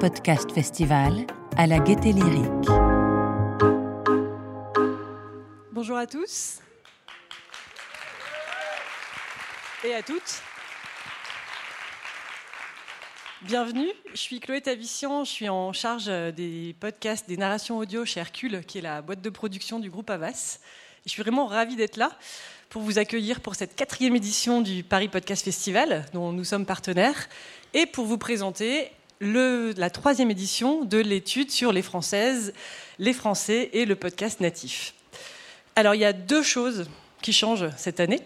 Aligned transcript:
Podcast 0.00 0.52
Festival 0.52 1.26
à 1.56 1.66
la 1.66 1.80
Gaieté 1.80 2.12
Lyrique. 2.12 2.68
Bonjour 5.72 5.96
à 5.96 6.06
tous 6.06 6.60
et 9.84 9.92
à 9.94 10.02
toutes. 10.02 10.42
Bienvenue, 13.42 13.88
je 14.12 14.18
suis 14.18 14.38
Chloé 14.38 14.60
Tavissian, 14.60 15.24
je 15.24 15.30
suis 15.30 15.48
en 15.48 15.72
charge 15.72 16.06
des 16.06 16.76
podcasts, 16.78 17.28
des 17.28 17.36
narrations 17.36 17.78
audio 17.78 18.04
chez 18.04 18.20
Hercule, 18.20 18.64
qui 18.64 18.78
est 18.78 18.82
la 18.82 19.02
boîte 19.02 19.20
de 19.20 19.30
production 19.30 19.80
du 19.80 19.90
groupe 19.90 20.10
Avas. 20.10 20.60
je 21.06 21.10
suis 21.10 21.22
vraiment 21.22 21.46
ravie 21.46 21.74
d'être 21.74 21.96
là 21.96 22.12
pour 22.68 22.82
vous 22.82 23.00
accueillir 23.00 23.40
pour 23.40 23.56
cette 23.56 23.74
quatrième 23.74 24.14
édition 24.14 24.60
du 24.60 24.84
Paris 24.84 25.08
Podcast 25.08 25.44
Festival, 25.44 26.06
dont 26.12 26.30
nous 26.30 26.44
sommes 26.44 26.66
partenaires, 26.66 27.28
et 27.74 27.86
pour 27.86 28.06
vous 28.06 28.18
présenter 28.18 28.92
la 29.20 29.90
troisième 29.90 30.30
édition 30.30 30.84
de 30.84 30.98
l'étude 30.98 31.50
sur 31.50 31.72
les 31.72 31.82
Françaises, 31.82 32.52
les 32.98 33.12
Français 33.12 33.70
et 33.72 33.84
le 33.84 33.96
podcast 33.96 34.40
natif. 34.40 34.94
Alors 35.76 35.94
il 35.94 36.00
y 36.00 36.04
a 36.04 36.12
deux 36.12 36.42
choses 36.42 36.88
qui 37.22 37.32
changent 37.32 37.68
cette 37.76 38.00
année. 38.00 38.20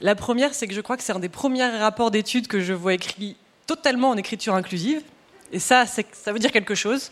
La 0.00 0.14
première, 0.14 0.54
c'est 0.54 0.66
que 0.66 0.74
je 0.74 0.80
crois 0.80 0.96
que 0.96 1.02
c'est 1.02 1.12
un 1.12 1.18
des 1.18 1.28
premiers 1.28 1.66
rapports 1.66 2.10
d'études 2.10 2.46
que 2.46 2.60
je 2.60 2.72
vois 2.72 2.94
écrit 2.94 3.36
totalement 3.66 4.10
en 4.10 4.16
écriture 4.16 4.54
inclusive. 4.54 5.02
Et 5.52 5.58
ça, 5.58 5.86
ça 5.86 6.32
veut 6.32 6.38
dire 6.38 6.52
quelque 6.52 6.74
chose. 6.74 7.10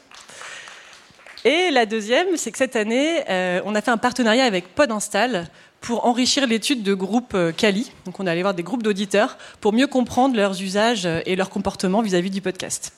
Et 1.45 1.70
la 1.70 1.87
deuxième, 1.87 2.37
c'est 2.37 2.53
que 2.53 2.59
cette 2.59 2.77
année, 2.77 3.25
euh, 3.29 3.61
on 3.65 3.75
a 3.75 3.83
fait 3.83 3.91
un 3.91 3.98
partenariat 3.98 4.45
avec 4.45 4.75
PodInstall 4.75 5.48
pour 5.82 6.06
enrichir 6.06 6.46
l'étude 6.46 6.82
de 6.82 6.95
groupes 6.95 7.36
Cali. 7.56 7.91
Euh, 7.91 8.04
Donc 8.06 8.20
on 8.20 8.27
est 8.27 8.30
allé 8.30 8.42
voir 8.42 8.54
des 8.54 8.62
groupes 8.62 8.82
d'auditeurs 8.82 9.36
pour 9.61 9.72
mieux 9.72 9.86
comprendre 9.86 10.36
leurs 10.36 10.62
usages 10.62 11.06
et 11.27 11.36
leurs 11.36 11.50
comportements 11.50 12.00
vis-à-vis 12.00 12.30
du 12.30 12.41
podcast. 12.41 12.92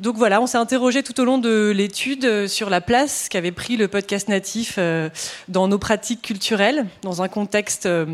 Donc 0.00 0.16
voilà, 0.16 0.40
on 0.40 0.46
s'est 0.46 0.56
interrogé 0.56 1.02
tout 1.02 1.20
au 1.20 1.26
long 1.26 1.36
de 1.36 1.72
l'étude 1.76 2.46
sur 2.46 2.70
la 2.70 2.80
place 2.80 3.28
qu'avait 3.28 3.52
pris 3.52 3.76
le 3.76 3.86
podcast 3.86 4.28
natif 4.28 4.76
euh, 4.78 5.10
dans 5.48 5.68
nos 5.68 5.78
pratiques 5.78 6.22
culturelles, 6.22 6.86
dans 7.02 7.20
un 7.20 7.28
contexte 7.28 7.84
euh, 7.84 8.06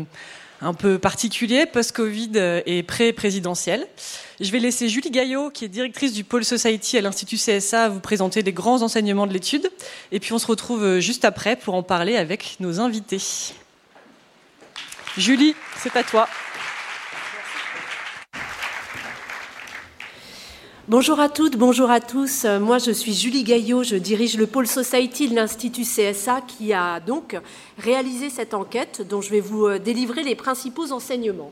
un 0.61 0.73
peu 0.73 0.97
particulier, 0.99 1.65
post-Covid 1.65 2.61
et 2.65 2.83
pré-présidentiel. 2.83 3.87
Je 4.39 4.51
vais 4.51 4.59
laisser 4.59 4.89
Julie 4.89 5.11
Gaillot, 5.11 5.49
qui 5.49 5.65
est 5.65 5.67
directrice 5.69 6.13
du 6.13 6.23
pôle 6.23 6.45
Society 6.45 6.97
à 6.97 7.01
l'Institut 7.01 7.37
CSA, 7.37 7.89
vous 7.89 7.99
présenter 7.99 8.41
les 8.41 8.53
grands 8.53 8.81
enseignements 8.81 9.27
de 9.27 9.33
l'étude. 9.33 9.69
Et 10.11 10.19
puis 10.19 10.33
on 10.33 10.39
se 10.39 10.47
retrouve 10.47 10.99
juste 10.99 11.25
après 11.25 11.55
pour 11.55 11.73
en 11.73 11.83
parler 11.83 12.15
avec 12.17 12.57
nos 12.59 12.79
invités. 12.79 13.21
Julie, 15.17 15.55
c'est 15.77 15.95
à 15.95 16.03
toi. 16.03 16.27
Bonjour 20.89 21.19
à 21.19 21.27
toutes, 21.27 21.57
bonjour 21.57 21.91
à 21.91 21.99
tous. 21.99 22.45
Moi, 22.45 22.77
je 22.77 22.91
suis 22.91 23.13
Julie 23.13 23.43
Gaillot, 23.43 23.83
je 23.83 23.97
dirige 23.97 24.37
le 24.37 24.47
pôle 24.47 24.67
Society 24.67 25.27
de 25.27 25.35
l'Institut 25.35 25.81
CSA 25.81 26.39
qui 26.39 26.71
a 26.71 27.01
donc 27.01 27.35
réalisé 27.77 28.29
cette 28.29 28.53
enquête 28.53 29.05
dont 29.05 29.19
je 29.19 29.29
vais 29.29 29.41
vous 29.41 29.65
euh, 29.65 29.79
délivrer 29.79 30.23
les 30.23 30.35
principaux 30.35 30.93
enseignements. 30.93 31.51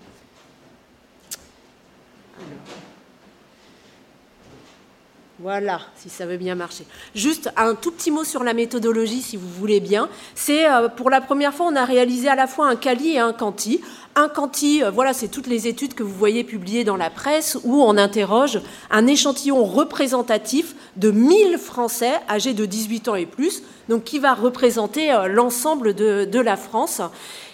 Voilà, 5.39 5.81
si 5.97 6.07
ça 6.07 6.25
veut 6.25 6.37
bien 6.37 6.55
marcher. 6.55 6.85
Juste 7.13 7.51
un 7.57 7.75
tout 7.75 7.91
petit 7.91 8.09
mot 8.09 8.23
sur 8.23 8.41
la 8.41 8.53
méthodologie, 8.53 9.21
si 9.21 9.35
vous 9.35 9.49
voulez 9.49 9.81
bien. 9.81 10.07
C'est 10.33 10.65
euh, 10.65 10.87
pour 10.87 11.09
la 11.09 11.19
première 11.19 11.53
fois, 11.53 11.65
on 11.69 11.75
a 11.75 11.83
réalisé 11.83 12.29
à 12.29 12.35
la 12.35 12.47
fois 12.47 12.69
un 12.69 12.77
Cali 12.77 13.15
et 13.15 13.19
un 13.19 13.33
Canti. 13.33 13.81
Un 14.15 14.29
Canti, 14.29 14.81
euh, 14.81 14.91
voilà, 14.91 15.11
c'est 15.11 15.27
toutes 15.27 15.47
les 15.47 15.67
études 15.67 15.93
que 15.93 16.03
vous 16.03 16.13
voyez 16.13 16.45
publiées 16.45 16.85
dans 16.85 16.95
la 16.95 17.09
presse 17.09 17.57
où 17.65 17.83
on 17.83 17.97
interroge 17.97 18.61
un 18.89 19.07
échantillon 19.07 19.65
représentatif 19.65 20.73
de 20.95 21.11
1000 21.11 21.57
Français 21.57 22.13
âgés 22.29 22.53
de 22.53 22.65
18 22.65 23.09
ans 23.09 23.15
et 23.15 23.25
plus, 23.25 23.61
donc 23.89 24.05
qui 24.05 24.19
va 24.19 24.35
représenter 24.35 25.11
euh, 25.11 25.27
l'ensemble 25.27 25.95
de 25.95 26.39
la 26.39 26.55
France. 26.55 27.01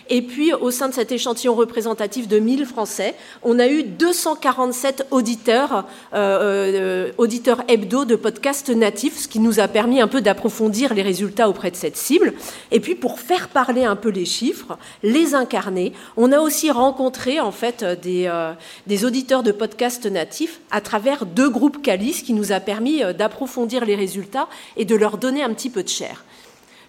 Et 0.09 0.21
puis, 0.21 0.53
au 0.53 0.71
sein 0.71 0.89
de 0.89 0.93
cet 0.93 1.11
échantillon 1.11 1.55
représentatif 1.55 2.27
de 2.27 2.39
1000 2.39 2.65
Français, 2.65 3.15
on 3.43 3.59
a 3.59 3.67
eu 3.67 3.83
247 3.83 5.07
auditeurs, 5.11 5.85
euh, 6.13 7.07
euh, 7.07 7.11
auditeurs 7.17 7.63
hebdo 7.67 8.05
de 8.05 8.15
podcasts 8.15 8.69
natifs, 8.69 9.19
ce 9.19 9.27
qui 9.27 9.39
nous 9.39 9.59
a 9.59 9.67
permis 9.67 10.01
un 10.01 10.07
peu 10.07 10.21
d'approfondir 10.21 10.93
les 10.93 11.01
résultats 11.01 11.49
auprès 11.49 11.71
de 11.71 11.75
cette 11.75 11.97
cible. 11.97 12.33
Et 12.71 12.79
puis, 12.79 12.95
pour 12.95 13.19
faire 13.19 13.49
parler 13.49 13.85
un 13.85 13.95
peu 13.95 14.09
les 14.09 14.25
chiffres, 14.25 14.77
les 15.03 15.35
incarner, 15.35 15.93
on 16.17 16.31
a 16.31 16.39
aussi 16.39 16.71
rencontré 16.71 17.39
en 17.39 17.51
fait 17.51 17.83
des, 17.83 18.25
euh, 18.27 18.53
des 18.87 19.05
auditeurs 19.05 19.43
de 19.43 19.51
podcasts 19.51 20.05
natifs 20.05 20.59
à 20.71 20.81
travers 20.81 21.25
deux 21.25 21.49
groupes 21.49 21.81
Calis, 21.81 22.23
qui 22.25 22.33
nous 22.33 22.51
a 22.51 22.59
permis 22.59 23.03
euh, 23.03 23.13
d'approfondir 23.13 23.85
les 23.85 23.95
résultats 23.95 24.47
et 24.77 24.85
de 24.85 24.95
leur 24.95 25.17
donner 25.17 25.43
un 25.43 25.53
petit 25.53 25.69
peu 25.69 25.83
de 25.83 25.89
chair. 25.89 26.23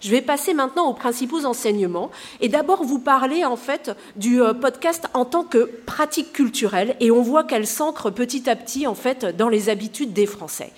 Je 0.02 0.10
vais 0.10 0.20
passer 0.20 0.52
maintenant 0.52 0.88
aux 0.88 0.94
principaux 0.94 1.44
enseignements 1.44 2.10
et 2.40 2.48
d'abord 2.48 2.82
vous 2.82 2.98
parler 2.98 3.44
en 3.44 3.54
fait 3.54 3.92
du 4.16 4.42
euh, 4.42 4.52
podcast 4.52 5.06
en 5.14 5.24
tant 5.24 5.44
que 5.44 5.70
pratique 5.86 6.32
culturelle 6.32 6.96
et 6.98 7.12
on 7.12 7.22
voit 7.22 7.44
qu'elle 7.44 7.68
s'ancre 7.68 8.10
petit 8.10 8.50
à 8.50 8.56
petit 8.56 8.88
en 8.88 8.96
fait 8.96 9.24
dans 9.24 9.48
les 9.48 9.68
habitudes 9.68 10.12
des 10.12 10.26
Français. 10.26 10.72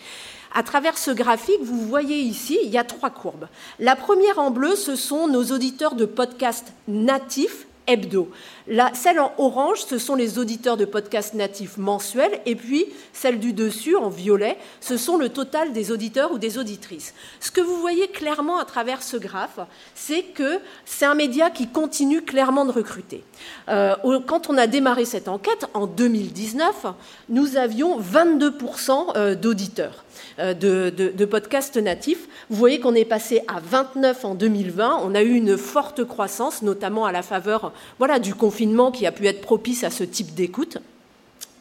À 0.52 0.62
travers 0.62 0.98
ce 0.98 1.10
graphique, 1.10 1.62
vous 1.62 1.80
voyez 1.88 2.18
ici, 2.18 2.58
il 2.62 2.70
y 2.70 2.76
a 2.76 2.84
trois 2.84 3.08
courbes. 3.08 3.48
La 3.80 3.96
première 3.96 4.38
en 4.38 4.50
bleu, 4.50 4.76
ce 4.76 4.94
sont 4.94 5.26
nos 5.26 5.44
auditeurs 5.46 5.94
de 5.94 6.04
podcasts 6.04 6.74
natifs 6.86 7.66
hebdo. 7.86 8.30
La, 8.66 8.94
celle 8.94 9.20
en 9.20 9.30
orange, 9.36 9.80
ce 9.86 9.98
sont 9.98 10.14
les 10.14 10.38
auditeurs 10.38 10.78
de 10.78 10.86
podcasts 10.86 11.34
natifs 11.34 11.76
mensuels, 11.76 12.40
et 12.46 12.56
puis 12.56 12.86
celle 13.12 13.38
du 13.38 13.52
dessus, 13.52 13.94
en 13.94 14.08
violet, 14.08 14.56
ce 14.80 14.96
sont 14.96 15.18
le 15.18 15.28
total 15.28 15.74
des 15.74 15.90
auditeurs 15.90 16.32
ou 16.32 16.38
des 16.38 16.56
auditrices. 16.56 17.12
Ce 17.40 17.50
que 17.50 17.60
vous 17.60 17.76
voyez 17.76 18.08
clairement 18.08 18.58
à 18.58 18.64
travers 18.64 19.02
ce 19.02 19.18
graphe, 19.18 19.58
c'est 19.94 20.22
que 20.22 20.60
c'est 20.86 21.04
un 21.04 21.14
média 21.14 21.50
qui 21.50 21.66
continue 21.66 22.22
clairement 22.22 22.64
de 22.64 22.72
recruter. 22.72 23.22
Euh, 23.68 23.96
quand 24.26 24.48
on 24.48 24.56
a 24.56 24.66
démarré 24.66 25.04
cette 25.04 25.28
enquête, 25.28 25.66
en 25.74 25.86
2019, 25.86 26.86
nous 27.28 27.58
avions 27.58 28.00
22% 28.00 29.12
euh, 29.16 29.34
d'auditeurs. 29.34 30.04
Euh, 30.38 30.54
de, 30.54 31.24
podcasts 31.24 31.76
natifs. 31.76 32.28
Vous 32.50 32.56
voyez 32.56 32.78
qu'on 32.78 32.94
est 32.94 33.04
passé 33.04 33.42
à 33.48 33.60
29 33.60 34.24
en 34.24 34.34
2020. 34.34 35.00
On 35.02 35.14
a 35.14 35.22
eu 35.22 35.32
une 35.32 35.56
forte 35.56 36.04
croissance, 36.04 36.62
notamment 36.62 37.06
à 37.06 37.12
la 37.12 37.22
faveur 37.22 37.72
voilà, 37.98 38.18
du 38.18 38.34
confinement 38.34 38.53
qui 38.90 39.06
a 39.06 39.12
pu 39.12 39.26
être 39.26 39.40
propice 39.40 39.84
à 39.84 39.90
ce 39.90 40.04
type 40.04 40.34
d'écoute. 40.34 40.78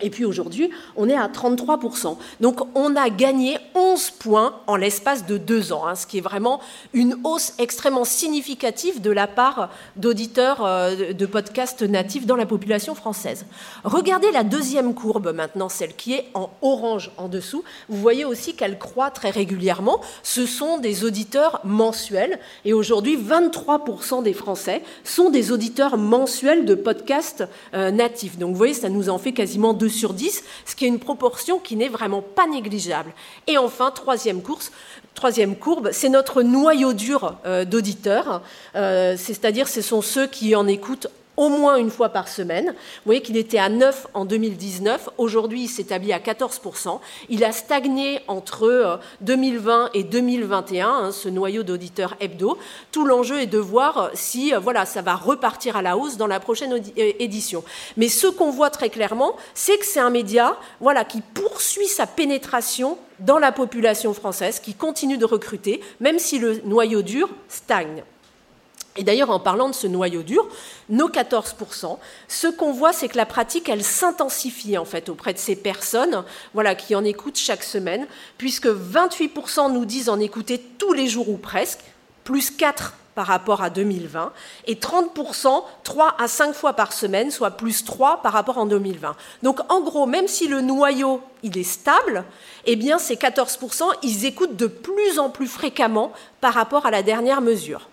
Et 0.01 0.09
puis 0.09 0.25
aujourd'hui, 0.25 0.69
on 0.95 1.07
est 1.07 1.15
à 1.15 1.27
33%. 1.27 2.17
Donc 2.41 2.59
on 2.75 2.95
a 2.95 3.09
gagné 3.09 3.57
11 3.75 4.11
points 4.11 4.55
en 4.67 4.75
l'espace 4.75 5.25
de 5.25 5.37
deux 5.37 5.71
ans, 5.71 5.87
hein, 5.87 5.95
ce 5.95 6.05
qui 6.05 6.17
est 6.17 6.21
vraiment 6.21 6.59
une 6.93 7.15
hausse 7.23 7.53
extrêmement 7.57 8.03
significative 8.03 9.01
de 9.01 9.11
la 9.11 9.27
part 9.27 9.69
d'auditeurs 9.95 10.65
euh, 10.65 11.13
de 11.13 11.25
podcasts 11.25 11.83
natifs 11.83 12.25
dans 12.25 12.35
la 12.35 12.45
population 12.45 12.95
française. 12.95 13.45
Regardez 13.83 14.31
la 14.31 14.43
deuxième 14.43 14.93
courbe 14.93 15.31
maintenant, 15.33 15.69
celle 15.69 15.95
qui 15.95 16.13
est 16.13 16.25
en 16.33 16.49
orange 16.61 17.11
en 17.17 17.29
dessous. 17.29 17.63
Vous 17.87 17.97
voyez 17.97 18.25
aussi 18.25 18.55
qu'elle 18.55 18.77
croît 18.77 19.11
très 19.11 19.29
régulièrement. 19.29 20.01
Ce 20.23 20.45
sont 20.45 20.79
des 20.79 21.05
auditeurs 21.05 21.61
mensuels. 21.63 22.39
Et 22.65 22.73
aujourd'hui, 22.73 23.17
23% 23.17 24.23
des 24.23 24.33
Français 24.33 24.83
sont 25.03 25.29
des 25.29 25.51
auditeurs 25.51 25.97
mensuels 25.97 26.65
de 26.65 26.75
podcasts 26.75 27.45
euh, 27.73 27.91
natifs. 27.91 28.37
Donc 28.37 28.51
vous 28.51 28.57
voyez, 28.57 28.73
ça 28.73 28.89
nous 28.89 29.09
en 29.09 29.17
fait 29.17 29.31
quasiment 29.31 29.73
sur 29.89 30.13
10, 30.13 30.43
ce 30.65 30.75
qui 30.75 30.85
est 30.85 30.87
une 30.87 30.99
proportion 30.99 31.59
qui 31.59 31.75
n'est 31.75 31.89
vraiment 31.89 32.21
pas 32.21 32.47
négligeable. 32.47 33.13
Et 33.47 33.57
enfin, 33.57 33.91
troisième 33.91 34.41
course, 34.41 34.71
Troisième 35.15 35.55
courbe, 35.55 35.89
c'est 35.91 36.09
notre 36.09 36.41
noyau 36.41 36.93
dur 36.93 37.35
euh, 37.45 37.65
d'auditeurs, 37.65 38.41
euh, 38.75 39.15
c'est-à-dire 39.15 39.67
ce 39.67 39.81
sont 39.81 40.01
ceux 40.01 40.25
qui 40.25 40.55
en 40.55 40.67
écoutent 40.67 41.07
au 41.37 41.49
moins 41.49 41.77
une 41.77 41.89
fois 41.89 42.09
par 42.09 42.27
semaine. 42.27 42.67
Vous 42.67 43.05
voyez 43.05 43.21
qu'il 43.21 43.37
était 43.37 43.57
à 43.57 43.69
9 43.69 44.07
en 44.13 44.25
2019. 44.25 45.09
Aujourd'hui, 45.17 45.63
il 45.63 45.67
s'établit 45.67 46.13
à 46.13 46.19
14%. 46.19 46.99
Il 47.29 47.43
a 47.43 47.51
stagné 47.51 48.21
entre 48.27 48.99
2020 49.21 49.85
euh, 49.85 49.89
et 49.93 50.03
2021, 50.03 50.87
hein, 50.87 51.11
ce 51.11 51.29
noyau 51.29 51.63
d'auditeurs 51.63 52.15
hebdo. 52.19 52.57
Tout 52.91 53.05
l'enjeu 53.05 53.41
est 53.41 53.47
de 53.47 53.57
voir 53.57 54.11
si 54.13 54.53
euh, 54.53 54.59
voilà, 54.59 54.85
ça 54.85 55.01
va 55.01 55.15
repartir 55.15 55.75
à 55.75 55.81
la 55.81 55.97
hausse 55.97 56.17
dans 56.17 56.27
la 56.27 56.39
prochaine 56.39 56.73
euh, 56.73 57.11
édition. 57.19 57.63
Mais 57.97 58.09
ce 58.09 58.27
qu'on 58.27 58.51
voit 58.51 58.69
très 58.69 58.89
clairement, 58.89 59.35
c'est 59.53 59.77
que 59.77 59.85
c'est 59.85 59.99
un 59.99 60.09
média 60.09 60.57
voilà, 60.79 61.03
qui 61.05 61.21
poursuit 61.21 61.87
sa 61.87 62.05
pénétration 62.05 62.97
dans 63.19 63.39
la 63.39 63.51
population 63.51 64.13
française, 64.13 64.59
qui 64.59 64.73
continue 64.73 65.17
de 65.17 65.25
recruter, 65.25 65.81
même 65.99 66.19
si 66.19 66.39
le 66.39 66.61
noyau 66.65 67.01
dur 67.01 67.29
stagne. 67.47 68.03
Et 68.95 69.03
d'ailleurs, 69.03 69.31
en 69.31 69.39
parlant 69.39 69.69
de 69.69 69.73
ce 69.73 69.87
noyau 69.87 70.21
dur, 70.21 70.47
nos 70.89 71.09
14%, 71.09 71.97
ce 72.27 72.47
qu'on 72.47 72.73
voit, 72.73 72.93
c'est 72.93 73.07
que 73.07 73.17
la 73.17 73.25
pratique, 73.25 73.67
elle 73.69 73.83
s'intensifie 73.83 74.77
en 74.77 74.85
fait 74.85 75.09
auprès 75.09 75.33
de 75.33 75.39
ces 75.39 75.55
personnes 75.55 76.23
voilà, 76.53 76.75
qui 76.75 76.95
en 76.95 77.03
écoutent 77.03 77.37
chaque 77.37 77.63
semaine, 77.63 78.05
puisque 78.37 78.67
28% 78.67 79.71
nous 79.71 79.85
disent 79.85 80.09
en 80.09 80.19
écouter 80.19 80.59
tous 80.77 80.93
les 80.93 81.07
jours 81.07 81.29
ou 81.29 81.37
presque, 81.37 81.79
plus 82.23 82.51
4 82.51 82.93
par 83.15 83.27
rapport 83.27 83.61
à 83.61 83.69
2020 83.69 84.31
et 84.65 84.75
30% 84.75 85.63
3 85.83 86.15
à 86.19 86.27
5 86.27 86.53
fois 86.53 86.73
par 86.73 86.93
semaine, 86.93 87.31
soit 87.31 87.51
plus 87.51 87.85
3 87.85 88.21
par 88.21 88.33
rapport 88.33 88.57
en 88.57 88.65
2020. 88.65 89.15
Donc 89.43 89.59
en 89.71 89.81
gros, 89.81 90.05
même 90.05 90.27
si 90.27 90.47
le 90.47 90.61
noyau 90.61 91.21
il 91.43 91.57
est 91.57 91.63
stable, 91.63 92.23
eh 92.65 92.75
bien 92.75 92.97
ces 92.97 93.15
14% 93.15 93.83
ils 94.01 94.25
écoutent 94.25 94.55
de 94.55 94.67
plus 94.67 95.19
en 95.19 95.29
plus 95.29 95.47
fréquemment 95.47 96.11
par 96.41 96.53
rapport 96.53 96.85
à 96.85 96.91
la 96.91 97.03
dernière 97.03 97.41
mesure. 97.41 97.87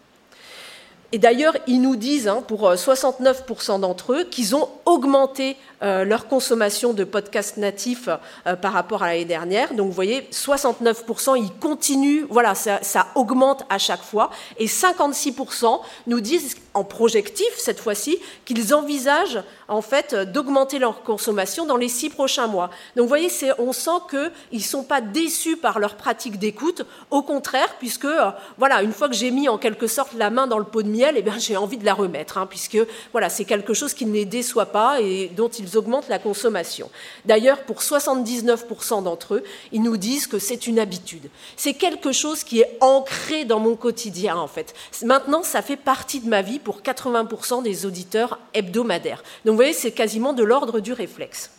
Et 1.13 1.19
d'ailleurs, 1.19 1.57
ils 1.67 1.81
nous 1.81 1.97
disent, 1.97 2.29
hein, 2.29 2.43
pour 2.47 2.71
69% 2.73 3.81
d'entre 3.81 4.13
eux, 4.13 4.25
qu'ils 4.25 4.55
ont 4.55 4.69
augmenté 4.85 5.51
euh, 5.51 5.55
leur 5.83 6.29
consommation 6.29 6.93
de 6.93 7.05
podcasts 7.05 7.57
natifs 7.57 8.09
euh, 8.47 8.57
par 8.57 8.73
rapport 8.73 9.03
à 9.03 9.09
l'année 9.09 9.25
dernière. 9.25 9.75
Donc 9.75 9.87
vous 9.87 9.93
voyez, 9.93 10.29
69%, 10.31 11.39
ils 11.39 11.53
continuent, 11.59 12.25
voilà, 12.29 12.55
ça, 12.55 12.81
ça, 12.83 13.07
augmente 13.15 13.65
à 13.71 13.79
chaque 13.79 14.03
fois. 14.03 14.31
Et 14.59 14.67
56% 14.67 15.81
nous 16.07 16.21
disent, 16.21 16.57
en 16.75 16.85
projectif 16.85 17.49
cette 17.57 17.81
fois-ci, 17.81 18.19
qu'ils 18.45 18.75
envisagent 18.75 19.43
en 19.69 19.83
fait 19.83 20.15
d'augmenter 20.15 20.79
leur 20.79 21.03
consommation 21.03 21.67
dans 21.67 21.77
les 21.77 21.89
six 21.89 22.11
prochains 22.11 22.47
mois. 22.47 22.71
Donc 22.97 23.05
vous 23.05 23.09
voyez, 23.09 23.31
on 23.59 23.73
sent 23.73 23.91
qu'ils 24.11 24.31
ne 24.53 24.65
sont 24.65 24.85
pas 24.85 25.01
déçus 25.01 25.57
par 25.57 25.79
leur 25.79 25.97
pratique 25.97 26.39
d'écoute, 26.39 26.83
au 27.11 27.23
contraire, 27.23 27.77
puisque 27.79 28.05
euh, 28.05 28.31
voilà, 28.59 28.83
une 28.83 28.93
fois 28.93 29.09
que 29.09 29.15
j'ai 29.15 29.31
mis 29.31 29.49
en 29.49 29.59
quelque 29.59 29.87
sorte 29.87 30.13
la 30.15 30.31
main 30.31 30.47
dans 30.47 30.59
le 30.59 30.65
pot 30.65 30.83
de 30.83 30.89
miel, 30.89 31.15
eh 31.17 31.25
j'ai 31.39 31.57
envie 31.57 31.79
de 31.79 31.85
la 31.85 31.95
remettre, 31.95 32.39
hein, 32.39 32.47
puisque 32.47 32.79
voilà, 33.13 33.29
c'est 33.29 33.45
quelque 33.45 33.75
chose 33.75 33.95
qui 33.95 34.07
ne 34.07 34.13
les 34.13 34.25
déçoit 34.25 34.67
pas 34.67 35.01
et 35.01 35.29
dont 35.29 35.49
ils 35.49 35.70
augmentent 35.77 36.09
la 36.09 36.19
consommation. 36.19 36.91
D'ailleurs, 37.25 37.65
pour 37.65 37.81
79% 37.81 39.03
d'entre 39.03 39.35
eux, 39.35 39.45
ils 39.73 39.83
nous 39.83 39.97
disent 39.97 40.27
que 40.27 40.39
c'est 40.39 40.67
une 40.67 40.79
habitude. 40.79 41.31
C'est 41.57 41.75
quelque 41.75 42.13
chose 42.13 42.45
qui 42.45 42.61
est 42.61 42.79
ancré 42.81 43.45
dans 43.45 43.61
mon 43.61 43.77
quotidien, 43.77 44.37
en 44.37 44.49
fait. 44.49 44.75
Maintenant, 45.03 45.43
ça 45.43 45.63
fait 45.63 45.77
partie 45.77 46.21
de 46.21 46.29
ma 46.29 46.43
vie 46.43 46.59
pour 46.59 46.81
80% 46.81 47.63
des 47.63 47.87
auditeurs 47.87 48.39
hebdomadaires. 48.55 49.23
Donc, 49.45 49.53
vous 49.53 49.57
voyez, 49.57 49.73
c'est 49.73 49.93
quasiment 49.93 50.33
de 50.33 50.43
l'ordre 50.43 50.81
du 50.81 50.93
réflexe. 50.93 51.51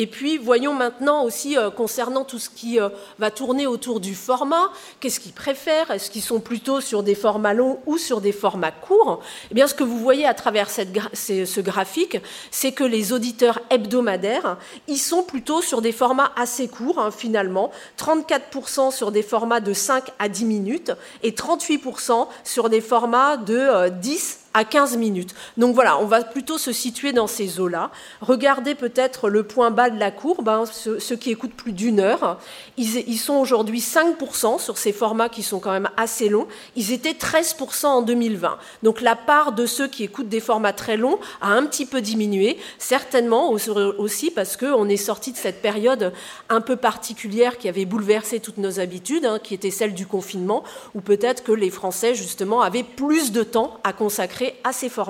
Et 0.00 0.06
puis, 0.06 0.38
voyons 0.38 0.74
maintenant 0.74 1.24
aussi 1.24 1.58
euh, 1.58 1.70
concernant 1.70 2.22
tout 2.22 2.38
ce 2.38 2.50
qui 2.50 2.78
euh, 2.78 2.88
va 3.18 3.32
tourner 3.32 3.66
autour 3.66 3.98
du 3.98 4.14
format, 4.14 4.70
qu'est-ce 5.00 5.18
qu'ils 5.18 5.32
préfèrent? 5.32 5.90
Est-ce 5.90 6.08
qu'ils 6.08 6.22
sont 6.22 6.38
plutôt 6.38 6.80
sur 6.80 7.02
des 7.02 7.16
formats 7.16 7.52
longs 7.52 7.80
ou 7.84 7.98
sur 7.98 8.20
des 8.20 8.30
formats 8.30 8.70
courts? 8.70 9.20
Eh 9.50 9.54
bien, 9.54 9.66
ce 9.66 9.74
que 9.74 9.82
vous 9.82 9.98
voyez 9.98 10.24
à 10.24 10.34
travers 10.34 10.70
ce 10.70 11.60
graphique, 11.60 12.18
c'est 12.52 12.70
que 12.70 12.84
les 12.84 13.12
auditeurs 13.12 13.58
hebdomadaires, 13.70 14.58
ils 14.86 14.98
sont 14.98 15.24
plutôt 15.24 15.62
sur 15.62 15.82
des 15.82 15.90
formats 15.90 16.30
assez 16.36 16.68
courts, 16.68 17.00
hein, 17.00 17.10
finalement. 17.10 17.72
34% 17.98 18.92
sur 18.92 19.10
des 19.10 19.24
formats 19.24 19.58
de 19.58 19.72
5 19.72 20.12
à 20.20 20.28
10 20.28 20.44
minutes 20.44 20.92
et 21.24 21.32
38% 21.32 22.28
sur 22.44 22.68
des 22.68 22.80
formats 22.80 23.36
de 23.36 23.88
10 23.88 24.38
euh, 24.44 24.47
à 24.58 24.64
15 24.64 24.96
minutes. 24.96 25.34
Donc 25.56 25.74
voilà, 25.74 25.98
on 25.98 26.06
va 26.06 26.22
plutôt 26.24 26.58
se 26.58 26.72
situer 26.72 27.12
dans 27.12 27.28
ces 27.28 27.60
eaux-là. 27.60 27.90
Regardez 28.20 28.74
peut-être 28.74 29.28
le 29.28 29.44
point 29.44 29.70
bas 29.70 29.88
de 29.88 29.98
la 29.98 30.10
courbe, 30.10 30.48
hein, 30.48 30.64
ceux, 30.66 31.16
qui 31.16 31.30
écoutent 31.30 31.54
plus 31.54 31.72
d'une 31.72 32.00
heure. 32.00 32.40
Ils, 32.78 33.18
sont 33.18 33.34
aujourd'hui 33.34 33.80
5% 33.80 34.60
sur 34.60 34.78
ces 34.78 34.92
formats 34.92 35.28
qui 35.28 35.42
sont 35.42 35.58
quand 35.58 35.72
même 35.72 35.90
assez 35.96 36.28
longs. 36.28 36.46
Ils 36.76 36.92
étaient 36.92 37.12
13% 37.12 37.86
en 37.86 38.02
2020. 38.02 38.56
Donc 38.82 39.00
la 39.00 39.16
part 39.16 39.52
de 39.52 39.66
ceux 39.66 39.88
qui 39.88 40.04
écoutent 40.04 40.28
des 40.28 40.40
formats 40.40 40.72
très 40.72 40.96
longs 40.96 41.18
a 41.40 41.48
un 41.48 41.66
petit 41.66 41.86
peu 41.86 42.00
diminué, 42.00 42.56
certainement 42.78 43.50
aussi 43.50 44.30
parce 44.30 44.56
qu'on 44.56 44.88
est 44.88 44.96
sorti 44.96 45.32
de 45.32 45.36
cette 45.36 45.60
période 45.60 46.12
un 46.48 46.60
peu 46.60 46.76
particulière 46.76 47.58
qui 47.58 47.68
avait 47.68 47.84
bouleversé 47.84 48.38
toutes 48.38 48.58
nos 48.58 48.78
habitudes, 48.78 49.24
hein, 49.24 49.40
qui 49.42 49.54
était 49.54 49.72
celle 49.72 49.94
du 49.94 50.06
confinement, 50.06 50.62
où 50.94 51.00
peut-être 51.00 51.42
que 51.42 51.52
les 51.52 51.70
Français, 51.70 52.14
justement, 52.14 52.62
avaient 52.62 52.84
plus 52.84 53.32
de 53.32 53.42
temps 53.42 53.80
à 53.82 53.92
consacrer 53.92 54.54
assez 54.62 54.88
formaux. 54.88 55.08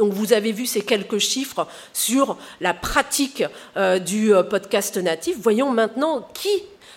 Donc 0.00 0.14
vous 0.14 0.32
avez 0.32 0.50
vu 0.50 0.64
ces 0.64 0.80
quelques 0.80 1.18
chiffres 1.18 1.66
sur 1.92 2.38
la 2.62 2.72
pratique 2.72 3.44
euh, 3.76 3.98
du 3.98 4.32
euh, 4.32 4.42
podcast 4.42 4.96
natif. 4.96 5.36
Voyons 5.38 5.70
maintenant 5.70 6.26
qui 6.32 6.48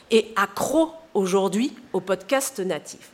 est 0.09 0.27
accro 0.37 0.93
aujourd'hui 1.13 1.73
au 1.91 1.99
podcast 1.99 2.59
natif 2.59 3.11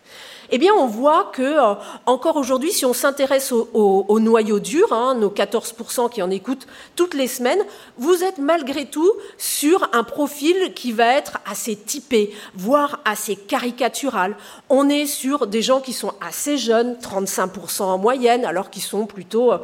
eh 0.52 0.58
bien, 0.58 0.74
on 0.74 0.88
voit 0.88 1.32
que, 1.34 1.42
euh, 1.42 1.76
encore 2.06 2.38
aujourd'hui, 2.38 2.72
si 2.72 2.86
on 2.86 2.94
s'intéresse 2.94 3.52
au, 3.52 4.20
noyau 4.20 4.60
dur, 4.60 4.92
hein, 4.92 5.16
nos 5.16 5.30
14% 5.30 6.10
qui 6.10 6.22
en 6.22 6.30
écoutent 6.30 6.68
toutes 6.96 7.14
les 7.14 7.28
semaines, 7.28 7.62
vous 7.98 8.24
êtes 8.24 8.38
malgré 8.38 8.86
tout 8.86 9.12
sur 9.38 9.90
un 9.94 10.04
profil 10.04 10.74
qui 10.74 10.92
va 10.92 11.14
être 11.14 11.38
assez 11.50 11.76
typé, 11.76 12.34
voire 12.56 13.00
assez 13.06 13.36
caricatural. 13.36 14.36
On 14.70 14.90
est 14.90 15.06
sur 15.06 15.48
des 15.48 15.62
gens 15.62 15.82
qui 15.82 15.94
sont 15.94 16.14
assez 16.22 16.58
jeunes, 16.58 16.96
35% 17.02 17.84
en 17.84 17.98
moyenne, 17.98 18.46
alors 18.46 18.70
qu'ils 18.70 18.84
sont 18.84 19.06
plutôt, 19.06 19.52
euh, 19.52 19.60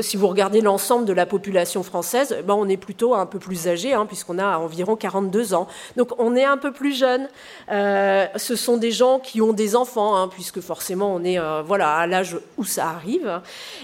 si 0.00 0.16
vous 0.16 0.28
regardez 0.28 0.60
l'ensemble 0.60 1.04
de 1.04 1.12
la 1.12 1.26
population 1.26 1.82
française, 1.82 2.36
eh 2.38 2.42
ben 2.42 2.54
on 2.54 2.68
est 2.68 2.76
plutôt 2.76 3.14
un 3.14 3.26
peu 3.26 3.38
plus 3.38 3.68
âgé, 3.68 3.92
hein, 3.92 4.06
puisqu'on 4.06 4.38
a 4.38 4.58
environ 4.58 4.96
42 4.96 5.54
ans. 5.54 5.68
Donc 5.96 6.10
on 6.18 6.36
est 6.36 6.44
un 6.44 6.56
peu 6.56 6.72
plus 6.72 6.96
jeune. 6.96 7.28
Euh, 7.70 8.26
ce 8.36 8.56
sont 8.56 8.76
des 8.76 8.90
gens 8.90 9.18
qui 9.18 9.40
ont 9.40 9.52
des 9.52 9.76
enfants. 9.76 10.16
Hein, 10.16 10.27
puisque 10.28 10.60
forcément 10.60 11.14
on 11.14 11.24
est 11.24 11.38
euh, 11.38 11.62
voilà, 11.62 11.96
à 11.96 12.06
l'âge 12.06 12.36
où 12.56 12.64
ça 12.64 12.88
arrive. 12.88 13.40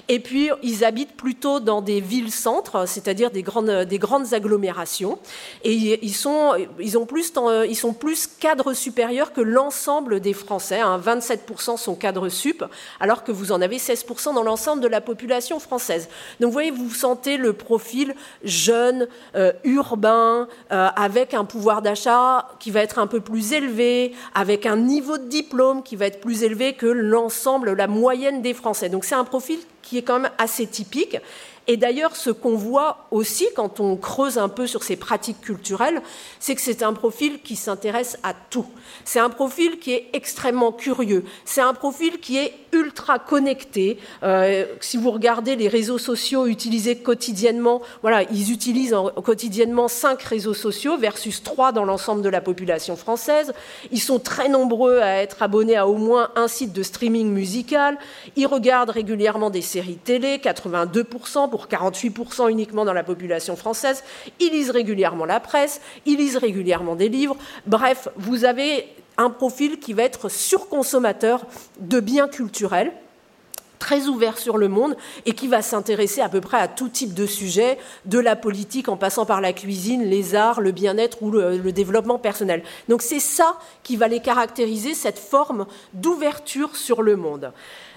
Et 0.08 0.20
puis 0.20 0.50
ils 0.62 0.84
habitent 0.84 1.16
plutôt 1.16 1.60
dans 1.60 1.82
des 1.82 2.00
villes-centres, 2.00 2.86
c'est-à-dire 2.86 3.30
des 3.30 3.42
grandes, 3.42 3.70
des 3.70 3.98
grandes 3.98 4.34
agglomérations. 4.34 5.18
Et 5.62 6.04
ils 6.04 6.14
sont, 6.14 6.52
ils, 6.78 6.98
ont 6.98 7.06
plus, 7.06 7.32
ils 7.68 7.76
sont 7.76 7.92
plus 7.92 8.26
cadres 8.26 8.72
supérieurs 8.72 9.32
que 9.32 9.40
l'ensemble 9.40 10.20
des 10.20 10.32
Français. 10.32 10.80
27% 10.80 11.72
hein. 11.72 11.76
sont 11.76 11.94
cadres 11.94 12.28
sup, 12.28 12.64
alors 13.00 13.24
que 13.24 13.32
vous 13.32 13.52
en 13.52 13.60
avez 13.60 13.78
16% 13.78 14.34
dans 14.34 14.42
l'ensemble 14.42 14.82
de 14.82 14.88
la 14.88 15.00
population 15.00 15.58
française. 15.58 16.08
Donc 16.40 16.48
vous 16.48 16.52
voyez, 16.52 16.70
vous 16.70 16.90
sentez 16.90 17.36
le 17.36 17.52
profil 17.52 18.14
jeune, 18.42 19.08
euh, 19.36 19.52
urbain, 19.64 20.48
euh, 20.72 20.88
avec 20.96 21.34
un 21.34 21.44
pouvoir 21.44 21.82
d'achat 21.82 22.48
qui 22.58 22.70
va 22.70 22.80
être 22.80 22.98
un 22.98 23.06
peu 23.06 23.20
plus 23.20 23.52
élevé, 23.52 24.12
avec 24.34 24.66
un 24.66 24.76
niveau 24.76 25.18
de 25.18 25.24
diplôme 25.24 25.82
qui 25.82 25.96
va 25.96 26.06
être 26.06 26.20
plus 26.20 26.33
élevé 26.42 26.72
que 26.72 26.86
l'ensemble, 26.86 27.74
la 27.74 27.86
moyenne 27.86 28.42
des 28.42 28.54
Français. 28.54 28.88
Donc 28.88 29.04
c'est 29.04 29.14
un 29.14 29.24
profil 29.24 29.58
qui 29.82 29.98
est 29.98 30.02
quand 30.02 30.20
même 30.20 30.32
assez 30.38 30.66
typique. 30.66 31.18
Et 31.66 31.76
d'ailleurs, 31.76 32.14
ce 32.16 32.30
qu'on 32.30 32.56
voit 32.56 33.06
aussi 33.10 33.46
quand 33.56 33.80
on 33.80 33.96
creuse 33.96 34.36
un 34.36 34.48
peu 34.48 34.66
sur 34.66 34.82
ces 34.82 34.96
pratiques 34.96 35.40
culturelles, 35.40 36.02
c'est 36.38 36.54
que 36.54 36.60
c'est 36.60 36.82
un 36.82 36.92
profil 36.92 37.40
qui 37.42 37.56
s'intéresse 37.56 38.18
à 38.22 38.34
tout. 38.34 38.66
C'est 39.04 39.20
un 39.20 39.30
profil 39.30 39.78
qui 39.78 39.92
est 39.92 40.08
extrêmement 40.12 40.72
curieux. 40.72 41.24
C'est 41.44 41.62
un 41.62 41.72
profil 41.72 42.20
qui 42.20 42.36
est 42.36 42.52
ultra 42.72 43.18
connecté. 43.18 43.98
Euh, 44.22 44.66
si 44.80 44.96
vous 44.96 45.10
regardez 45.10 45.56
les 45.56 45.68
réseaux 45.68 45.98
sociaux 45.98 46.46
utilisés 46.46 46.96
quotidiennement, 46.96 47.80
voilà, 48.02 48.24
ils 48.24 48.52
utilisent 48.52 48.94
quotidiennement 49.24 49.88
cinq 49.88 50.22
réseaux 50.22 50.54
sociaux 50.54 50.98
versus 50.98 51.42
trois 51.42 51.72
dans 51.72 51.84
l'ensemble 51.84 52.20
de 52.22 52.28
la 52.28 52.40
population 52.40 52.96
française. 52.96 53.54
Ils 53.90 54.00
sont 54.00 54.18
très 54.18 54.48
nombreux 54.48 54.98
à 54.98 55.22
être 55.22 55.42
abonnés 55.42 55.76
à 55.76 55.86
au 55.86 55.96
moins 55.96 56.30
un 56.36 56.48
site 56.48 56.72
de 56.72 56.82
streaming 56.82 57.30
musical. 57.30 57.96
Ils 58.36 58.46
regardent 58.46 58.90
régulièrement 58.90 59.50
des 59.50 59.62
séries 59.62 59.96
télé, 59.96 60.38
82% 60.38 61.48
pour 61.54 61.68
48% 61.68 62.50
uniquement 62.50 62.84
dans 62.84 62.92
la 62.92 63.04
population 63.04 63.54
française. 63.54 64.02
Ils 64.40 64.50
lisent 64.50 64.70
régulièrement 64.70 65.24
la 65.24 65.38
presse, 65.38 65.80
ils 66.04 66.16
lisent 66.16 66.36
régulièrement 66.36 66.96
des 66.96 67.08
livres. 67.08 67.36
Bref, 67.64 68.08
vous 68.16 68.44
avez 68.44 68.88
un 69.18 69.30
profil 69.30 69.78
qui 69.78 69.92
va 69.92 70.02
être 70.02 70.28
surconsommateur 70.28 71.46
de 71.78 72.00
biens 72.00 72.26
culturels 72.26 72.90
très 73.78 74.08
ouvert 74.08 74.36
sur 74.36 74.58
le 74.58 74.66
monde 74.66 74.96
et 75.26 75.32
qui 75.32 75.46
va 75.46 75.62
s'intéresser 75.62 76.22
à 76.22 76.28
peu 76.28 76.40
près 76.40 76.58
à 76.58 76.66
tout 76.66 76.88
type 76.88 77.14
de 77.14 77.24
sujets, 77.26 77.78
de 78.04 78.18
la 78.18 78.34
politique 78.34 78.88
en 78.88 78.96
passant 78.96 79.24
par 79.24 79.40
la 79.40 79.52
cuisine, 79.52 80.02
les 80.02 80.34
arts, 80.34 80.60
le 80.60 80.72
bien-être 80.72 81.22
ou 81.22 81.30
le, 81.30 81.56
le, 81.56 81.70
développement 81.70 82.18
personnel. 82.18 82.64
Donc 82.88 83.00
c'est 83.00 83.20
ça 83.20 83.60
qui 83.84 83.94
va 83.94 84.08
les 84.08 84.20
caractériser, 84.20 84.92
cette 84.92 85.20
forme 85.20 85.66
d'ouverture 85.92 86.74
sur 86.74 87.00
le 87.00 87.14
monde. 87.14 87.52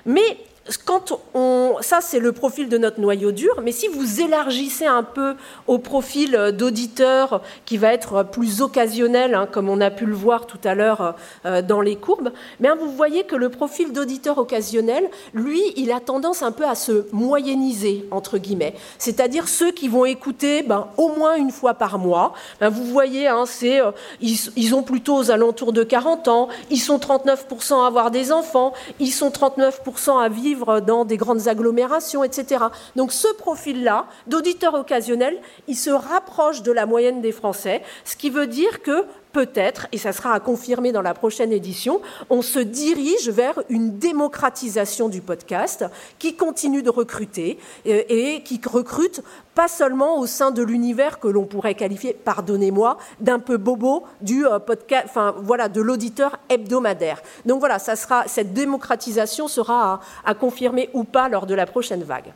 Mais 0.06 0.38
ça 0.70 2.00
c'est 2.02 2.20
le 2.20 2.32
profil 2.32 2.70
de 2.70 2.78
notre 2.78 3.00
noyau 3.00 3.32
dur, 3.32 3.62
mais 3.64 3.72
si 3.72 3.88
vous 3.88 4.22
élargissez 4.22 4.86
un 4.86 5.04
peu 5.04 5.36
au 5.68 5.78
profil 5.78 6.54
d'auditeur 6.58 7.42
qui 7.66 7.78
va 7.78 7.94
être 7.94 8.24
plus 8.24 8.62
occasionnel, 8.62 9.34
hein, 9.34 9.48
comme 9.52 9.70
on 9.70 9.82
a 9.82 9.90
pu 9.90 10.06
le 10.06 10.16
voir 10.16 10.46
tout 10.46 10.60
à 10.64 10.76
l'heure 10.76 11.16
euh, 11.46 11.62
dans 11.62 11.82
les 11.82 11.96
courbes, 11.96 12.32
bien 12.60 12.76
vous 12.76 12.92
voyez 12.92 13.24
que 13.24 13.36
le 13.36 13.50
profil 13.50 13.94
d'auditeur 13.94 14.38
occasionnel, 14.38 15.10
lui, 15.34 15.62
il 15.76 15.92
a 15.92 16.00
tendance 16.00 16.44
un 16.44 16.52
peu 16.52 16.66
à 16.66 16.76
se 16.76 17.06
moyenniser 17.12 18.06
entre 18.12 18.38
guillemets, 18.38 18.76
c'est-à-dire 18.98 19.48
ceux 19.48 19.72
qui 19.72 19.88
vont 19.88 20.06
écouter 20.06 20.64
ben, 20.64 20.88
au 20.98 21.10
moins 21.10 21.36
une 21.36 21.52
fois 21.52 21.74
par 21.74 22.00
mois. 22.00 22.34
Ben, 22.60 22.70
vous 22.70 22.86
voyez, 22.86 23.28
hein, 23.28 23.46
c'est, 23.46 23.82
euh, 23.82 23.92
ils, 24.22 24.76
ont 24.76 24.84
plutôt 24.84 25.16
aux 25.16 25.32
alentours 25.32 25.74
de 25.74 25.84
40 25.84 26.28
ans, 26.28 26.48
ils 26.70 26.80
sont 26.80 26.98
39% 26.98 27.84
à 27.84 27.88
avoir 27.88 28.12
des 28.12 28.32
enfants, 28.32 28.74
ils 29.00 29.12
sont 29.12 29.30
39% 29.30 30.22
à 30.22 30.30
vivre 30.30 30.57
dans 30.86 31.06
des 31.06 31.18
grandes 31.18 31.48
agglomérations, 31.48 32.24
etc. 32.24 32.66
Donc 32.96 33.12
ce 33.12 33.28
profil-là, 33.36 34.08
d'auditeur 34.28 34.74
occasionnel, 34.74 35.38
il 35.68 35.76
se 35.76 35.90
rapproche 35.90 36.64
de 36.64 36.72
la 36.72 36.86
moyenne 36.86 37.22
des 37.22 37.32
Français, 37.32 37.82
ce 38.06 38.16
qui 38.16 38.30
veut 38.30 38.48
dire 38.48 38.82
que 38.82 39.06
peut-être, 39.38 39.86
et 39.92 40.00
ça 40.00 40.14
sera 40.14 40.34
à 40.34 40.40
confirmer 40.40 40.92
dans 40.92 41.04
la 41.04 41.14
prochaine 41.14 41.52
édition, 41.52 42.02
on 42.32 42.42
se 42.42 42.58
dirige 42.58 43.30
vers 43.30 43.62
une 43.70 44.00
démocratisation 44.00 45.10
du 45.10 45.22
podcast 45.22 45.86
qui 46.18 46.36
continue 46.36 46.82
de 46.82 46.90
recruter 46.90 47.60
euh, 47.86 48.02
et 48.10 48.42
qui 48.42 48.60
recrute 48.68 49.22
pas 49.54 49.68
seulement 49.68 50.18
au 50.18 50.26
sein 50.26 50.50
de 50.50 50.64
l'univers 50.64 51.20
que 51.20 51.28
l'on 51.28 51.46
pourrait 51.46 51.76
qualifier, 51.76 52.14
pardonnez-moi, 52.16 52.98
d'un 53.20 53.38
peu 53.38 53.58
bobo 53.58 54.06
du 54.22 54.48
euh, 54.48 54.58
podcast, 54.58 55.10
voilà, 55.44 55.70
de 55.70 55.82
l'auditeur 55.82 56.40
hebdomadaire. 56.50 57.22
Donc 57.46 57.60
voilà, 57.60 57.78
cette 57.78 58.54
démocratisation 58.54 59.48
sera 59.48 60.00
à 60.26 60.34
confirmer 60.34 60.90
ou 60.96 61.04
pas 61.04 61.30
lors 61.30 61.46
de 61.46 61.54
la 61.54 61.68
prochaine 61.68 62.02
vague. 62.02 62.34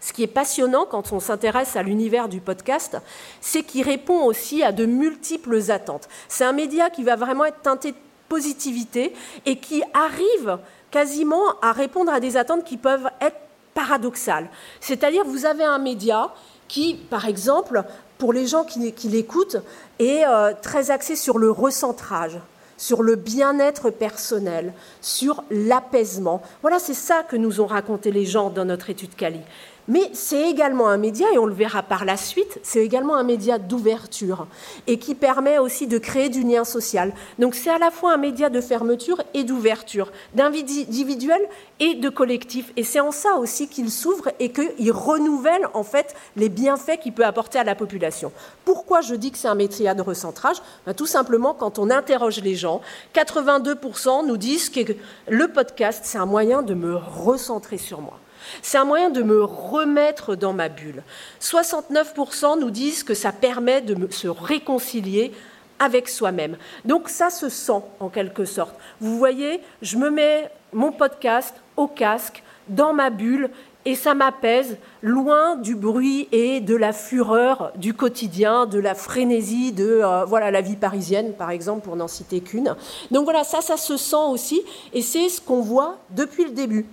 Ce 0.00 0.12
qui 0.12 0.22
est 0.22 0.28
passionnant 0.28 0.86
quand 0.88 1.12
on 1.12 1.20
s'intéresse 1.20 1.76
à 1.76 1.82
l'univers 1.82 2.28
du 2.28 2.40
podcast, 2.40 2.98
c'est 3.40 3.62
qu'il 3.62 3.82
répond 3.82 4.24
aussi 4.24 4.62
à 4.62 4.72
de 4.72 4.86
multiples 4.86 5.70
attentes. 5.70 6.08
C'est 6.28 6.44
un 6.44 6.52
média 6.52 6.88
qui 6.90 7.02
va 7.02 7.16
vraiment 7.16 7.44
être 7.44 7.62
teinté 7.62 7.92
de 7.92 7.96
positivité 8.28 9.12
et 9.46 9.58
qui 9.58 9.82
arrive 9.94 10.58
quasiment 10.90 11.42
à 11.62 11.72
répondre 11.72 12.12
à 12.12 12.20
des 12.20 12.36
attentes 12.36 12.64
qui 12.64 12.76
peuvent 12.76 13.10
être 13.20 13.36
paradoxales. 13.74 14.48
C'est-à-dire, 14.80 15.24
vous 15.24 15.46
avez 15.46 15.64
un 15.64 15.78
média 15.78 16.32
qui, 16.68 16.94
par 16.94 17.26
exemple, 17.26 17.82
pour 18.18 18.32
les 18.32 18.46
gens 18.46 18.64
qui, 18.64 19.08
l'écoutent, 19.08 19.58
est 19.98 20.24
euh, 20.26 20.52
très 20.60 20.90
axé 20.90 21.16
sur 21.16 21.38
le 21.38 21.50
recentrage 21.50 22.38
sur 22.78 23.02
le 23.02 23.16
bien-être 23.16 23.90
personnel, 23.90 24.72
sur 25.00 25.42
l'apaisement. 25.50 26.40
Voilà, 26.62 26.78
c'est 26.78 26.94
ça 26.94 27.24
que 27.24 27.34
nous 27.36 27.60
ont 27.60 27.66
raconté 27.66 28.12
les 28.12 28.24
gens 28.24 28.50
dans 28.50 28.64
notre 28.64 28.88
étude 28.88 29.16
Cali. 29.16 29.40
Mais 29.88 30.10
c'est 30.12 30.50
également 30.50 30.88
un 30.88 30.98
média, 30.98 31.26
et 31.32 31.38
on 31.38 31.46
le 31.46 31.54
verra 31.54 31.82
par 31.82 32.04
la 32.04 32.18
suite, 32.18 32.60
c'est 32.62 32.84
également 32.84 33.16
un 33.16 33.24
média 33.24 33.58
d'ouverture 33.58 34.46
et 34.86 34.98
qui 34.98 35.14
permet 35.14 35.58
aussi 35.58 35.86
de 35.86 35.96
créer 35.96 36.28
du 36.28 36.42
lien 36.42 36.64
social. 36.64 37.14
Donc 37.38 37.54
c'est 37.54 37.70
à 37.70 37.78
la 37.78 37.90
fois 37.90 38.12
un 38.12 38.18
média 38.18 38.50
de 38.50 38.60
fermeture 38.60 39.22
et 39.32 39.44
d'ouverture, 39.44 40.12
d'individuel 40.34 41.40
et 41.80 41.94
de 41.94 42.08
collectif. 42.10 42.70
Et 42.76 42.84
c'est 42.84 43.00
en 43.00 43.12
ça 43.12 43.36
aussi 43.36 43.68
qu'il 43.68 43.90
s'ouvre 43.90 44.28
et 44.38 44.52
qu'il 44.52 44.92
renouvelle 44.92 45.66
en 45.72 45.84
fait 45.84 46.14
les 46.36 46.50
bienfaits 46.50 47.00
qu'il 47.00 47.14
peut 47.14 47.24
apporter 47.24 47.58
à 47.58 47.64
la 47.64 47.74
population. 47.74 48.30
Pourquoi 48.66 49.00
je 49.00 49.14
dis 49.14 49.30
que 49.30 49.38
c'est 49.38 49.48
un 49.48 49.54
média 49.54 49.94
de 49.94 50.02
recentrage? 50.02 50.58
Ben, 50.86 50.92
Tout 50.92 51.06
simplement, 51.06 51.54
quand 51.54 51.78
on 51.78 51.88
interroge 51.88 52.40
les 52.40 52.56
gens, 52.56 52.82
82% 53.14 54.26
nous 54.26 54.36
disent 54.36 54.68
que 54.68 54.80
le 55.28 55.48
podcast, 55.48 56.02
c'est 56.04 56.18
un 56.18 56.26
moyen 56.26 56.60
de 56.60 56.74
me 56.74 56.94
recentrer 56.94 57.78
sur 57.78 58.02
moi. 58.02 58.18
C'est 58.62 58.78
un 58.78 58.84
moyen 58.84 59.10
de 59.10 59.22
me 59.22 59.42
remettre 59.42 60.36
dans 60.36 60.52
ma 60.52 60.68
bulle. 60.68 61.02
69% 61.40 62.60
nous 62.60 62.70
disent 62.70 63.02
que 63.02 63.14
ça 63.14 63.32
permet 63.32 63.80
de 63.80 64.10
se 64.12 64.28
réconcilier 64.28 65.32
avec 65.78 66.08
soi-même. 66.08 66.56
Donc 66.84 67.08
ça 67.08 67.30
se 67.30 67.48
sent 67.48 67.82
en 68.00 68.08
quelque 68.08 68.44
sorte. 68.44 68.74
Vous 69.00 69.16
voyez, 69.16 69.60
je 69.82 69.96
me 69.96 70.10
mets 70.10 70.50
mon 70.72 70.92
podcast 70.92 71.54
au 71.76 71.86
casque, 71.86 72.42
dans 72.68 72.92
ma 72.92 73.10
bulle, 73.10 73.50
et 73.84 73.94
ça 73.94 74.12
m'apaise, 74.12 74.76
loin 75.00 75.56
du 75.56 75.74
bruit 75.74 76.28
et 76.30 76.60
de 76.60 76.76
la 76.76 76.92
fureur 76.92 77.72
du 77.76 77.94
quotidien, 77.94 78.66
de 78.66 78.78
la 78.78 78.94
frénésie 78.94 79.72
de 79.72 80.00
euh, 80.02 80.26
voilà 80.26 80.50
la 80.50 80.60
vie 80.60 80.76
parisienne, 80.76 81.32
par 81.32 81.50
exemple, 81.50 81.86
pour 81.86 81.96
n'en 81.96 82.08
citer 82.08 82.40
qu'une. 82.40 82.74
Donc 83.10 83.24
voilà, 83.24 83.44
ça, 83.44 83.62
ça 83.62 83.78
se 83.78 83.96
sent 83.96 84.16
aussi, 84.28 84.62
et 84.92 85.00
c'est 85.00 85.30
ce 85.30 85.40
qu'on 85.40 85.62
voit 85.62 85.96
depuis 86.10 86.44
le 86.44 86.50
début. 86.50 86.86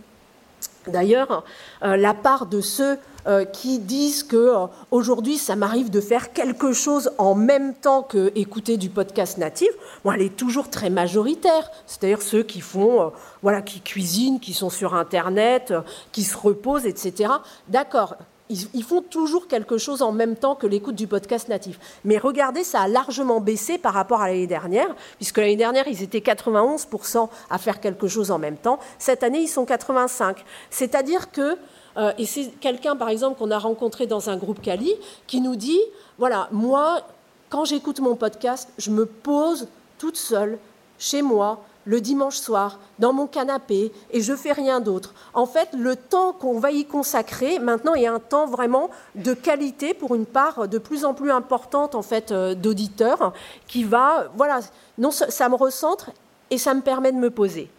D'ailleurs, 0.87 1.43
euh, 1.83 1.97
la 1.97 2.13
part 2.13 2.45
de 2.45 2.61
ceux 2.61 2.97
euh, 3.27 3.45
qui 3.45 3.79
disent 3.79 4.23
que 4.23 4.35
euh, 4.35 4.67
aujourd'hui 4.91 5.37
ça 5.37 5.55
m'arrive 5.55 5.89
de 5.89 5.99
faire 5.99 6.31
quelque 6.31 6.73
chose 6.73 7.11
en 7.17 7.33
même 7.35 7.73
temps 7.73 8.03
que 8.03 8.31
écouter 8.35 8.77
du 8.77 8.89
podcast 8.89 9.37
natif, 9.37 9.69
elle 10.05 10.21
est 10.21 10.35
toujours 10.35 10.69
très 10.69 10.89
majoritaire. 10.89 11.71
C'est-à-dire 11.87 12.21
ceux 12.21 12.43
qui 12.43 12.61
font, 12.61 13.11
voilà, 13.41 13.61
qui 13.61 13.81
cuisinent, 13.81 14.39
qui 14.39 14.53
sont 14.53 14.69
sur 14.69 14.93
Internet, 14.93 15.73
qui 16.11 16.23
se 16.23 16.37
reposent, 16.37 16.85
etc. 16.85 17.31
D'accord, 17.67 18.15
ils, 18.49 18.83
font 18.83 19.01
toujours 19.01 19.47
quelque 19.47 19.77
chose 19.77 20.01
en 20.01 20.11
même 20.11 20.35
temps 20.35 20.55
que 20.55 20.67
l'écoute 20.67 20.95
du 20.95 21.07
podcast 21.07 21.49
natif. 21.49 21.79
Mais 22.03 22.17
regardez, 22.17 22.63
ça 22.63 22.81
a 22.81 22.87
largement 22.87 23.41
baissé 23.41 23.77
par 23.77 23.93
rapport 23.93 24.21
à 24.21 24.27
l'année 24.27 24.47
dernière, 24.47 24.95
puisque 25.17 25.37
l'année 25.37 25.55
dernière, 25.55 25.87
ils 25.87 26.03
étaient 26.03 26.19
91% 26.19 27.29
à 27.49 27.57
faire 27.57 27.81
quelque 27.81 28.07
chose 28.07 28.29
en 28.29 28.37
même 28.37 28.57
temps. 28.57 28.79
Cette 28.99 29.23
année, 29.23 29.39
ils 29.39 29.47
sont 29.47 29.65
85%. 29.65 30.35
C'est-à-dire 30.69 31.31
que, 31.31 31.57
euh, 31.97 32.11
et 32.17 32.25
c'est 32.25 32.51
quelqu'un, 32.59 32.95
par 32.95 33.09
exemple, 33.09 33.39
qu'on 33.39 33.51
a 33.51 33.57
rencontré 33.57 34.05
dans 34.05 34.29
un 34.29 34.37
groupe 34.37 34.61
Cali, 34.61 34.93
qui 35.25 35.41
nous 35.41 35.55
dit, 35.55 35.81
voilà, 36.19 36.47
moi, 36.51 37.01
quand 37.49 37.65
j'écoute 37.65 37.99
mon 37.99 38.15
podcast, 38.15 38.69
je 38.77 38.91
me 38.91 39.05
pose 39.05 39.67
toute 39.97 40.17
seule, 40.17 40.59
chez 40.99 41.21
moi, 41.21 41.63
le 41.85 42.01
dimanche 42.01 42.37
soir, 42.37 42.79
dans 42.99 43.13
mon 43.13 43.27
canapé, 43.27 43.91
et 44.11 44.21
je 44.21 44.35
fais 44.35 44.51
rien 44.51 44.79
d'autre. 44.79 45.13
En 45.33 45.45
fait, 45.45 45.69
le 45.73 45.95
temps 45.95 46.33
qu'on 46.33 46.59
va 46.59 46.71
y 46.71 46.85
consacrer, 46.85 47.59
maintenant, 47.59 47.93
est 47.93 48.07
un 48.07 48.19
temps 48.19 48.47
vraiment 48.47 48.89
de 49.15 49.33
qualité 49.33 49.93
pour 49.93 50.15
une 50.15 50.25
part 50.25 50.67
de 50.67 50.77
plus 50.77 51.05
en 51.05 51.13
plus 51.13 51.31
importante 51.31 51.95
en 51.95 52.01
fait 52.01 52.31
euh, 52.31 52.55
d'auditeurs, 52.55 53.33
qui 53.67 53.83
va, 53.83 54.27
voilà, 54.35 54.59
non, 54.97 55.11
ça 55.11 55.49
me 55.49 55.55
recentre 55.55 56.11
et 56.49 56.57
ça 56.57 56.73
me 56.73 56.81
permet 56.81 57.11
de 57.11 57.17
me 57.17 57.29
poser. 57.29 57.69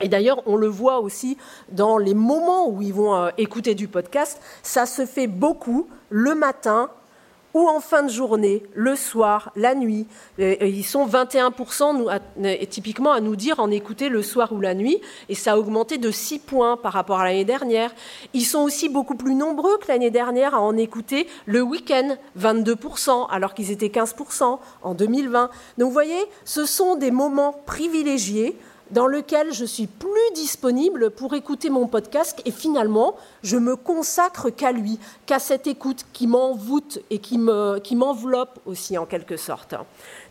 Et 0.00 0.08
d'ailleurs, 0.08 0.42
on 0.46 0.56
le 0.56 0.66
voit 0.66 1.00
aussi 1.00 1.38
dans 1.70 1.98
les 1.98 2.14
moments 2.14 2.68
où 2.68 2.82
ils 2.82 2.92
vont 2.92 3.14
euh, 3.14 3.30
écouter 3.38 3.74
du 3.74 3.88
podcast, 3.88 4.40
ça 4.62 4.86
se 4.86 5.06
fait 5.06 5.28
beaucoup 5.28 5.88
le 6.10 6.34
matin, 6.34 6.90
ou 7.54 7.68
en 7.68 7.80
fin 7.80 8.02
de 8.02 8.10
journée, 8.10 8.62
le 8.74 8.96
soir, 8.96 9.52
la 9.56 9.74
nuit. 9.74 10.06
ils 10.38 10.84
sont 10.84 11.06
21% 11.06 12.20
typiquement 12.68 13.12
à 13.12 13.20
nous 13.20 13.36
dire 13.36 13.60
en 13.60 13.70
écouter 13.70 14.08
le 14.08 14.22
soir 14.22 14.52
ou 14.52 14.60
la 14.60 14.74
nuit, 14.74 15.00
et 15.28 15.34
ça 15.34 15.52
a 15.52 15.56
augmenté 15.56 15.96
de 15.96 16.10
6 16.10 16.40
points 16.40 16.76
par 16.76 16.92
rapport 16.92 17.20
à 17.20 17.24
l'année 17.24 17.44
dernière. 17.44 17.94
Ils 18.32 18.44
sont 18.44 18.60
aussi 18.60 18.88
beaucoup 18.88 19.14
plus 19.14 19.34
nombreux 19.34 19.78
que 19.78 19.88
l'année 19.88 20.10
dernière 20.10 20.54
à 20.54 20.60
en 20.60 20.76
écouter 20.76 21.28
le 21.46 21.62
week-end, 21.62 22.16
22%, 22.38 23.28
alors 23.30 23.54
qu'ils 23.54 23.70
étaient 23.70 23.86
15% 23.88 24.58
en 24.82 24.94
2020. 24.94 25.50
Donc 25.78 25.86
vous 25.86 25.92
voyez, 25.92 26.24
ce 26.44 26.66
sont 26.66 26.96
des 26.96 27.10
moments 27.10 27.52
privilégiés 27.66 28.58
dans 28.90 29.06
lequel 29.06 29.52
je 29.52 29.64
suis 29.64 29.86
plus 29.86 30.10
disponible 30.34 31.10
pour 31.10 31.34
écouter 31.34 31.70
mon 31.70 31.86
podcast 31.86 32.40
et 32.44 32.50
finalement, 32.50 33.16
je 33.42 33.56
me 33.56 33.76
consacre 33.76 34.50
qu'à 34.50 34.72
lui, 34.72 34.98
qu'à 35.26 35.38
cette 35.38 35.66
écoute 35.66 36.04
qui 36.12 36.26
m'envoûte 36.26 36.98
et 37.10 37.18
qui 37.18 37.38
m'enveloppe 37.38 38.54
qui 38.54 38.70
aussi 38.70 38.98
en 38.98 39.06
quelque 39.06 39.36
sorte. 39.36 39.74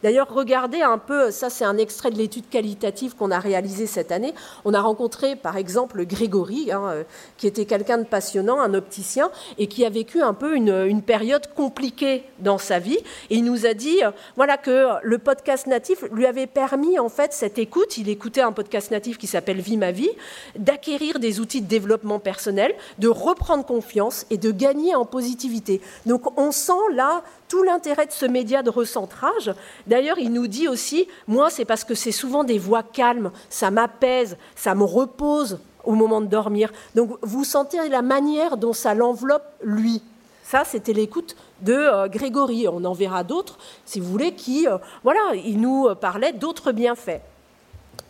D'ailleurs, 0.04 0.28
regardez 0.34 0.82
un 0.82 0.98
peu, 0.98 1.32
ça 1.32 1.50
c'est 1.50 1.64
un 1.64 1.78
extrait 1.78 2.12
de 2.12 2.18
l'étude 2.18 2.50
qualitative 2.50 3.16
qu'on 3.16 3.32
a 3.32 3.40
réalisée 3.40 3.88
cette 3.88 4.12
année. 4.12 4.34
On 4.66 4.74
a 4.74 4.82
rencontré 4.82 5.38
par 5.38 5.56
exemple 5.56 6.06
Grégory, 6.06 6.72
hein, 6.72 6.84
euh, 6.88 7.04
qui 7.38 7.48
était 7.48 7.66
quelqu'un 7.66 8.00
de 8.00 8.04
passionnant, 8.04 8.60
un 8.60 8.74
opticien, 8.74 9.32
et 9.58 9.68
qui 9.68 9.86
a 9.86 9.90
vécu 9.90 10.22
un 10.22 10.34
peu 10.34 10.56
une, 10.56 11.02
période 11.04 11.48
compliquée 11.56 12.24
dans 12.40 12.58
sa 12.58 12.80
vie. 12.80 13.00
Et 13.30 13.36
il 13.36 13.44
nous 13.44 13.66
a 13.66 13.74
dit, 13.74 14.04
euh, 14.04 14.12
voilà, 14.36 14.58
que 14.58 14.88
le 15.02 15.18
podcast 15.18 15.68
natif 15.68 16.04
lui 16.12 16.26
avait 16.26 16.48
permis 16.48 17.00
en 17.00 17.10
fait 17.10 17.34
cette 17.34 17.58
écoute. 17.58 17.98
Il 17.98 18.10
écoutait 18.10 18.42
un 18.44 18.52
podcast 18.52 18.92
natif 18.92 19.18
qui 19.18 19.28
s'appelle 19.28 19.62
Vie 19.62 19.78
ma 19.78 19.92
vie, 19.92 20.12
d'acquérir 20.58 21.20
des 21.20 21.40
outils 21.40 21.62
de 21.62 21.68
développement 21.68 22.20
personnel, 22.20 22.76
de 23.00 23.08
reprendre 23.08 23.66
confiance 23.66 24.26
et 24.30 24.38
de 24.38 24.52
gagner 24.52 24.96
en 24.96 25.06
positivité. 25.06 25.82
Donc 26.06 26.38
on 26.40 26.52
sent 26.52 26.74
là 26.94 27.24
tout 27.48 27.64
l'intérêt 27.64 28.06
de 28.06 28.12
ce 28.12 28.26
média 28.26 28.64
de 28.64 28.70
recentrage. 28.70 29.54
D'ailleurs, 29.88 30.18
il 30.18 30.32
nous 30.34 30.48
dit 30.48 30.68
aussi, 30.68 31.08
moi, 31.28 31.50
c'est 31.50 31.66
parce 31.66 31.84
que 31.84 31.96
c'est 31.96 32.12
souvent 32.12 32.44
des 32.44 32.58
voix 32.58 32.84
calmes, 32.84 33.32
ça 33.50 33.70
m'apaise, 33.70 34.38
ça 34.56 34.74
me 34.74 34.84
repose 34.84 35.60
au 35.84 35.94
moment 35.94 36.22
de 36.22 36.28
dormir. 36.28 36.72
Donc, 36.96 37.18
vous 37.22 37.44
sentez 37.44 37.78
la 37.90 38.02
manière 38.02 38.58
dont 38.58 38.74
ça 38.74 38.94
l'enveloppe, 38.96 39.46
lui. 39.62 40.02
Ça, 40.44 40.64
c'était 40.66 40.94
l'écoute 40.94 41.36
de 41.62 41.74
euh, 41.74 42.08
Grégory. 42.08 42.68
On 42.68 42.84
en 42.86 42.94
verra 42.94 43.24
d'autres, 43.24 43.58
si 43.86 44.00
vous 44.00 44.10
voulez, 44.10 44.34
qui, 44.34 44.68
euh, 44.68 44.78
voilà, 45.04 45.22
il 45.34 45.60
nous 45.60 45.94
parlait 45.96 46.34
d'autres 46.34 46.72
bienfaits. 46.72 47.22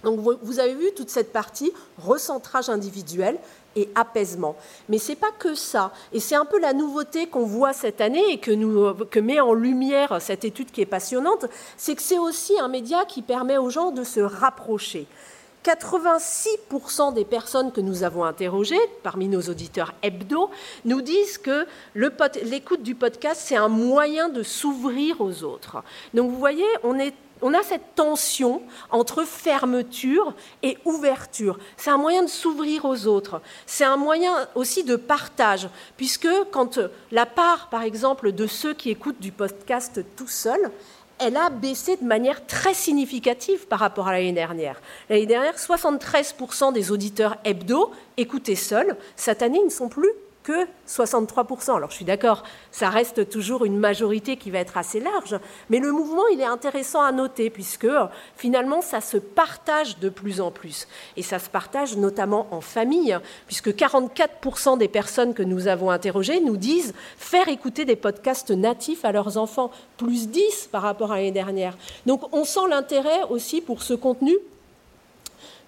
Donc, 0.03 0.19
vous 0.19 0.60
avez 0.60 0.74
vu 0.74 0.91
toute 0.95 1.10
cette 1.10 1.31
partie 1.31 1.72
recentrage 1.98 2.69
individuel 2.69 3.38
et 3.75 3.89
apaisement. 3.95 4.55
Mais 4.89 4.98
ce 4.98 5.10
n'est 5.10 5.15
pas 5.15 5.31
que 5.38 5.55
ça. 5.55 5.91
Et 6.12 6.19
c'est 6.19 6.36
un 6.36 6.45
peu 6.45 6.60
la 6.60 6.74
nouveauté 6.74 7.27
qu'on 7.27 7.45
voit 7.45 7.74
cette 7.74 8.01
année 8.01 8.24
et 8.31 8.38
que, 8.39 9.03
que 9.05 9.19
met 9.19 9.39
en 9.39 9.53
lumière 9.53 10.22
cette 10.22 10.45
étude 10.45 10.72
qui 10.72 10.81
est 10.81 10.86
passionnante, 10.86 11.45
c'est 11.77 11.95
que 11.95 12.01
c'est 12.01 12.19
aussi 12.19 12.60
un 12.60 12.67
média 12.67 13.05
qui 13.05 13.22
permet 13.22 13.57
aux 13.57 13.69
gens 13.69 13.91
de 13.91 14.03
se 14.03 14.19
rapprocher. 14.19 15.07
86% 15.63 17.13
des 17.13 17.24
personnes 17.24 17.72
que 17.72 17.79
nous 17.79 18.03
avons 18.03 18.25
interrogées, 18.25 18.79
parmi 19.01 19.29
nos 19.29 19.41
auditeurs 19.43 19.93
hebdo, 20.03 20.50
nous 20.83 21.01
disent 21.01 21.38
que 21.38 21.65
l'écoute 21.95 22.83
du 22.83 22.95
podcast, 22.95 23.41
c'est 23.45 23.55
un 23.55 23.69
moyen 23.69 24.27
de 24.27 24.43
s'ouvrir 24.43 25.22
aux 25.22 25.43
autres. 25.43 25.81
Donc 26.13 26.31
vous 26.31 26.38
voyez, 26.38 26.65
on 26.83 27.00
est 27.00 27.13
on 27.43 27.53
a 27.53 27.62
cette 27.62 27.93
tension 27.95 28.62
entre 28.89 29.25
fermeture 29.25 30.33
et 30.63 30.77
ouverture. 30.85 31.59
C'est 31.77 31.91
un 31.91 31.97
moyen 31.97 32.23
de 32.23 32.29
s'ouvrir 32.29 32.85
aux 32.85 33.05
autres. 33.05 33.41
C'est 33.67 33.83
un 33.83 33.97
moyen 33.97 34.47
aussi 34.55 34.83
de 34.83 34.95
partage, 34.95 35.67
puisque 35.97 36.29
quand 36.51 36.79
la 37.12 37.25
part, 37.25 37.69
par 37.69 37.83
exemple, 37.83 38.31
de 38.31 38.47
ceux 38.47 38.73
qui 38.73 38.89
écoutent 38.89 39.19
du 39.19 39.33
podcast 39.33 40.01
tout 40.15 40.27
seul, 40.27 40.71
elle 41.19 41.38
a 41.38 41.50
baissé 41.50 41.97
de 41.97 42.05
manière 42.05 42.47
très 42.47 42.73
significative 42.73 43.67
par 43.67 43.79
rapport 43.79 44.07
à 44.07 44.13
l'année 44.13 44.31
dernière. 44.31 44.81
L'année 45.09 45.25
dernière, 45.25 45.57
73% 45.57 46.73
des 46.73 46.91
auditeurs 46.91 47.38
hebdo 47.43 47.91
écoutaient 48.17 48.55
seuls. 48.55 48.95
Cette 49.15 49.41
année, 49.41 49.59
ils 49.62 49.65
ne 49.65 49.69
sont 49.69 49.89
plus 49.89 50.12
que 50.43 50.67
63%. 50.88 51.75
Alors 51.75 51.89
je 51.89 51.95
suis 51.95 52.05
d'accord, 52.05 52.43
ça 52.71 52.89
reste 52.89 53.29
toujours 53.29 53.65
une 53.65 53.77
majorité 53.77 54.38
qui 54.38 54.51
va 54.51 54.59
être 54.59 54.77
assez 54.77 55.00
large, 55.00 55.39
mais 55.69 55.79
le 55.79 55.91
mouvement, 55.91 56.27
il 56.31 56.41
est 56.41 56.45
intéressant 56.45 57.01
à 57.01 57.12
noter, 57.12 57.50
puisque 57.50 57.88
finalement, 58.35 58.81
ça 58.81 59.01
se 59.01 59.17
partage 59.17 60.00
de 60.00 60.09
plus 60.09 60.41
en 60.41 60.51
plus. 60.51 60.88
Et 61.17 61.23
ça 61.23 61.39
se 61.39 61.50
partage 61.50 61.97
notamment 61.97 62.47
en 62.51 62.62
famille, 62.62 63.17
puisque 63.47 63.69
44% 63.69 64.77
des 64.77 64.88
personnes 64.88 65.33
que 65.33 65.43
nous 65.43 65.67
avons 65.67 65.89
interrogées 65.89 66.39
nous 66.41 66.57
disent 66.57 66.93
faire 67.17 67.47
écouter 67.47 67.85
des 67.85 67.95
podcasts 67.95 68.51
natifs 68.51 69.05
à 69.05 69.12
leurs 69.12 69.38
enfants, 69.38 69.71
plus 69.97 70.27
10 70.29 70.69
par 70.71 70.81
rapport 70.81 71.12
à 71.12 71.15
l'année 71.15 71.31
dernière. 71.31 71.77
Donc 72.05 72.33
on 72.33 72.43
sent 72.43 72.67
l'intérêt 72.69 73.23
aussi 73.29 73.62
pour 73.62 73.81
ce 73.81 73.93
contenu 73.93 74.38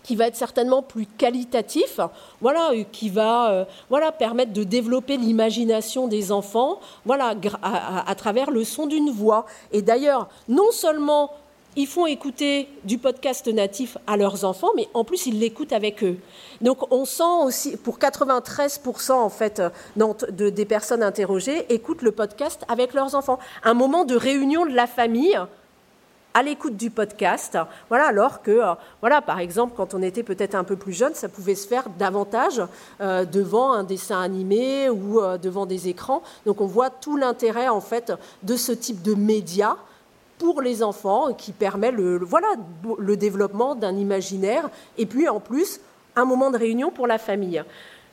qui 0.05 0.15
va 0.15 0.27
être 0.27 0.35
certainement 0.35 0.83
plus 0.83 1.07
qualitatif, 1.07 1.99
voilà, 2.39 2.71
euh, 2.71 2.83
qui 2.91 3.09
va 3.09 3.51
euh, 3.51 3.65
voilà, 3.89 4.11
permettre 4.11 4.53
de 4.53 4.63
développer 4.63 5.17
l'imagination 5.17 6.07
des 6.07 6.31
enfants 6.31 6.79
voilà, 7.05 7.33
à, 7.63 8.15
travers 8.15 8.51
le 8.51 8.63
son 8.63 8.85
d'une 8.85 9.09
voix. 9.09 9.47
Et 9.71 9.81
d'ailleurs, 9.81 10.29
non 10.47 10.71
seulement 10.71 11.31
ils 11.75 11.87
font 11.87 12.05
écouter 12.05 12.69
du 12.83 12.99
podcast 12.99 13.47
natif 13.47 13.97
à 14.05 14.15
leurs 14.15 14.45
enfants, 14.45 14.69
mais 14.75 14.87
en 14.93 15.03
plus 15.03 15.25
ils 15.25 15.39
l'écoutent 15.39 15.73
avec 15.73 16.03
eux. 16.03 16.17
Donc 16.61 16.93
on 16.93 17.03
sent 17.03 17.23
aussi, 17.43 17.75
pour 17.75 17.97
93% 17.97 19.11
en 19.11 19.29
fait 19.29 19.61
de, 19.97 20.49
des 20.49 20.65
personnes 20.65 21.03
interrogées, 21.03 21.65
écoutent 21.73 22.03
le 22.03 22.11
podcast 22.11 22.63
avec 22.67 22.93
leurs 22.93 23.15
enfants. 23.15 23.39
Un 23.63 23.73
moment 23.73 24.05
de 24.05 24.15
réunion 24.15 24.65
de 24.67 24.73
la 24.73 24.87
famille 24.87 25.37
à 26.35 26.43
l'écoute 26.43 26.75
du 26.75 26.91
podcast. 26.91 27.57
Voilà, 27.87 28.07
alors 28.07 28.43
que, 28.43 28.51
euh, 28.51 28.73
voilà, 28.99 29.21
par 29.21 29.39
exemple, 29.39 29.73
quand 29.75 29.93
on 29.93 30.01
était 30.01 30.21
peut-être 30.21 30.53
un 30.53 30.65
peu 30.65 30.75
plus 30.75 30.91
jeune, 30.91 31.15
ça 31.15 31.29
pouvait 31.29 31.55
se 31.55 31.65
faire 31.65 31.85
davantage 31.97 32.61
euh, 32.99 33.23
devant 33.23 33.71
un 33.71 33.85
dessin 33.85 34.21
animé 34.21 34.89
ou 34.89 35.21
euh, 35.21 35.37
devant 35.37 35.65
des 35.65 35.87
écrans. 35.87 36.21
Donc 36.45 36.59
on 36.59 36.65
voit 36.65 36.89
tout 36.89 37.15
l'intérêt 37.15 37.69
en 37.69 37.79
fait 37.79 38.11
de 38.43 38.57
ce 38.57 38.73
type 38.73 39.01
de 39.01 39.15
média 39.15 39.77
pour 40.37 40.61
les 40.61 40.83
enfants 40.83 41.33
qui 41.33 41.53
permet 41.53 41.91
le, 41.91 42.17
voilà, 42.17 42.49
le 42.99 43.15
développement 43.15 43.73
d'un 43.73 43.95
imaginaire 43.95 44.69
et 44.97 45.05
puis 45.05 45.29
en 45.29 45.39
plus 45.39 45.79
un 46.17 46.25
moment 46.25 46.51
de 46.51 46.57
réunion 46.57 46.91
pour 46.91 47.07
la 47.07 47.17
famille. 47.17 47.63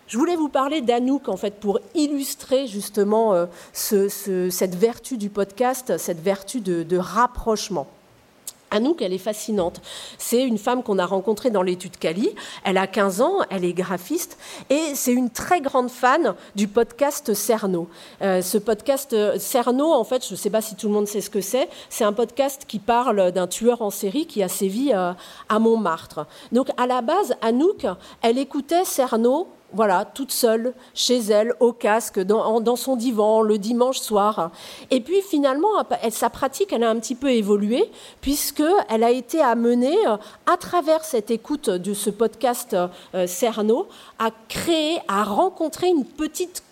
Je 0.07 0.17
voulais 0.17 0.37
vous 0.37 0.49
parler 0.49 0.81
d'Anouk 0.81 1.29
en 1.29 1.37
fait 1.37 1.59
pour 1.59 1.81
illustrer 1.97 2.69
justement 2.69 3.49
cette 3.73 4.75
vertu 4.75 5.17
du 5.17 5.31
podcast, 5.31 5.97
cette 5.97 6.21
vertu 6.21 6.61
de 6.61 6.97
rapprochement. 6.97 7.89
Anouk, 8.73 9.03
elle 9.03 9.13
est 9.13 9.19
fascinante. 9.19 9.81
C'est 10.19 10.43
une 10.43 10.59
femme 10.59 10.83
qu'on 10.83 10.99
a 10.99 11.07
rencontrée 11.07 11.51
dans 11.51 11.63
l'étude 11.63 11.97
Cali. 11.99 12.31
Elle 12.65 12.79
a 12.79 12.87
15 12.87 13.21
ans, 13.21 13.37
elle 13.51 13.65
est 13.65 13.75
graphiste 13.75 14.39
et 14.71 14.95
c'est 14.95 15.13
une 15.13 15.31
très 15.31 15.61
grande 15.61 15.91
fan 15.91 16.35
du 16.57 16.67
podcast 16.67 17.35
Cerno. 17.35 17.89
Euh, 18.23 18.43
ce 18.43 18.59
podcast 18.59 19.13
euh, 19.13 19.39
Cerno, 19.39 19.93
en 19.93 20.05
fait, 20.05 20.27
je 20.27 20.33
ne 20.33 20.37
sais 20.37 20.51
pas 20.51 20.63
si 20.63 20.75
tout 20.75 20.89
le 20.89 20.95
monde 20.95 21.07
sait 21.07 21.21
ce 21.21 21.31
que 21.31 21.41
c'est, 21.41 21.69
c'est 21.91 22.05
un 22.05 22.13
podcast 22.13 22.65
qui 22.67 22.79
parle 22.79 23.31
d'un 23.33 23.47
tueur 23.47 23.83
en 23.83 23.91
série 23.91 24.27
qui 24.27 24.43
a 24.43 24.49
sévi 24.49 24.93
euh, 24.93 25.13
à 25.49 25.59
Montmartre. 25.59 26.27
Donc 26.51 26.69
à 26.77 26.87
la 26.87 27.03
base, 27.03 27.35
Anouk, 27.43 27.87
elle 28.23 28.39
écoutait 28.39 28.85
Cerno 28.85 29.49
voilà, 29.75 30.05
toute 30.05 30.33
seule, 30.33 30.75
chez 30.95 31.19
elle, 31.19 31.55
au 31.61 31.73
casque, 31.73 32.21
dans, 32.21 32.77
son 32.77 32.97
divan, 32.97 33.43
le 33.43 33.59
dimanche 33.59 33.99
soir. 33.99 34.51
Et 34.91 35.01
puis 35.01 35.21
finalement, 35.23 35.69
sa 36.11 36.31
pratique, 36.31 36.73
elle 36.73 36.85
a 36.85 36.91
un 36.91 36.99
petit 36.99 37.15
peu 37.15 37.31
évolué, 37.31 37.91
puisqu'elle 38.21 39.05
a 39.05 39.11
été 39.11 39.41
amenée, 39.41 39.97
à 40.47 40.57
travers 40.57 41.05
cette 41.05 41.31
écoute 41.31 41.71
de 41.71 41.95
ce 41.95 42.11
podcast 42.11 42.77
euh, 43.15 43.27
Cerno, 43.27 43.87
à 44.19 44.31
créer, 44.49 44.99
à 45.09 45.25
rencontrer 45.25 45.89
une 45.89 46.05
petite 46.05 46.63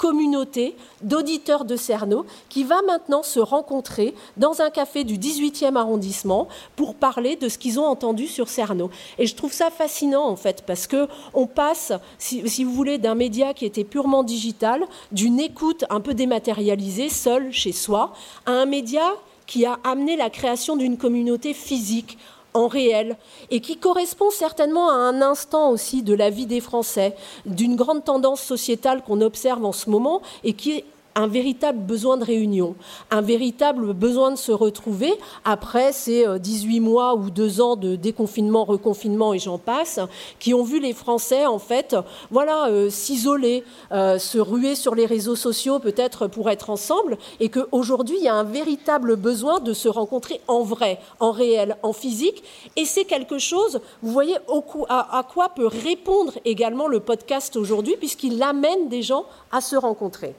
communauté 0.00 0.76
d'auditeurs 1.02 1.66
de 1.66 1.76
Cerno 1.76 2.24
qui 2.48 2.64
va 2.64 2.80
maintenant 2.86 3.22
se 3.22 3.38
rencontrer 3.38 4.14
dans 4.38 4.62
un 4.62 4.70
café 4.70 5.04
du 5.04 5.18
18e 5.18 5.76
arrondissement 5.76 6.48
pour 6.74 6.94
parler 6.94 7.36
de 7.36 7.50
ce 7.50 7.58
qu'ils 7.58 7.78
ont 7.78 7.84
entendu 7.84 8.26
sur 8.26 8.48
Cerno. 8.48 8.88
Et 9.18 9.26
je 9.26 9.34
trouve 9.34 9.52
ça 9.52 9.70
fascinant 9.70 10.26
en 10.26 10.36
fait 10.36 10.64
parce 10.66 10.86
que 10.86 11.06
on 11.34 11.46
passe, 11.46 11.92
si, 12.16 12.48
si 12.48 12.64
vous 12.64 12.72
voulez, 12.72 12.96
d'un 12.96 13.14
média 13.14 13.52
qui 13.52 13.66
était 13.66 13.84
purement 13.84 14.22
digital, 14.22 14.86
d'une 15.12 15.38
écoute 15.38 15.84
un 15.90 16.00
peu 16.00 16.14
dématérialisée, 16.14 17.10
seule 17.10 17.52
chez 17.52 17.72
soi, 17.72 18.14
à 18.46 18.52
un 18.52 18.64
média 18.64 19.04
qui 19.46 19.66
a 19.66 19.78
amené 19.84 20.16
la 20.16 20.30
création 20.30 20.76
d'une 20.76 20.96
communauté 20.96 21.52
physique 21.52 22.16
en 22.54 22.68
réel 22.68 23.16
et 23.50 23.60
qui 23.60 23.76
correspond 23.76 24.30
certainement 24.30 24.90
à 24.90 24.94
un 24.94 25.22
instant 25.22 25.70
aussi 25.70 26.02
de 26.02 26.14
la 26.14 26.30
vie 26.30 26.46
des 26.46 26.60
Français, 26.60 27.14
d'une 27.46 27.76
grande 27.76 28.04
tendance 28.04 28.42
sociétale 28.42 29.02
qu'on 29.02 29.20
observe 29.20 29.64
en 29.64 29.72
ce 29.72 29.90
moment 29.90 30.22
et 30.44 30.52
qui 30.52 30.84
un 31.14 31.26
véritable 31.26 31.80
besoin 31.80 32.16
de 32.16 32.24
réunion, 32.24 32.74
un 33.10 33.20
véritable 33.20 33.92
besoin 33.92 34.30
de 34.30 34.36
se 34.36 34.52
retrouver 34.52 35.12
après 35.44 35.92
ces 35.92 36.26
18 36.38 36.78
euh, 36.78 36.82
mois 36.82 37.14
ou 37.14 37.30
deux 37.30 37.60
ans 37.60 37.76
de 37.76 37.96
déconfinement, 37.96 38.64
reconfinement 38.64 39.34
et 39.34 39.38
j'en 39.38 39.58
passe, 39.58 40.00
qui 40.38 40.54
ont 40.54 40.62
vu 40.62 40.80
les 40.80 40.92
Français 40.92 41.46
en 41.46 41.58
fait, 41.58 41.96
voilà, 42.30 42.68
euh, 42.68 42.90
s'isoler, 42.90 43.64
euh, 43.92 44.18
se 44.18 44.38
ruer 44.38 44.74
sur 44.74 44.94
les 44.94 45.06
réseaux 45.06 45.36
sociaux 45.36 45.78
peut-être 45.78 46.26
pour 46.26 46.50
être 46.50 46.70
ensemble, 46.70 47.18
et 47.40 47.48
qu'aujourd'hui 47.48 48.16
il 48.18 48.24
y 48.24 48.28
a 48.28 48.34
un 48.34 48.44
véritable 48.44 49.16
besoin 49.16 49.60
de 49.60 49.72
se 49.72 49.88
rencontrer 49.88 50.40
en 50.48 50.62
vrai, 50.62 50.98
en 51.18 51.32
réel, 51.32 51.76
en 51.82 51.92
physique, 51.92 52.42
et 52.76 52.84
c'est 52.84 53.04
quelque 53.04 53.38
chose, 53.38 53.80
vous 54.02 54.12
voyez 54.12 54.36
à 54.88 55.24
quoi 55.32 55.50
peut 55.50 55.66
répondre 55.66 56.32
également 56.44 56.88
le 56.88 57.00
podcast 57.00 57.56
aujourd'hui, 57.56 57.96
puisqu'il 57.98 58.42
amène 58.42 58.88
des 58.88 59.02
gens 59.02 59.24
à 59.52 59.60
se 59.60 59.76
rencontrer. 59.76 60.34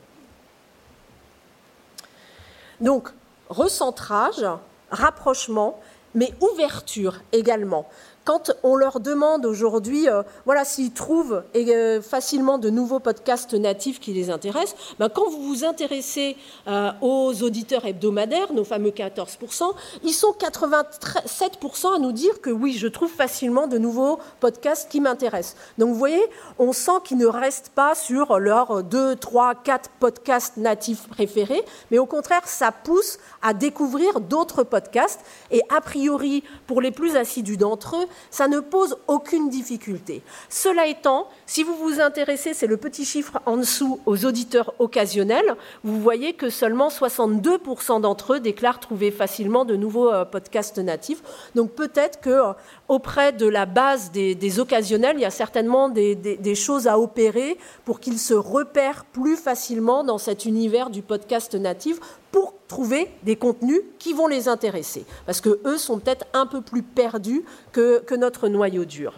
Donc, 2.82 3.10
recentrage, 3.50 4.46
rapprochement, 4.90 5.80
mais 6.14 6.34
ouverture 6.42 7.22
également 7.32 7.88
quand 8.24 8.52
on 8.64 8.76
leur 8.76 9.00
demande 9.00 9.46
aujourd'hui, 9.46 10.08
euh, 10.08 10.24
voilà, 10.46 10.64
s'ils 10.64 10.92
trouvent 10.92 11.44
euh, 11.56 12.02
facilement 12.02 12.58
de 12.58 12.70
nouveaux 12.70 13.00
podcasts 13.00 13.54
natifs 13.54 14.00
qui 14.00 14.14
les 14.14 14.30
intéressent, 14.30 14.76
ben, 15.00 15.10
quand 15.10 15.30
vous 15.30 15.42
vous 15.42 15.66
intéressez 15.66 16.38
euh, 16.68 16.92
aux 17.02 17.42
auditeurs 17.42 17.86
hebdomadaires, 17.86 18.54
nos 18.54 18.64
fameux 18.64 18.92
14%, 18.92 19.74
ils 20.04 20.14
sont 20.14 20.36
87% 20.40 21.96
à 21.96 22.00
nous 22.00 22.12
dire 22.12 22.42
que 22.42 22.50
oui, 22.50 22.74
je 22.74 22.88
trouve 22.88 23.10
facilement 23.10 23.68
de 23.68 23.78
nouveaux 23.78 24.20
podcasts 24.40 24.90
qui 24.92 25.02
m'intéressent. 25.02 25.56
Donc 25.78 25.90
vous 25.90 25.96
voyez, 25.96 26.24
on 26.60 26.74
sent 26.74 26.92
qu'ils 27.04 27.18
ne 27.18 27.26
restent 27.26 27.72
pas 27.74 27.96
sur 27.96 28.40
leurs 28.40 28.84
2, 28.84 29.16
3, 29.16 29.56
4 29.56 29.90
podcasts 30.00 30.58
natifs 30.58 31.08
préférés, 31.08 31.64
mais 31.90 31.98
au 31.98 32.06
contraire, 32.06 32.48
ça 32.48 32.72
pousse 32.72 33.18
à 33.42 33.54
découvrir 33.54 34.20
d'autres 34.20 34.64
podcasts. 34.64 35.22
Et 35.50 35.62
a 35.76 35.82
priori, 35.82 36.44
pour 36.68 36.82
les 36.82 36.92
plus 36.92 37.16
assidus 37.16 37.58
d'entre 37.58 37.96
eux, 37.96 38.08
ça 38.30 38.48
ne 38.48 38.60
pose 38.60 38.98
aucune 39.08 39.50
difficulté. 39.50 40.22
Cela 40.50 40.88
étant, 40.88 41.28
si 41.46 41.64
vous 41.64 41.76
vous 41.76 42.00
intéressez, 42.00 42.54
c'est 42.54 42.68
le 42.68 42.78
petit 42.78 43.06
chiffre 43.06 43.40
en 43.46 43.58
dessous, 43.58 44.00
aux 44.06 44.26
auditeurs 44.26 44.74
occasionnels, 44.80 45.56
vous 45.84 46.00
voyez 46.02 46.34
que 46.34 46.50
seulement 46.50 46.90
62% 46.90 48.02
d'entre 48.02 48.34
eux 48.34 48.40
déclarent 48.40 48.80
trouver 48.80 49.12
facilement 49.12 49.66
de 49.66 49.76
nouveaux 49.76 50.12
euh, 50.12 50.26
podcasts 50.26 50.78
natifs. 50.78 51.22
Donc 51.56 51.72
peut-être 51.72 52.22
que 52.22 52.30
euh, 52.30 52.54
auprès 52.88 53.32
de 53.32 53.48
la 53.48 53.66
base 53.66 54.12
des, 54.12 54.60
occasionnels, 54.60 55.16
il 55.18 55.22
y 55.22 55.26
a 55.26 55.30
certainement 55.30 55.90
des, 55.90 56.16
des 56.16 56.56
choses 56.56 56.88
à 56.88 57.00
opérer 57.00 57.58
pour 57.86 58.00
qu'ils 58.00 58.20
se 58.20 58.34
repèrent 58.34 59.06
plus 59.06 59.38
facilement 59.38 60.04
dans 60.04 60.18
cet 60.18 60.46
univers 60.46 60.90
du 60.90 61.02
podcast 61.02 61.56
natif 61.56 62.00
pour 62.32 62.54
trouver 62.68 63.12
des 63.24 63.36
contenus 63.36 63.82
qui 64.00 64.14
vont 64.14 64.28
les 64.28 64.48
intéresser. 64.48 65.06
Parce 65.26 65.42
qu'eux 65.42 65.78
sont 65.78 66.00
peut-être 66.00 66.26
un 66.34 66.46
peu 66.46 66.62
plus 66.62 66.84
perdus 66.84 67.44
que, 67.72 68.16
notre 68.16 68.48
noyau 68.48 68.86
dur. 68.86 69.14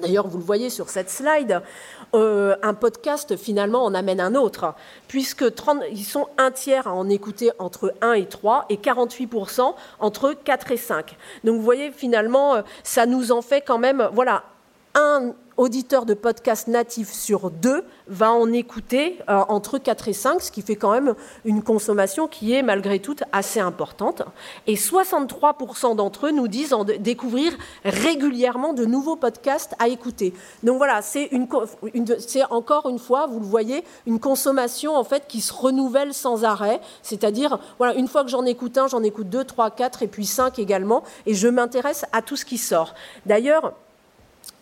D'ailleurs, 0.00 0.26
vous 0.26 0.38
le 0.38 0.44
voyez 0.44 0.70
sur 0.70 0.88
cette 0.88 1.10
slide, 1.10 1.60
euh, 2.14 2.56
un 2.62 2.72
podcast 2.72 3.36
finalement 3.36 3.84
en 3.84 3.94
amène 3.94 4.20
un 4.20 4.34
autre, 4.34 4.74
puisque 5.08 5.44
ils 5.92 6.04
sont 6.04 6.28
un 6.38 6.50
tiers 6.50 6.88
à 6.88 6.94
en 6.94 7.08
écouter 7.10 7.50
entre 7.58 7.94
1 8.00 8.14
et 8.14 8.26
3 8.26 8.64
et 8.70 8.76
48% 8.76 9.74
entre 9.98 10.32
4 10.32 10.72
et 10.72 10.76
5. 10.78 11.16
Donc 11.44 11.56
vous 11.56 11.62
voyez, 11.62 11.92
finalement, 11.92 12.54
euh, 12.54 12.62
ça 12.82 13.04
nous 13.04 13.30
en 13.30 13.42
fait 13.42 13.60
quand 13.60 13.78
même, 13.78 14.08
voilà, 14.14 14.44
un 14.94 15.34
auditeur 15.60 16.06
de 16.06 16.14
podcast 16.14 16.68
natif 16.68 17.12
sur 17.12 17.50
deux 17.50 17.84
va 18.08 18.32
en 18.32 18.50
écouter 18.50 19.18
euh, 19.28 19.42
entre 19.48 19.76
4 19.76 20.08
et 20.08 20.12
5, 20.14 20.40
ce 20.40 20.50
qui 20.50 20.62
fait 20.62 20.74
quand 20.74 20.90
même 20.90 21.14
une 21.44 21.62
consommation 21.62 22.28
qui 22.28 22.54
est 22.54 22.62
malgré 22.62 22.98
tout 22.98 23.16
assez 23.30 23.60
importante. 23.60 24.22
Et 24.66 24.76
63% 24.76 25.96
d'entre 25.96 26.28
eux 26.28 26.30
nous 26.30 26.48
disent 26.48 26.72
en 26.72 26.84
découvrir 26.84 27.52
régulièrement 27.84 28.72
de 28.72 28.86
nouveaux 28.86 29.16
podcasts 29.16 29.74
à 29.78 29.88
écouter. 29.88 30.32
Donc 30.62 30.78
voilà, 30.78 31.02
c'est 31.02 31.28
encore 32.48 32.88
une 32.88 32.98
fois, 32.98 33.26
vous 33.26 33.40
le 33.40 33.46
voyez, 33.46 33.84
une 34.06 34.18
consommation 34.18 34.96
en 34.96 35.04
fait 35.04 35.24
qui 35.28 35.42
se 35.42 35.52
renouvelle 35.52 36.14
sans 36.14 36.44
arrêt. 36.44 36.80
C'est-à-dire, 37.02 37.58
voilà, 37.76 37.94
une 37.96 38.08
fois 38.08 38.24
que 38.24 38.30
j'en 38.30 38.46
écoute 38.46 38.78
un, 38.78 38.88
j'en 38.88 39.02
écoute 39.02 39.28
deux, 39.28 39.44
trois, 39.44 39.70
quatre 39.70 40.02
et 40.02 40.08
puis 40.08 40.24
cinq 40.24 40.58
également. 40.58 41.04
Et 41.26 41.34
je 41.34 41.48
m'intéresse 41.48 42.06
à 42.12 42.22
tout 42.22 42.36
ce 42.36 42.46
qui 42.46 42.56
sort. 42.56 42.94
D'ailleurs, 43.26 43.74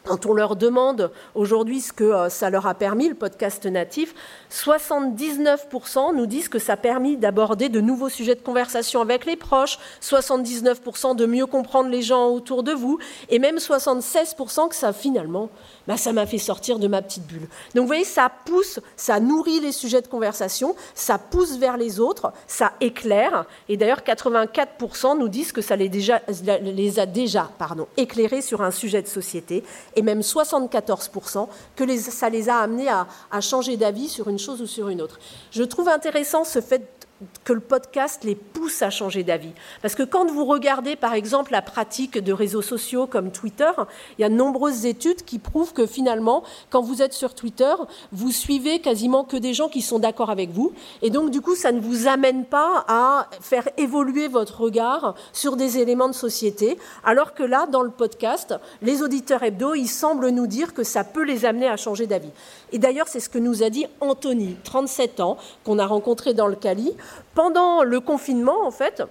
quand 0.08 0.24
on 0.24 0.32
leur 0.32 0.56
demande 0.56 1.10
aujourd'hui 1.34 1.82
ce 1.82 1.92
que 1.92 2.04
euh, 2.04 2.28
ça 2.30 2.48
leur 2.48 2.66
a 2.66 2.74
permis, 2.74 3.10
le 3.10 3.14
podcast 3.14 3.66
natif, 3.66 4.14
79% 4.50 6.16
nous 6.16 6.26
disent 6.26 6.48
que 6.48 6.58
ça 6.58 6.72
a 6.72 6.76
permis 6.76 7.18
d'aborder 7.18 7.68
de 7.68 7.80
nouveaux 7.80 8.08
sujets 8.08 8.34
de 8.34 8.40
conversation 8.40 9.02
avec 9.02 9.26
les 9.26 9.36
proches, 9.36 9.78
79% 10.00 11.14
de 11.14 11.26
mieux 11.26 11.44
comprendre 11.44 11.90
les 11.90 12.00
gens 12.00 12.28
autour 12.28 12.62
de 12.62 12.72
vous, 12.72 12.98
et 13.28 13.38
même 13.38 13.56
76% 13.56 14.70
que 14.70 14.74
ça 14.74 14.94
finalement, 14.94 15.50
bah, 15.88 15.96
ça 15.96 16.12
m'a 16.12 16.26
fait 16.26 16.38
sortir 16.38 16.78
de 16.78 16.86
ma 16.86 17.00
petite 17.00 17.26
bulle. 17.26 17.48
Donc 17.74 17.82
vous 17.82 17.86
voyez, 17.86 18.04
ça 18.04 18.30
pousse, 18.44 18.78
ça 18.94 19.18
nourrit 19.20 19.58
les 19.60 19.72
sujets 19.72 20.02
de 20.02 20.06
conversation, 20.06 20.76
ça 20.94 21.16
pousse 21.18 21.56
vers 21.56 21.78
les 21.78 21.98
autres, 21.98 22.30
ça 22.46 22.72
éclaire, 22.82 23.46
et 23.70 23.78
d'ailleurs 23.78 24.02
84% 24.02 25.18
nous 25.18 25.28
disent 25.28 25.50
que 25.50 25.62
ça 25.62 25.76
les, 25.76 27.00
a 27.00 27.06
déjà 27.06 27.50
pardon, 27.58 27.88
éclairés 27.96 28.42
sur 28.42 28.60
un 28.60 28.70
sujet 28.70 29.00
de 29.00 29.08
société 29.08 29.64
et 29.96 30.02
même 30.02 30.20
74% 30.20 31.48
que 31.74 31.96
ça 31.96 32.28
les 32.28 32.50
a 32.50 32.58
amenés 32.58 32.88
à, 32.88 33.06
à 33.30 33.40
changer 33.40 33.78
d'avis 33.78 34.08
sur 34.08 34.28
une 34.28 34.38
chose 34.38 34.60
ou 34.60 34.66
sur 34.66 34.90
une 34.90 35.00
autre. 35.00 35.18
Je 35.50 35.62
trouve 35.62 35.88
intéressant 35.88 36.44
ce 36.44 36.60
fait 36.60 36.97
que 37.44 37.52
le 37.52 37.60
podcast 37.60 38.22
les 38.24 38.34
pousse 38.34 38.82
à 38.82 38.90
changer 38.90 39.24
d'avis. 39.24 39.52
Parce 39.82 39.94
que 39.94 40.02
quand 40.02 40.30
vous 40.30 40.44
regardez, 40.44 40.96
par 40.96 41.14
exemple, 41.14 41.52
la 41.52 41.62
pratique 41.62 42.18
de 42.18 42.32
réseaux 42.32 42.62
sociaux 42.62 43.06
comme 43.06 43.30
Twitter, 43.32 43.70
il 44.18 44.22
y 44.22 44.24
a 44.24 44.28
de 44.28 44.34
nombreuses 44.34 44.86
études 44.86 45.24
qui 45.24 45.38
prouvent 45.38 45.72
que 45.72 45.86
finalement, 45.86 46.44
quand 46.70 46.82
vous 46.82 47.02
êtes 47.02 47.12
sur 47.12 47.34
Twitter, 47.34 47.72
vous 48.12 48.30
suivez 48.30 48.80
quasiment 48.80 49.24
que 49.24 49.36
des 49.36 49.54
gens 49.54 49.68
qui 49.68 49.82
sont 49.82 49.98
d'accord 49.98 50.30
avec 50.30 50.50
vous. 50.50 50.72
Et 51.02 51.10
donc, 51.10 51.30
du 51.30 51.40
coup, 51.40 51.56
ça 51.56 51.72
ne 51.72 51.80
vous 51.80 52.06
amène 52.06 52.44
pas 52.44 52.84
à 52.86 53.28
faire 53.40 53.68
évoluer 53.76 54.28
votre 54.28 54.60
regard 54.60 55.14
sur 55.32 55.56
des 55.56 55.78
éléments 55.78 56.08
de 56.08 56.14
société. 56.14 56.78
Alors 57.04 57.34
que 57.34 57.42
là, 57.42 57.66
dans 57.66 57.82
le 57.82 57.90
podcast, 57.90 58.54
les 58.82 59.02
auditeurs 59.02 59.42
hebdo, 59.42 59.74
ils 59.74 59.88
semblent 59.88 60.28
nous 60.30 60.46
dire 60.46 60.74
que 60.74 60.84
ça 60.84 61.04
peut 61.04 61.24
les 61.24 61.44
amener 61.44 61.66
à 61.66 61.76
changer 61.76 62.06
d'avis. 62.06 62.30
Et 62.72 62.78
d'ailleurs, 62.78 63.08
c'est 63.08 63.20
ce 63.20 63.28
que 63.28 63.38
nous 63.38 63.62
a 63.62 63.70
dit 63.70 63.86
Anthony, 64.00 64.56
37 64.64 65.20
ans, 65.20 65.36
qu'on 65.64 65.78
a 65.78 65.86
rencontré 65.86 66.34
dans 66.34 66.46
le 66.46 66.56
Cali. 66.56 66.94
Pendant 67.34 67.82
le 67.82 68.00
confinement, 68.00 68.66
en 68.66 68.70
fait, 68.70 69.02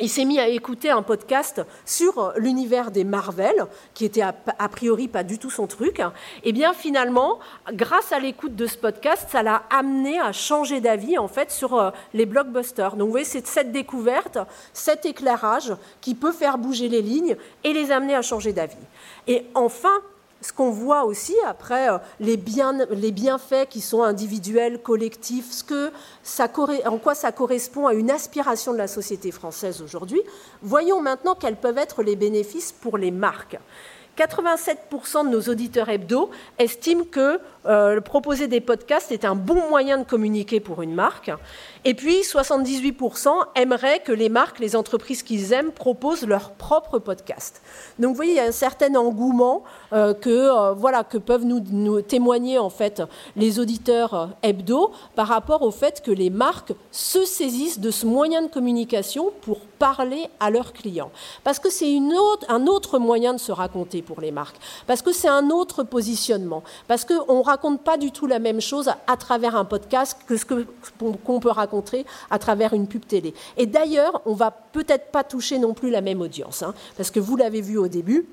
il 0.00 0.08
s'est 0.08 0.24
mis 0.24 0.40
à 0.40 0.48
écouter 0.48 0.90
un 0.90 1.02
podcast 1.02 1.62
sur 1.86 2.32
l'univers 2.36 2.90
des 2.90 3.04
Marvel, 3.04 3.66
qui 3.94 4.04
était 4.04 4.22
a, 4.22 4.32
priori 4.68 5.06
pas 5.06 5.22
du 5.22 5.38
tout 5.38 5.50
son 5.50 5.68
truc. 5.68 6.02
Et 6.42 6.52
bien 6.52 6.72
finalement, 6.72 7.38
grâce 7.72 8.10
à 8.10 8.18
l'écoute 8.18 8.56
de 8.56 8.66
ce 8.66 8.76
podcast, 8.76 9.28
ça 9.30 9.44
l'a 9.44 9.62
amené 9.70 10.18
à 10.18 10.32
changer 10.32 10.80
d'avis 10.80 11.16
en 11.16 11.28
fait 11.28 11.52
sur 11.52 11.78
euh, 11.78 11.90
les 12.12 12.26
blockbusters. 12.26 12.96
Donc 12.96 13.06
vous 13.06 13.12
voyez, 13.12 13.24
c'est 13.24 13.46
cette 13.46 13.70
découverte, 13.70 14.38
cet 14.72 15.06
éclairage 15.06 15.72
qui 16.00 16.16
peut 16.16 16.32
faire 16.32 16.58
bouger 16.58 16.88
les 16.88 17.02
lignes 17.02 17.36
et 17.62 17.72
les 17.72 17.92
amener 17.92 18.16
à 18.16 18.22
changer 18.22 18.52
d'avis. 18.52 18.74
Et 19.28 19.46
enfin, 19.54 20.02
ce 20.44 20.52
qu'on 20.52 20.70
voit 20.70 21.04
aussi 21.04 21.34
après 21.46 21.88
euh, 21.88 21.96
les, 22.20 22.36
bienfaits 22.36 23.66
qui 23.70 23.80
sont 23.80 24.02
individuels, 24.02 24.82
collectifs, 24.82 25.50
ce 25.50 25.64
que 25.64 25.90
en 26.86 26.98
quoi 26.98 27.14
ça 27.14 27.32
correspond 27.32 27.86
à 27.86 27.94
une 27.94 28.10
aspiration 28.10 28.74
de 28.74 28.78
la 28.78 28.86
société 28.86 29.30
française 29.30 29.80
aujourd'hui, 29.80 30.20
voyons 30.60 31.00
maintenant 31.00 31.34
quels 31.34 31.56
peuvent 31.56 31.78
être 31.78 32.02
les 32.02 32.14
bénéfices 32.14 32.72
pour 32.72 32.98
les 32.98 33.10
marques. 33.10 33.58
87% 34.16 35.24
de 35.24 35.30
nos 35.30 35.42
auditeurs 35.42 35.88
hebdo 35.88 36.30
estiment 36.58 37.04
que 37.04 37.40
euh, 37.66 38.00
proposer 38.00 38.46
des 38.46 38.60
podcasts 38.60 39.10
est 39.10 39.24
un 39.24 39.34
bon 39.34 39.68
moyen 39.68 39.98
de 39.98 40.04
communiquer 40.04 40.60
pour 40.60 40.82
une 40.82 40.94
marque. 40.94 41.30
Et 41.86 41.94
puis 41.94 42.20
78% 42.20 43.28
aimeraient 43.56 44.00
que 44.00 44.12
les 44.12 44.28
marques, 44.28 44.58
les 44.58 44.76
entreprises 44.76 45.22
qu'ils 45.22 45.52
aiment, 45.52 45.72
proposent 45.72 46.26
leur 46.26 46.52
propre 46.52 46.98
podcast. 46.98 47.62
Donc 47.98 48.10
vous 48.10 48.16
voyez, 48.16 48.32
il 48.32 48.36
y 48.36 48.40
a 48.40 48.44
un 48.44 48.52
certain 48.52 48.94
engouement 48.94 49.64
euh, 49.92 50.14
que, 50.14 50.30
euh, 50.30 50.72
voilà, 50.74 51.04
que 51.04 51.18
peuvent 51.18 51.44
nous, 51.44 51.60
nous, 51.70 52.02
témoigner 52.02 52.58
en 52.58 52.70
fait 52.70 53.02
les 53.36 53.58
auditeurs 53.58 54.30
hebdo 54.42 54.92
par 55.14 55.28
rapport 55.28 55.62
au 55.62 55.70
fait 55.70 56.02
que 56.02 56.10
les 56.10 56.30
marques 56.30 56.72
se 56.90 57.24
saisissent 57.24 57.80
de 57.80 57.90
ce 57.90 58.06
moyen 58.06 58.42
de 58.42 58.48
communication 58.48 59.32
pour 59.40 59.60
parler 59.60 60.28
à 60.40 60.50
leurs 60.50 60.72
clients. 60.72 61.10
Parce 61.44 61.58
que 61.58 61.70
c'est 61.70 61.98
un 62.48 62.66
autre 62.66 62.98
moyen 62.98 63.32
de 63.32 63.38
se 63.38 63.52
raconter 63.52 64.02
pour 64.04 64.20
les 64.20 64.30
marques. 64.30 64.56
Parce 64.86 65.02
que 65.02 65.12
c'est 65.12 65.28
un 65.28 65.50
autre 65.50 65.82
positionnement. 65.82 66.62
Parce 66.86 67.04
qu'on 67.04 67.38
ne 67.38 67.44
raconte 67.44 67.82
pas 67.82 67.96
du 67.96 68.12
tout 68.12 68.26
la 68.26 68.38
même 68.38 68.60
chose 68.60 68.90
à 69.06 69.16
travers 69.16 69.56
un 69.56 69.64
podcast 69.64 70.18
que 70.26 70.36
ce 70.36 70.44
qu'on 70.44 71.40
peut 71.40 71.50
raconter 71.50 72.06
à 72.30 72.38
travers 72.38 72.72
une 72.72 72.86
pub 72.86 73.06
télé. 73.06 73.34
Et 73.56 73.66
d'ailleurs, 73.66 74.22
on 74.26 74.34
va 74.34 74.50
peut-être 74.50 75.10
pas 75.10 75.24
toucher 75.24 75.58
non 75.58 75.74
plus 75.74 75.90
la 75.90 76.00
même 76.00 76.20
audience. 76.20 76.62
Hein, 76.62 76.74
parce 76.96 77.10
que 77.10 77.20
vous 77.20 77.36
l'avez 77.36 77.60
vu 77.60 77.78
au 77.78 77.88
début, 77.88 78.26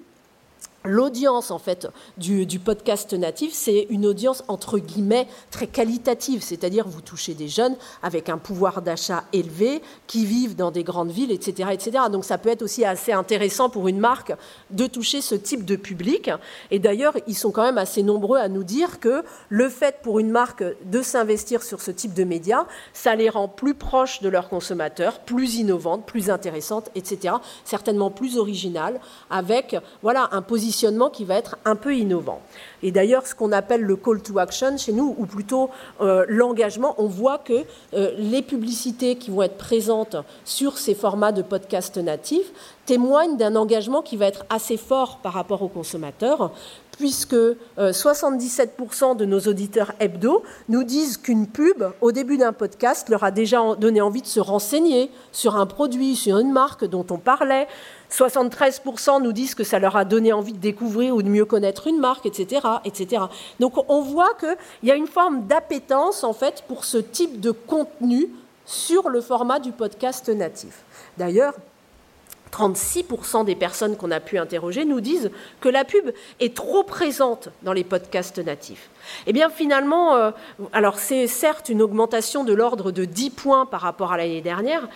L'audience 0.83 1.51
en 1.51 1.59
fait 1.59 1.87
du, 2.17 2.47
podcast 2.57 3.13
natif, 3.13 3.53
c'est 3.53 3.85
une 3.91 4.07
audience 4.07 4.43
entre 4.47 4.79
guillemets 4.79 5.27
très 5.51 5.67
qualitative, 5.67 6.41
c'est-à-dire 6.41 6.87
vous 6.87 7.01
touchez 7.01 7.35
des 7.35 7.47
jeunes 7.47 7.75
avec 8.01 8.29
un 8.29 8.39
pouvoir 8.39 8.81
d'achat 8.81 9.23
élevé, 9.31 9.83
qui 10.07 10.25
vivent 10.25 10.55
dans 10.55 10.71
des 10.71 10.83
grandes 10.83 11.11
villes, 11.11 11.31
etc., 11.31 11.69
etc. 11.71 12.05
Donc 12.11 12.25
ça 12.25 12.39
peut 12.39 12.49
être 12.49 12.63
aussi 12.63 12.83
assez 12.83 13.11
intéressant 13.11 13.69
pour 13.69 13.87
une 13.87 13.99
marque 13.99 14.33
de 14.71 14.87
toucher 14.87 15.21
ce 15.21 15.35
type 15.35 15.65
de 15.65 15.75
public. 15.75 16.31
Et 16.71 16.79
d'ailleurs, 16.79 17.15
ils 17.27 17.37
sont 17.37 17.51
quand 17.51 17.63
même 17.63 17.77
assez 17.77 18.01
nombreux 18.01 18.39
à 18.39 18.47
nous 18.47 18.63
dire 18.63 18.99
que 18.99 19.23
le 19.49 19.69
fait 19.69 19.97
pour 20.01 20.17
une 20.17 20.31
marque 20.31 20.63
de 20.85 21.01
s'investir 21.03 21.61
sur 21.61 21.79
ce 21.81 21.91
type 21.91 22.15
de 22.15 22.23
médias, 22.23 22.65
ça 22.93 23.13
les 23.13 23.29
rend 23.29 23.47
plus 23.47 23.75
proches 23.75 24.21
de 24.21 24.29
leurs 24.29 24.49
consommateurs, 24.49 25.19
plus 25.19 25.57
innovantes, 25.57 26.07
plus 26.07 26.31
intéressantes, 26.31 26.89
etc. 26.95 27.35
Certainement 27.65 28.09
plus 28.09 28.39
originales, 28.39 28.99
avec 29.29 29.75
voilà 30.01 30.29
un 30.31 30.41
positionnement 30.41 30.70
qui 31.13 31.25
va 31.25 31.35
être 31.35 31.57
un 31.65 31.75
peu 31.75 31.95
innovant. 31.95 32.41
Et 32.83 32.91
d'ailleurs, 32.91 33.27
ce 33.27 33.35
qu'on 33.35 33.51
appelle 33.51 33.81
le 33.81 33.95
call 33.95 34.21
to 34.21 34.39
action 34.39 34.77
chez 34.77 34.93
nous, 34.93 35.15
ou 35.17 35.25
plutôt 35.25 35.69
euh, 36.01 36.25
l'engagement, 36.27 36.95
on 36.97 37.07
voit 37.07 37.37
que 37.37 37.65
euh, 37.93 38.11
les 38.17 38.41
publicités 38.41 39.15
qui 39.15 39.31
vont 39.31 39.43
être 39.43 39.57
présentes 39.57 40.15
sur 40.45 40.77
ces 40.77 40.95
formats 40.95 41.31
de 41.31 41.41
podcast 41.41 41.97
natifs 41.97 42.51
témoignent 42.85 43.37
d'un 43.37 43.55
engagement 43.55 44.01
qui 44.01 44.17
va 44.17 44.25
être 44.25 44.45
assez 44.49 44.77
fort 44.77 45.19
par 45.21 45.33
rapport 45.33 45.61
aux 45.61 45.67
consommateurs, 45.67 46.51
puisque 47.01 47.35
77% 47.79 47.79
euh, 47.79 49.13
de 49.15 49.25
nos 49.25 49.39
auditeurs 49.39 49.91
hebdo 49.99 50.43
nous 50.69 50.83
disent 50.83 51.17
qu'une 51.17 51.47
pub, 51.47 51.83
au 51.99 52.11
début 52.11 52.37
d'un 52.37 52.53
podcast, 52.53 53.09
leur 53.09 53.23
a 53.23 53.31
déjà 53.31 53.57
donné 53.73 54.01
envie 54.01 54.21
de 54.21 54.27
se 54.27 54.39
renseigner 54.39 55.09
sur 55.31 55.55
un 55.55 55.65
produit, 55.65 56.15
sur 56.15 56.37
une 56.37 56.51
marque 56.51 56.85
dont 56.85 57.07
on 57.09 57.17
parlait. 57.17 57.67
73% 58.11 59.23
nous 59.23 59.31
disent 59.31 59.55
que 59.55 59.63
ça 59.63 59.79
leur 59.79 59.95
a 59.95 60.05
donné 60.05 60.31
envie 60.31 60.53
de 60.53 60.59
découvrir 60.59 61.15
ou 61.15 61.23
de 61.23 61.29
mieux 61.29 61.45
connaître 61.45 61.87
une 61.87 61.97
marque, 61.97 62.27
etc. 62.27 62.67
etc. 62.85 63.23
Donc 63.59 63.73
on 63.89 64.01
voit 64.03 64.35
qu'il 64.35 64.55
y 64.83 64.91
a 64.91 64.95
une 64.95 65.07
forme 65.07 65.47
d'appétence 65.47 66.23
en 66.23 66.33
fait 66.33 66.63
pour 66.67 66.85
ce 66.85 66.99
type 66.99 67.39
de 67.39 67.49
contenu 67.49 68.29
sur 68.67 69.09
le 69.09 69.21
format 69.21 69.57
du 69.57 69.71
podcast 69.71 70.29
natif. 70.29 70.83
D'ailleurs, 71.17 71.55
36% 72.51 73.45
des 73.45 73.55
personnes 73.55 73.95
qu'on 73.95 74.11
a 74.11 74.19
pu 74.19 74.37
interroger 74.37 74.85
nous 74.85 75.01
disent 75.01 75.31
que 75.59 75.69
la 75.69 75.85
pub 75.85 76.11
est 76.39 76.55
trop 76.55 76.83
présente 76.83 77.49
dans 77.63 77.73
les 77.73 77.83
podcasts 77.83 78.39
natifs. 78.39 78.89
Eh 79.27 79.33
bien 79.33 79.49
finalement, 79.49 80.15
euh, 80.15 80.31
alors 80.73 80.99
c'est 80.99 81.27
certes 81.27 81.69
une 81.69 81.81
augmentation 81.81 82.43
de 82.43 82.53
l'ordre 82.53 82.91
de 82.91 83.05
10 83.05 83.29
points 83.31 83.65
par 83.65 83.81
rapport 83.81 84.11
à 84.11 84.17
l'année 84.17 84.41
dernière, 84.41 84.87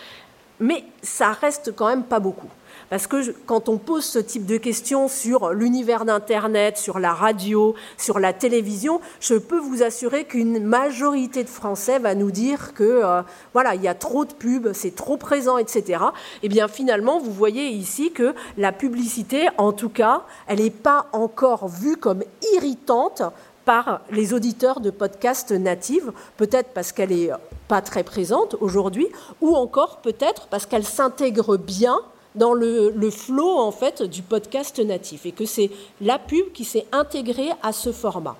mais 0.60 0.84
ça 1.02 1.32
reste 1.32 1.74
quand 1.74 1.88
même 1.88 2.04
pas 2.04 2.20
beaucoup. 2.20 2.50
Parce 2.88 3.06
que 3.08 3.32
quand 3.46 3.68
on 3.68 3.78
pose 3.78 4.04
ce 4.04 4.18
type 4.20 4.46
de 4.46 4.56
questions 4.58 5.08
sur 5.08 5.50
l'univers 5.50 6.04
d'Internet, 6.04 6.78
sur 6.78 7.00
la 7.00 7.12
radio, 7.12 7.74
sur 7.98 8.20
la 8.20 8.32
télévision, 8.32 9.00
je 9.20 9.34
peux 9.34 9.58
vous 9.58 9.82
assurer 9.82 10.24
qu'une 10.24 10.62
majorité 10.62 11.42
de 11.42 11.48
Français 11.48 11.98
va 11.98 12.14
nous 12.14 12.30
dire 12.30 12.74
que 12.74 12.84
euh, 12.84 13.22
voilà, 13.52 13.74
il 13.74 13.82
y 13.82 13.88
a 13.88 13.94
trop 13.94 14.24
de 14.24 14.32
pubs, 14.32 14.72
c'est 14.72 14.94
trop 14.94 15.16
présent, 15.16 15.58
etc. 15.58 16.04
Eh 16.42 16.48
bien, 16.48 16.68
finalement, 16.68 17.18
vous 17.18 17.32
voyez 17.32 17.68
ici 17.68 18.12
que 18.12 18.34
la 18.56 18.70
publicité, 18.70 19.48
en 19.58 19.72
tout 19.72 19.88
cas, 19.90 20.22
elle 20.46 20.60
n'est 20.60 20.70
pas 20.70 21.06
encore 21.12 21.68
vue 21.68 21.96
comme 21.96 22.22
irritante 22.54 23.22
par 23.64 24.02
les 24.12 24.32
auditeurs 24.32 24.78
de 24.78 24.90
podcasts 24.90 25.50
natifs, 25.50 26.06
peut-être 26.36 26.68
parce 26.72 26.92
qu'elle 26.92 27.10
n'est 27.10 27.30
pas 27.66 27.82
très 27.82 28.04
présente 28.04 28.54
aujourd'hui, 28.60 29.08
ou 29.40 29.56
encore 29.56 29.96
peut-être 29.98 30.46
parce 30.46 30.66
qu'elle 30.66 30.84
s'intègre 30.84 31.56
bien 31.56 31.98
dans 32.36 32.54
le, 32.54 32.92
le 32.94 33.10
flot 33.10 33.58
en 33.58 33.72
fait 33.72 34.02
du 34.02 34.22
podcast 34.22 34.78
natif 34.78 35.26
et 35.26 35.32
que 35.32 35.44
c'est 35.44 35.70
la 36.00 36.18
pub 36.18 36.52
qui 36.52 36.64
s'est 36.64 36.86
intégrée 36.92 37.50
à 37.62 37.72
ce 37.72 37.92
format. 37.92 38.36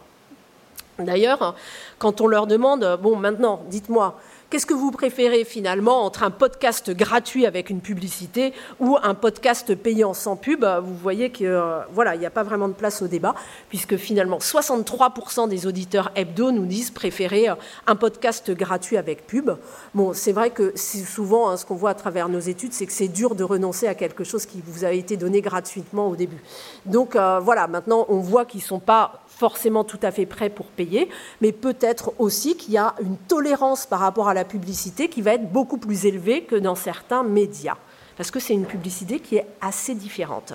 D'ailleurs, 0.98 1.54
quand 1.98 2.20
on 2.20 2.26
leur 2.26 2.46
demande, 2.46 2.98
bon 3.02 3.16
maintenant, 3.16 3.62
dites-moi, 3.68 4.18
Qu'est-ce 4.48 4.66
que 4.66 4.74
vous 4.74 4.92
préférez 4.92 5.42
finalement 5.44 6.04
entre 6.04 6.22
un 6.22 6.30
podcast 6.30 6.92
gratuit 6.92 7.46
avec 7.46 7.68
une 7.68 7.80
publicité 7.80 8.52
ou 8.78 8.96
un 9.02 9.14
podcast 9.14 9.74
payant 9.74 10.14
sans 10.14 10.36
pub? 10.36 10.64
Vous 10.64 10.94
voyez 10.94 11.30
que 11.30 11.42
euh, 11.42 11.80
voilà, 11.92 12.14
il 12.14 12.20
n'y 12.20 12.26
a 12.26 12.30
pas 12.30 12.44
vraiment 12.44 12.68
de 12.68 12.72
place 12.72 13.02
au 13.02 13.08
débat 13.08 13.34
puisque 13.68 13.96
finalement 13.96 14.38
63% 14.38 15.48
des 15.48 15.66
auditeurs 15.66 16.12
hebdo 16.14 16.52
nous 16.52 16.64
disent 16.64 16.92
préférer 16.92 17.48
euh, 17.48 17.56
un 17.88 17.96
podcast 17.96 18.52
gratuit 18.52 18.96
avec 18.96 19.26
pub. 19.26 19.50
Bon, 19.96 20.12
c'est 20.12 20.32
vrai 20.32 20.50
que 20.50 20.72
souvent 20.76 21.50
hein, 21.50 21.56
ce 21.56 21.66
qu'on 21.66 21.74
voit 21.74 21.90
à 21.90 21.94
travers 21.94 22.28
nos 22.28 22.38
études, 22.38 22.72
c'est 22.72 22.86
que 22.86 22.92
c'est 22.92 23.08
dur 23.08 23.34
de 23.34 23.42
renoncer 23.42 23.88
à 23.88 23.96
quelque 23.96 24.22
chose 24.22 24.46
qui 24.46 24.62
vous 24.64 24.84
a 24.84 24.92
été 24.92 25.16
donné 25.16 25.40
gratuitement 25.40 26.06
au 26.06 26.14
début. 26.14 26.40
Donc 26.84 27.16
euh, 27.16 27.40
voilà, 27.40 27.66
maintenant 27.66 28.06
on 28.08 28.20
voit 28.20 28.44
qu'ils 28.44 28.62
sont 28.62 28.78
pas 28.78 29.24
forcément 29.36 29.84
tout 29.84 30.00
à 30.02 30.10
fait 30.10 30.26
prêts 30.26 30.48
pour 30.48 30.66
payer, 30.66 31.08
mais 31.40 31.52
peut-être 31.52 32.14
aussi 32.18 32.56
qu'il 32.56 32.72
y 32.72 32.78
a 32.78 32.94
une 33.00 33.16
tolérance 33.16 33.84
par 33.84 34.00
rapport 34.00 34.28
à 34.28 34.34
la 34.34 34.44
publicité 34.44 35.08
qui 35.08 35.20
va 35.20 35.34
être 35.34 35.52
beaucoup 35.52 35.76
plus 35.76 36.06
élevée 36.06 36.44
que 36.44 36.56
dans 36.56 36.74
certains 36.74 37.22
médias, 37.22 37.76
parce 38.16 38.30
que 38.30 38.40
c'est 38.40 38.54
une 38.54 38.64
publicité 38.64 39.20
qui 39.20 39.36
est 39.36 39.46
assez 39.60 39.94
différente. 39.94 40.54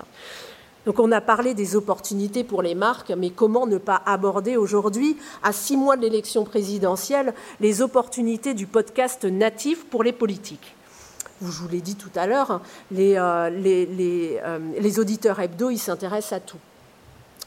Donc 0.84 0.98
on 0.98 1.12
a 1.12 1.20
parlé 1.20 1.54
des 1.54 1.76
opportunités 1.76 2.42
pour 2.42 2.60
les 2.60 2.74
marques, 2.74 3.12
mais 3.16 3.30
comment 3.30 3.68
ne 3.68 3.78
pas 3.78 4.02
aborder 4.04 4.56
aujourd'hui, 4.56 5.16
à 5.44 5.52
six 5.52 5.76
mois 5.76 5.96
de 5.96 6.02
l'élection 6.02 6.44
présidentielle, 6.44 7.34
les 7.60 7.82
opportunités 7.82 8.52
du 8.52 8.66
podcast 8.66 9.24
natif 9.24 9.84
pour 9.84 10.02
les 10.02 10.12
politiques? 10.12 10.74
Je 11.40 11.46
vous 11.46 11.68
l'ai 11.68 11.80
dit 11.80 11.94
tout 11.94 12.10
à 12.16 12.26
l'heure, 12.26 12.60
les, 12.90 13.14
euh, 13.16 13.50
euh, 13.52 14.58
les 14.76 14.98
auditeurs 14.98 15.38
hebdo, 15.38 15.70
ils 15.70 15.78
s'intéressent 15.78 16.32
à 16.32 16.40
tout 16.40 16.58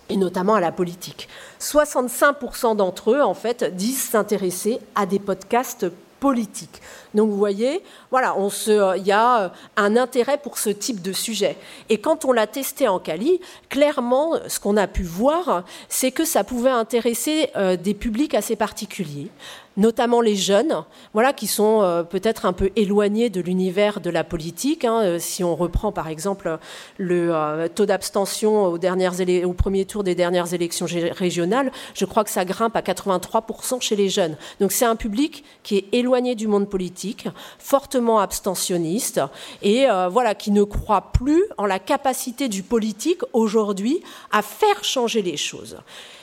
et 0.10 0.18
notamment 0.18 0.56
à 0.56 0.60
la 0.60 0.72
politique. 0.72 1.28
65% 1.60 2.76
d'entre 2.76 3.12
eux, 3.12 3.22
en 3.22 3.34
fait, 3.34 3.76
disent 3.76 4.04
s'intéresser 4.04 4.80
à 4.96 5.06
des 5.06 5.20
podcasts 5.20 5.88
politiques. 6.20 6.82
Donc 7.14 7.30
vous 7.30 7.38
voyez, 7.38 7.84
voilà, 8.10 8.36
se, 8.50 8.98
il 8.98 9.06
y 9.06 9.12
a 9.12 9.52
un 9.78 9.98
intérêt 9.98 10.38
pour 10.38 10.58
ce 10.58 10.70
type 10.70 11.02
de 11.02 11.12
sujet. 11.12 11.58
Et 11.90 12.00
quand 12.00 12.26
on 12.26 12.32
l'a 12.32 12.48
testé 12.48 12.88
en 12.88 13.00
Cali, 13.00 13.40
clairement, 13.70 14.34
ce 14.48 14.60
qu'on 14.60 14.78
a 14.78 14.88
pu 14.88 15.04
voir, 15.04 15.64
c'est 15.90 16.12
que 16.12 16.26
ça 16.26 16.44
pouvait 16.44 16.72
intéresser 16.72 17.50
euh, 17.56 17.76
des 17.76 17.94
publics 17.94 18.34
assez 18.34 18.56
particuliers 18.56 19.30
notamment 19.78 20.22
les 20.22 20.36
jeunes, 20.36 20.84
voilà, 21.14 21.34
qui 21.34 21.48
sont 21.48 21.82
euh, 21.82 22.04
peut-être 22.04 22.46
un 22.46 22.54
peu 22.54 22.72
éloignés 22.76 23.30
de 23.30 23.42
l'univers 23.42 24.00
de 24.00 24.10
la 24.10 24.24
politique. 24.24 24.86
Hein. 24.86 25.02
Euh, 25.04 25.20
si 25.20 25.44
on 25.44 25.56
reprend 25.56 25.92
par 25.92 26.08
exemple 26.08 26.58
le 26.98 27.34
euh, 27.34 27.68
taux 27.68 27.86
d'abstention 27.86 28.66
au 28.66 29.54
premier 29.54 29.86
tour 29.86 30.04
des 30.04 30.16
dernières 30.16 30.54
élections 30.54 30.86
régionales, 30.86 31.72
je 31.94 32.06
crois 32.06 32.24
que 32.24 32.30
ça 32.30 32.46
grimpe 32.46 32.76
à 32.76 32.82
83% 32.82 33.82
chez 33.82 33.96
les 33.96 34.10
jeunes. 34.10 34.38
Donc 34.60 34.72
c'est 34.72 34.86
un 34.86 34.96
public 34.96 35.44
qui 35.64 35.78
est 35.78 35.86
éloigné 35.92 36.36
du 36.36 36.48
monde 36.48 36.70
politique, 36.70 37.28
fortement 37.60 38.20
abstentionniste, 38.20 39.22
et 39.62 39.88
voilà, 40.12 40.36
qui 40.36 40.52
ne 40.52 40.64
croit 40.64 41.12
plus 41.14 41.44
en 41.58 41.66
la 41.66 41.80
capacité 41.80 42.48
du 42.48 42.64
politique 42.64 43.22
aujourd'hui 43.34 44.02
à 44.32 44.42
faire 44.42 44.84
changer 44.84 45.22
les 45.22 45.38
choses. 45.38 45.78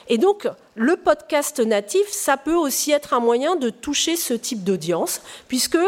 Et 0.09 0.19
donc, 0.19 0.49
le 0.75 0.97
podcast 0.97 1.61
natif, 1.61 2.09
ça 2.09 2.37
peut 2.37 2.55
aussi 2.55 2.93
être 2.93 3.15
un 3.15 3.21
moyen 3.21 3.57
de 3.57 3.71
toucher 3.71 4.17
ce 4.17 4.35
type 4.35 4.65
d'audience, 4.65 5.21
puisque 5.49 5.79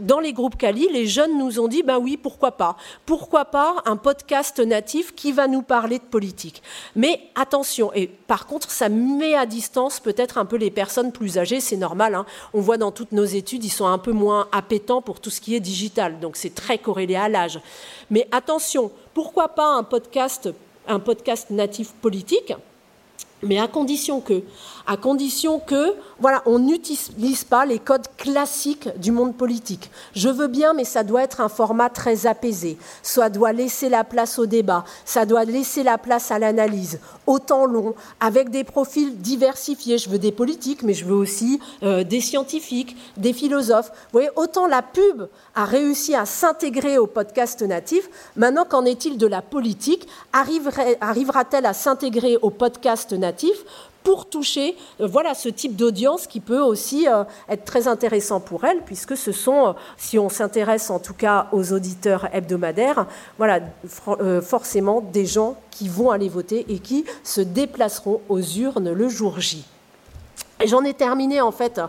dans 0.00 0.20
les 0.20 0.32
groupes 0.32 0.56
Cali, 0.56 0.88
les 0.90 1.06
jeunes 1.06 1.38
nous 1.38 1.60
ont 1.60 1.68
dit, 1.68 1.82
ben 1.82 1.98
oui, 1.98 2.16
pourquoi 2.16 2.52
pas 2.52 2.76
Pourquoi 3.06 3.44
pas 3.44 3.76
un 3.84 3.96
podcast 3.96 4.58
natif 4.58 5.14
qui 5.14 5.32
va 5.32 5.46
nous 5.46 5.62
parler 5.62 5.98
de 5.98 6.04
politique 6.04 6.62
Mais 6.96 7.20
attention, 7.34 7.92
et 7.94 8.06
par 8.06 8.46
contre, 8.46 8.70
ça 8.70 8.88
met 8.88 9.34
à 9.34 9.46
distance 9.46 10.00
peut-être 10.00 10.38
un 10.38 10.44
peu 10.44 10.56
les 10.56 10.70
personnes 10.70 11.12
plus 11.12 11.38
âgées, 11.38 11.60
c'est 11.60 11.76
normal. 11.76 12.14
Hein. 12.14 12.26
On 12.54 12.60
voit 12.60 12.78
dans 12.78 12.92
toutes 12.92 13.12
nos 13.12 13.24
études, 13.24 13.64
ils 13.64 13.70
sont 13.70 13.86
un 13.86 13.98
peu 13.98 14.12
moins 14.12 14.48
appétants 14.52 15.02
pour 15.02 15.20
tout 15.20 15.30
ce 15.30 15.40
qui 15.40 15.54
est 15.54 15.60
digital, 15.60 16.18
donc 16.20 16.36
c'est 16.36 16.54
très 16.54 16.78
corrélé 16.78 17.16
à 17.16 17.28
l'âge. 17.28 17.60
Mais 18.10 18.26
attention, 18.32 18.90
pourquoi 19.14 19.48
pas 19.48 19.66
un 19.66 19.82
podcast, 19.82 20.48
un 20.88 20.98
podcast 20.98 21.50
natif 21.50 21.92
politique? 21.92 22.54
Mais 23.42 23.58
à 23.58 23.68
condition 23.68 24.20
que, 24.20 24.42
à 24.86 24.96
condition 24.96 25.58
que, 25.58 25.94
voilà, 26.20 26.42
on 26.44 26.58
n'utilise 26.58 27.44
pas 27.44 27.64
les 27.64 27.78
codes 27.78 28.06
classiques 28.16 28.88
du 28.98 29.10
monde 29.10 29.34
politique. 29.34 29.90
Je 30.14 30.28
veux 30.28 30.48
bien, 30.48 30.74
mais 30.74 30.84
ça 30.84 31.02
doit 31.02 31.22
être 31.22 31.40
un 31.40 31.48
format 31.48 31.88
très 31.88 32.26
apaisé. 32.26 32.76
Ça 33.02 33.30
doit 33.30 33.52
laisser 33.52 33.88
la 33.88 34.04
place 34.04 34.38
au 34.38 34.46
débat. 34.46 34.84
Ça 35.04 35.24
doit 35.24 35.44
laisser 35.44 35.82
la 35.82 35.96
place 35.96 36.30
à 36.30 36.38
l'analyse. 36.38 37.00
Autant 37.26 37.64
long, 37.64 37.94
avec 38.20 38.50
des 38.50 38.64
profils 38.64 39.16
diversifiés. 39.18 39.98
Je 39.98 40.10
veux 40.10 40.18
des 40.18 40.32
politiques, 40.32 40.82
mais 40.82 40.94
je 40.94 41.06
veux 41.06 41.14
aussi 41.14 41.58
euh, 41.82 42.04
des 42.04 42.20
scientifiques, 42.20 42.96
des 43.16 43.32
philosophes. 43.32 43.90
Vous 43.90 44.12
voyez, 44.12 44.30
autant 44.36 44.66
la 44.66 44.82
pub 44.82 45.26
a 45.54 45.64
réussi 45.64 46.14
à 46.14 46.26
s'intégrer 46.26 46.98
au 46.98 47.06
podcast 47.06 47.62
natif. 47.62 48.08
Maintenant, 48.36 48.66
qu'en 48.68 48.84
est-il 48.84 49.16
de 49.16 49.26
la 49.26 49.40
politique? 49.40 50.06
Arrivera-t-elle 50.32 51.66
à 51.66 51.72
s'intégrer 51.72 52.36
au 52.42 52.50
podcast 52.50 53.12
natif? 53.12 53.64
Pour 54.02 54.28
toucher 54.28 54.76
euh, 55.00 55.06
voilà 55.06 55.34
ce 55.34 55.48
type 55.48 55.76
d'audience 55.76 56.26
qui 56.26 56.40
peut 56.40 56.60
aussi 56.60 57.08
euh, 57.08 57.24
être 57.48 57.64
très 57.64 57.88
intéressant 57.88 58.40
pour 58.40 58.64
elle 58.64 58.82
puisque 58.82 59.16
ce 59.16 59.32
sont 59.32 59.68
euh, 59.68 59.72
si 59.96 60.18
on 60.18 60.28
s'intéresse 60.28 60.90
en 60.90 60.98
tout 60.98 61.14
cas 61.14 61.48
aux 61.52 61.72
auditeurs 61.72 62.28
hebdomadaires 62.32 63.06
voilà 63.38 63.60
forcément 64.42 65.00
des 65.00 65.26
gens 65.26 65.56
qui 65.70 65.88
vont 65.88 66.10
aller 66.10 66.28
voter 66.28 66.66
et 66.68 66.78
qui 66.78 67.04
se 67.24 67.40
déplaceront 67.40 68.20
aux 68.28 68.40
urnes 68.40 68.92
le 68.92 69.08
jour 69.08 69.40
J. 69.40 69.64
J'en 70.64 70.84
ai 70.84 70.92
terminé 70.92 71.40
en 71.40 71.52
fait 71.52 71.80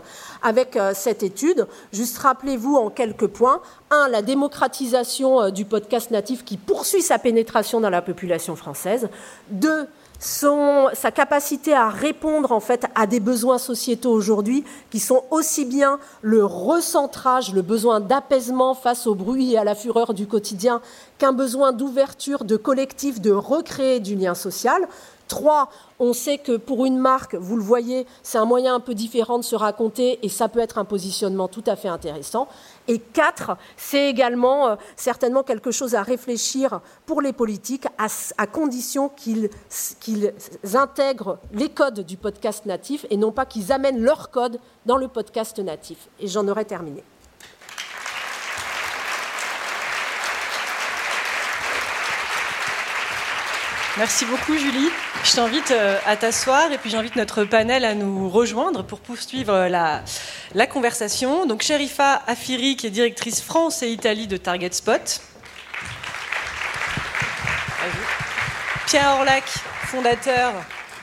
avec 0.42 0.78
cette 0.94 1.22
étude. 1.22 1.66
Juste 1.92 2.16
rappelez-vous 2.18 2.76
en 2.76 2.88
quelques 2.88 3.26
points. 3.26 3.60
Un, 3.90 4.08
la 4.08 4.22
démocratisation 4.22 5.50
du 5.50 5.66
podcast 5.66 6.10
natif 6.10 6.42
qui 6.42 6.56
poursuit 6.56 7.02
sa 7.02 7.18
pénétration 7.18 7.80
dans 7.80 7.90
la 7.90 8.00
population 8.00 8.56
française. 8.56 9.10
Deux, 9.50 9.86
sa 10.24 11.10
capacité 11.10 11.74
à 11.74 11.88
répondre 11.88 12.52
en 12.52 12.60
fait 12.60 12.86
à 12.94 13.08
des 13.08 13.18
besoins 13.18 13.58
sociétaux 13.58 14.12
aujourd'hui 14.12 14.62
qui 14.90 15.00
sont 15.00 15.24
aussi 15.30 15.64
bien 15.64 15.98
le 16.20 16.44
recentrage, 16.44 17.52
le 17.52 17.62
besoin 17.62 17.98
d'apaisement 17.98 18.74
face 18.74 19.08
au 19.08 19.16
bruit 19.16 19.54
et 19.54 19.58
à 19.58 19.64
la 19.64 19.74
fureur 19.74 20.14
du 20.14 20.28
quotidien 20.28 20.80
qu'un 21.18 21.32
besoin 21.32 21.72
d'ouverture, 21.72 22.44
de 22.44 22.56
collectif, 22.56 23.20
de 23.20 23.32
recréer 23.32 23.98
du 23.98 24.14
lien 24.14 24.34
social. 24.34 24.86
Trois, 25.32 25.70
on 25.98 26.12
sait 26.12 26.36
que 26.36 26.58
pour 26.58 26.84
une 26.84 26.98
marque, 26.98 27.34
vous 27.36 27.56
le 27.56 27.62
voyez, 27.62 28.06
c'est 28.22 28.36
un 28.36 28.44
moyen 28.44 28.74
un 28.74 28.80
peu 28.80 28.92
différent 28.92 29.38
de 29.38 29.44
se 29.44 29.56
raconter 29.56 30.18
et 30.22 30.28
ça 30.28 30.50
peut 30.50 30.60
être 30.60 30.76
un 30.76 30.84
positionnement 30.84 31.48
tout 31.48 31.64
à 31.66 31.74
fait 31.74 31.88
intéressant. 31.88 32.48
Et 32.86 32.98
quatre, 32.98 33.56
c'est 33.78 34.10
également 34.10 34.68
euh, 34.68 34.76
certainement 34.94 35.42
quelque 35.42 35.70
chose 35.70 35.94
à 35.94 36.02
réfléchir 36.02 36.82
pour 37.06 37.22
les 37.22 37.32
politiques 37.32 37.86
à, 37.96 38.46
condition 38.46 39.08
qu'ils 39.08 39.48
intègrent 40.74 41.38
les 41.54 41.70
codes 41.70 42.00
du 42.00 42.18
podcast 42.18 42.66
natif 42.66 43.06
et 43.08 43.16
non 43.16 43.32
pas 43.32 43.46
qu'ils 43.46 43.72
amènent 43.72 44.02
leurs 44.02 44.30
codes 44.30 44.60
dans 44.84 44.98
le 44.98 45.08
podcast 45.08 45.58
natif. 45.60 46.10
Et 46.20 46.28
j'en 46.28 46.46
aurais 46.46 46.66
terminé. 46.66 47.02
Merci 53.98 54.24
beaucoup 54.24 54.56
Julie. 54.56 54.88
Je 55.22 55.32
t'invite 55.34 55.70
euh, 55.70 55.98
à 56.06 56.16
t'asseoir 56.16 56.72
et 56.72 56.78
puis 56.78 56.88
j'invite 56.88 57.14
notre 57.14 57.44
panel 57.44 57.84
à 57.84 57.94
nous 57.94 58.30
rejoindre 58.30 58.82
pour 58.82 59.00
poursuivre 59.00 59.52
euh, 59.52 59.68
la, 60.54 60.66
conversation. 60.66 61.44
Donc 61.44 61.60
Sherifa 61.60 62.22
Afiri 62.26 62.76
qui 62.76 62.86
est 62.86 62.90
directrice 62.90 63.42
France 63.42 63.82
et 63.82 63.88
Italie 63.88 64.26
de 64.26 64.38
Target 64.38 64.72
Spot. 64.72 65.20
Pierre 68.86 69.16
Orlac, 69.18 69.44
fondateur 69.84 70.54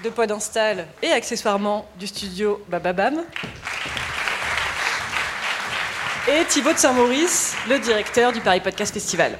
de 0.03 0.09
Pod 0.09 0.31
Install 0.31 0.87
et 1.03 1.11
accessoirement 1.11 1.87
du 1.99 2.07
studio 2.07 2.63
Bababam. 2.69 3.23
Et 6.27 6.43
Thibaut 6.45 6.73
de 6.73 6.77
Saint-Maurice, 6.77 7.55
le 7.67 7.77
directeur 7.77 8.31
du 8.31 8.41
Paris 8.41 8.61
Podcast 8.61 8.93
Festival. 8.93 9.37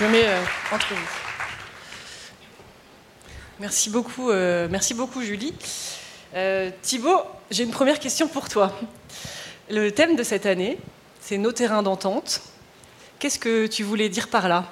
Je 0.00 0.06
me 0.06 0.12
mets 0.12 0.26
euh, 0.26 0.42
entre 0.72 0.94
vous. 0.94 1.08
Merci 3.58 3.90
beaucoup, 3.90 4.30
euh, 4.30 4.66
merci 4.70 4.94
beaucoup 4.94 5.20
Julie. 5.20 5.52
Euh, 6.34 6.70
Thibaut, 6.80 7.20
j'ai 7.50 7.64
une 7.64 7.70
première 7.70 7.98
question 7.98 8.26
pour 8.26 8.48
toi. 8.48 8.72
Le 9.68 9.90
thème 9.90 10.16
de 10.16 10.22
cette 10.22 10.46
année, 10.46 10.78
c'est 11.20 11.36
nos 11.36 11.52
terrains 11.52 11.82
d'entente. 11.82 12.40
Qu'est-ce 13.18 13.38
que 13.38 13.66
tu 13.66 13.82
voulais 13.82 14.08
dire 14.08 14.28
par 14.28 14.48
là? 14.48 14.64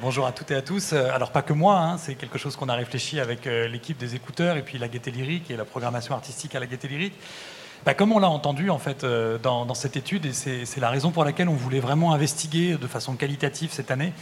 Bonjour 0.00 0.26
à 0.26 0.32
toutes 0.32 0.50
et 0.50 0.56
à 0.56 0.62
tous. 0.62 0.94
Alors 0.94 1.30
pas 1.30 1.42
que 1.42 1.52
moi, 1.52 1.76
hein, 1.76 1.98
c'est 1.98 2.14
quelque 2.14 2.38
chose 2.38 2.56
qu'on 2.56 2.70
a 2.70 2.74
réfléchi 2.74 3.20
avec 3.20 3.44
l'équipe 3.44 3.98
des 3.98 4.14
écouteurs 4.14 4.56
et 4.56 4.62
puis 4.62 4.78
la 4.78 4.88
Gaieté 4.88 5.10
Lyrique 5.10 5.50
et 5.50 5.56
la 5.58 5.66
programmation 5.66 6.14
artistique 6.14 6.54
à 6.54 6.60
la 6.60 6.66
Gaieté 6.66 6.88
Lyrique. 6.88 7.18
Bah, 7.84 7.94
Comme 7.94 8.12
on 8.12 8.18
l'a 8.18 8.28
entendu 8.28 8.70
en 8.70 8.78
fait 8.78 9.04
dans, 9.42 9.74
cette 9.74 9.96
étude, 9.96 10.26
et 10.26 10.32
c'est 10.32 10.80
la 10.80 10.90
raison 10.90 11.10
pour 11.10 11.24
laquelle 11.24 11.48
on 11.48 11.54
voulait 11.54 11.80
vraiment 11.80 12.12
investiguer 12.12 12.76
de 12.76 12.86
façon 12.86 13.14
qualitative 13.14 13.70
cette 13.72 13.90
année, 13.90 14.12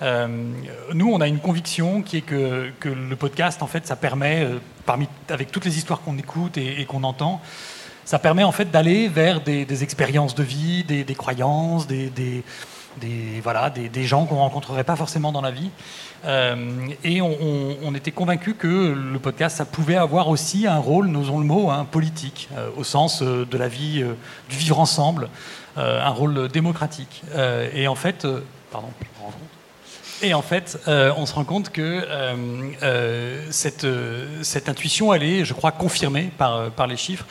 nous 0.00 1.10
on 1.12 1.20
a 1.20 1.28
une 1.28 1.38
conviction 1.38 2.02
qui 2.02 2.18
est 2.18 2.22
que, 2.22 2.72
le 2.84 3.16
podcast 3.16 3.62
en 3.62 3.66
fait 3.66 3.86
ça 3.86 3.96
permet, 3.96 4.46
parmi, 4.84 5.08
avec 5.28 5.50
toutes 5.50 5.64
les 5.64 5.78
histoires 5.78 6.00
qu'on 6.00 6.18
écoute 6.18 6.58
et, 6.58 6.84
qu'on 6.84 7.04
entend, 7.04 7.40
ça 8.04 8.18
permet 8.18 8.44
en 8.44 8.52
fait 8.52 8.70
d'aller 8.70 9.08
vers 9.08 9.40
des, 9.40 9.82
expériences 9.82 10.34
de 10.34 10.42
vie, 10.42 10.84
des, 10.84 11.04
croyances, 11.14 11.86
des, 11.86 12.10
des, 12.10 13.40
voilà, 13.42 13.70
des, 13.70 14.04
gens 14.04 14.26
qu'on 14.26 14.36
rencontrerait 14.36 14.84
pas 14.84 14.96
forcément 14.96 15.32
dans 15.32 15.42
la 15.42 15.50
vie. 15.50 15.70
Euh, 16.24 16.88
et 17.04 17.20
on, 17.20 17.94
était 17.94 18.10
convaincu 18.10 18.54
que 18.54 18.94
le 18.94 19.18
podcast, 19.18 19.56
ça 19.56 19.64
pouvait 19.64 19.96
avoir 19.96 20.28
aussi 20.28 20.66
un 20.66 20.78
rôle, 20.78 21.08
n'osons 21.08 21.38
le 21.38 21.44
mot, 21.44 21.70
hein, 21.70 21.86
politique, 21.90 22.48
euh, 22.56 22.68
au 22.76 22.84
sens 22.84 23.22
euh, 23.22 23.46
de 23.46 23.56
la 23.56 23.68
vie, 23.68 24.04
du 24.48 24.56
vivre 24.56 24.80
ensemble, 24.80 25.28
un 25.76 26.08
rôle 26.08 26.48
démocratique. 26.48 27.22
et 27.74 27.86
en 27.86 27.94
fait, 27.94 28.26
pardon, 28.70 28.88
et 30.22 30.32
en 30.32 30.40
fait, 30.40 30.78
on 30.86 31.26
se 31.26 31.34
rend 31.34 31.44
compte 31.44 31.68
que 31.68 32.02
cette, 33.50 33.86
cette, 34.40 34.70
intuition, 34.70 35.12
elle 35.12 35.22
est, 35.22 35.44
je 35.44 35.52
crois, 35.52 35.72
confirmée 35.72 36.30
par, 36.38 36.70
par 36.70 36.86
les 36.86 36.96
chiffres. 36.96 37.26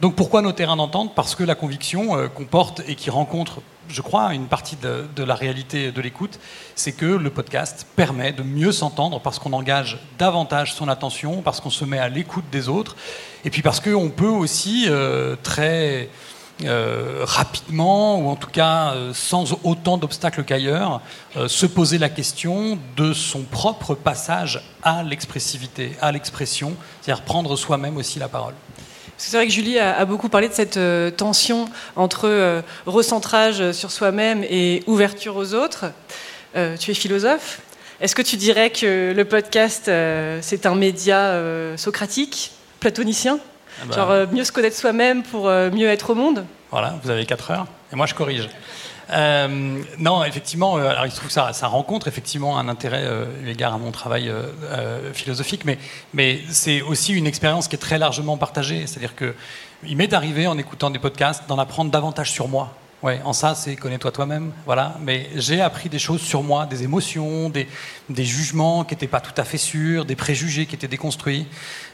Donc 0.00 0.14
pourquoi 0.14 0.42
nos 0.42 0.52
terrains 0.52 0.76
d'entente? 0.76 1.14
Parce 1.14 1.34
que 1.34 1.42
la 1.42 1.54
conviction 1.54 2.16
euh, 2.16 2.28
qu'on 2.28 2.44
porte 2.44 2.82
et 2.86 2.96
qui 2.96 3.08
rencontre, 3.08 3.62
je 3.88 4.02
crois, 4.02 4.34
une 4.34 4.46
partie 4.46 4.76
de, 4.76 5.22
la 5.22 5.34
réalité 5.34 5.90
de 5.90 6.00
l'écoute, 6.02 6.38
c'est 6.74 6.92
que 6.92 7.06
le 7.06 7.30
podcast 7.30 7.86
permet 7.96 8.32
de 8.32 8.42
mieux 8.42 8.72
s'entendre 8.72 9.20
parce 9.20 9.38
qu'on 9.38 9.54
engage 9.54 9.98
davantage 10.18 10.74
son 10.74 10.88
attention, 10.88 11.40
parce 11.40 11.60
qu'on 11.60 11.70
se 11.70 11.86
met 11.86 11.98
à 11.98 12.10
l'écoute 12.10 12.44
des 12.52 12.68
autres, 12.68 12.94
et 13.44 13.50
puis 13.50 13.62
parce 13.62 13.80
qu'on 13.80 14.10
peut 14.10 14.26
aussi 14.26 14.84
euh, 14.88 15.34
très 15.42 16.10
euh, 16.64 17.22
rapidement, 17.22 18.18
ou 18.18 18.28
en 18.28 18.36
tout 18.36 18.50
cas 18.50 18.92
sans 19.14 19.56
autant 19.64 19.96
d'obstacles 19.96 20.44
qu'ailleurs, 20.44 21.00
se 21.46 21.64
poser 21.64 21.96
la 21.96 22.10
question 22.10 22.78
de 22.96 23.14
son 23.14 23.42
propre 23.42 23.94
passage 23.94 24.62
à 24.82 25.02
l'expressivité, 25.02 25.96
à 26.02 26.12
l'expression, 26.12 26.74
c'est-à-dire 27.00 27.24
prendre 27.24 27.56
soi-même 27.56 27.96
aussi 27.96 28.18
la 28.18 28.28
parole. 28.28 28.54
C'est 29.18 29.36
vrai 29.36 29.46
que 29.46 29.52
Julie 29.52 29.78
a, 29.78 30.04
beaucoup 30.04 30.28
parlé 30.28 30.48
de 30.48 30.52
cette 30.52 30.76
euh, 30.76 31.10
tension 31.10 31.66
entre 31.96 32.28
euh, 32.28 32.60
recentrage 32.84 33.72
sur 33.72 33.90
soi-même 33.90 34.44
et 34.44 34.82
ouverture 34.86 35.36
aux 35.36 35.54
autres. 35.54 35.86
Euh, 36.54 36.76
tu 36.76 36.90
es 36.90 36.94
philosophe. 36.94 37.60
Est-ce 38.00 38.14
que 38.14 38.22
tu 38.22 38.36
dirais 38.36 38.68
que 38.70 39.14
le 39.16 39.24
podcast, 39.24 39.90
c'est 40.42 40.66
un 40.66 40.74
média 40.74 41.40
socratique, 41.78 42.52
platonicien? 42.78 43.38
Ah 43.80 43.84
bah. 43.88 43.94
Genre 43.94 44.32
mieux 44.32 44.44
se 44.44 44.52
connaître 44.52 44.76
soi-même 44.76 45.22
pour 45.22 45.46
mieux 45.46 45.88
être 45.88 46.10
au 46.10 46.14
monde? 46.14 46.44
Voilà, 46.70 46.96
vous 47.02 47.08
avez 47.08 47.24
4 47.24 47.52
heures. 47.52 47.66
Et 47.90 47.96
moi, 47.96 48.04
je 48.04 48.12
corrige. 48.12 48.50
Euh, 49.10 49.82
non, 49.98 50.24
effectivement, 50.24 50.78
euh, 50.78 50.88
alors 50.88 51.06
il 51.06 51.10
se 51.10 51.16
trouve 51.16 51.28
que 51.28 51.32
ça, 51.32 51.66
rencontre 51.66 52.08
effectivement 52.08 52.58
un 52.58 52.68
intérêt 52.68 53.04
euh, 53.04 53.26
eu 53.44 53.50
égard 53.50 53.74
à 53.74 53.78
mon 53.78 53.92
travail 53.92 54.32
philosophique, 55.12 55.64
mais, 56.12 56.40
c'est 56.48 56.82
aussi 56.82 57.14
une 57.14 57.26
expérience 57.26 57.68
qui 57.68 57.76
est 57.76 57.80
très 57.80 57.98
largement 57.98 58.36
partagée. 58.36 58.86
C'est-à-dire 58.86 59.14
que 59.14 59.34
il 59.86 59.96
m'est 59.96 60.12
arrivé 60.12 60.46
en 60.46 60.58
écoutant 60.58 60.90
des 60.90 60.98
podcasts 60.98 61.46
d'en 61.48 61.58
apprendre 61.58 61.90
davantage 61.90 62.30
sur 62.30 62.48
moi. 62.48 62.74
Ouais, 63.02 63.20
en 63.24 63.34
ça, 63.34 63.54
c'est 63.54 63.76
connais-toi 63.76 64.10
toi-même, 64.10 64.52
voilà. 64.64 64.96
Mais 65.02 65.28
j'ai 65.34 65.60
appris 65.60 65.90
des 65.90 65.98
choses 65.98 66.22
sur 66.22 66.42
moi, 66.42 66.64
des 66.64 66.82
émotions, 66.82 67.50
des, 67.50 67.68
des 68.08 68.24
jugements 68.24 68.84
qui 68.84 68.94
n'étaient 68.94 69.06
pas 69.06 69.20
tout 69.20 69.38
à 69.38 69.44
fait 69.44 69.58
sûrs, 69.58 70.06
des 70.06 70.16
préjugés 70.16 70.64
qui 70.64 70.74
étaient 70.74 70.88
déconstruits. 70.88 71.46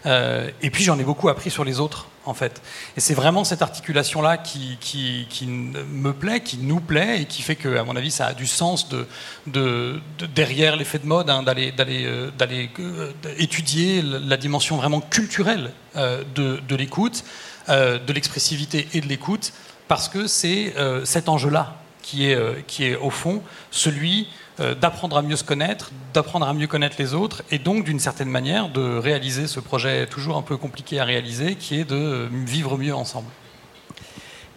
Euh, 0.07 0.49
et 0.63 0.71
puis 0.71 0.85
j'en 0.85 0.97
ai 1.01 1.03
beaucoup 1.03 1.29
appris 1.29 1.51
sur 1.51 1.65
les 1.65 1.81
autres, 1.81 2.07
en 2.25 2.35
fait. 2.35 2.63
Et 2.97 3.01
c'est 3.01 3.15
vraiment 3.15 3.43
cette 3.43 3.63
articulation-là 3.63 4.37
qui, 4.39 4.79
qui, 4.81 5.47
me 5.49 6.13
plaît, 6.13 6.39
qui 6.39 6.59
nous 6.59 6.79
plaît, 6.79 7.23
et 7.23 7.25
qui 7.25 7.43
fait 7.43 7.57
que, 7.57 7.77
à 7.77 7.83
mon 7.83 7.97
avis, 7.97 8.13
ça 8.13 8.27
a 8.27 8.33
du 8.33 8.47
sens 8.47 8.89
de, 8.89 9.09
de, 9.49 10.01
derrière 10.37 10.77
l'effet 10.77 11.01
de 11.01 11.07
mode, 11.07 11.29
hein, 11.31 11.43
d'aller, 11.43 11.73
d'aller, 11.73 12.05
euh, 12.05 12.31
d'aller 12.31 12.71
euh, 12.79 13.11
étudier 13.39 14.03
la 14.03 14.37
dimension 14.37 14.77
vraiment 14.77 15.01
culturelle 15.01 15.73
de, 15.97 16.61
de 16.67 16.77
l'écoute, 16.77 17.23
de 17.69 18.13
l'expressivité 18.13 18.89
et 18.95 19.03
de 19.03 19.09
l'écoute 19.09 19.53
parce 19.93 20.09
que 20.09 20.27
c'est 20.27 20.73
euh, 20.79 21.05
cet 21.05 21.29
enjeu-là 21.29 21.77
qui 22.01 22.31
est, 22.31 22.35
euh, 22.35 22.55
qui 22.67 22.87
est 22.87 22.97
au 22.97 23.11
fond 23.11 23.43
celui 23.71 24.27
euh, 24.59 24.75
d'apprendre 24.75 25.19
à 25.19 25.21
mieux 25.21 25.37
se 25.37 25.45
connaître, 25.45 25.91
d'apprendre 26.15 26.49
à 26.49 26.55
mieux 26.55 26.67
connaître 26.67 26.97
les 26.99 27.13
autres, 27.13 27.43
et 27.51 27.59
donc 27.59 27.85
d'une 27.85 28.01
certaine 28.01 28.31
manière 28.31 28.71
de 28.71 28.97
réaliser 28.97 29.47
ce 29.47 29.61
projet 29.61 30.07
toujours 30.07 30.39
un 30.39 30.43
peu 30.43 30.57
compliqué 30.57 30.99
à 30.99 31.05
réaliser, 31.05 31.57
qui 31.57 31.79
est 31.79 31.85
de 31.85 32.27
vivre 32.33 32.79
mieux 32.79 32.95
ensemble. 32.95 33.29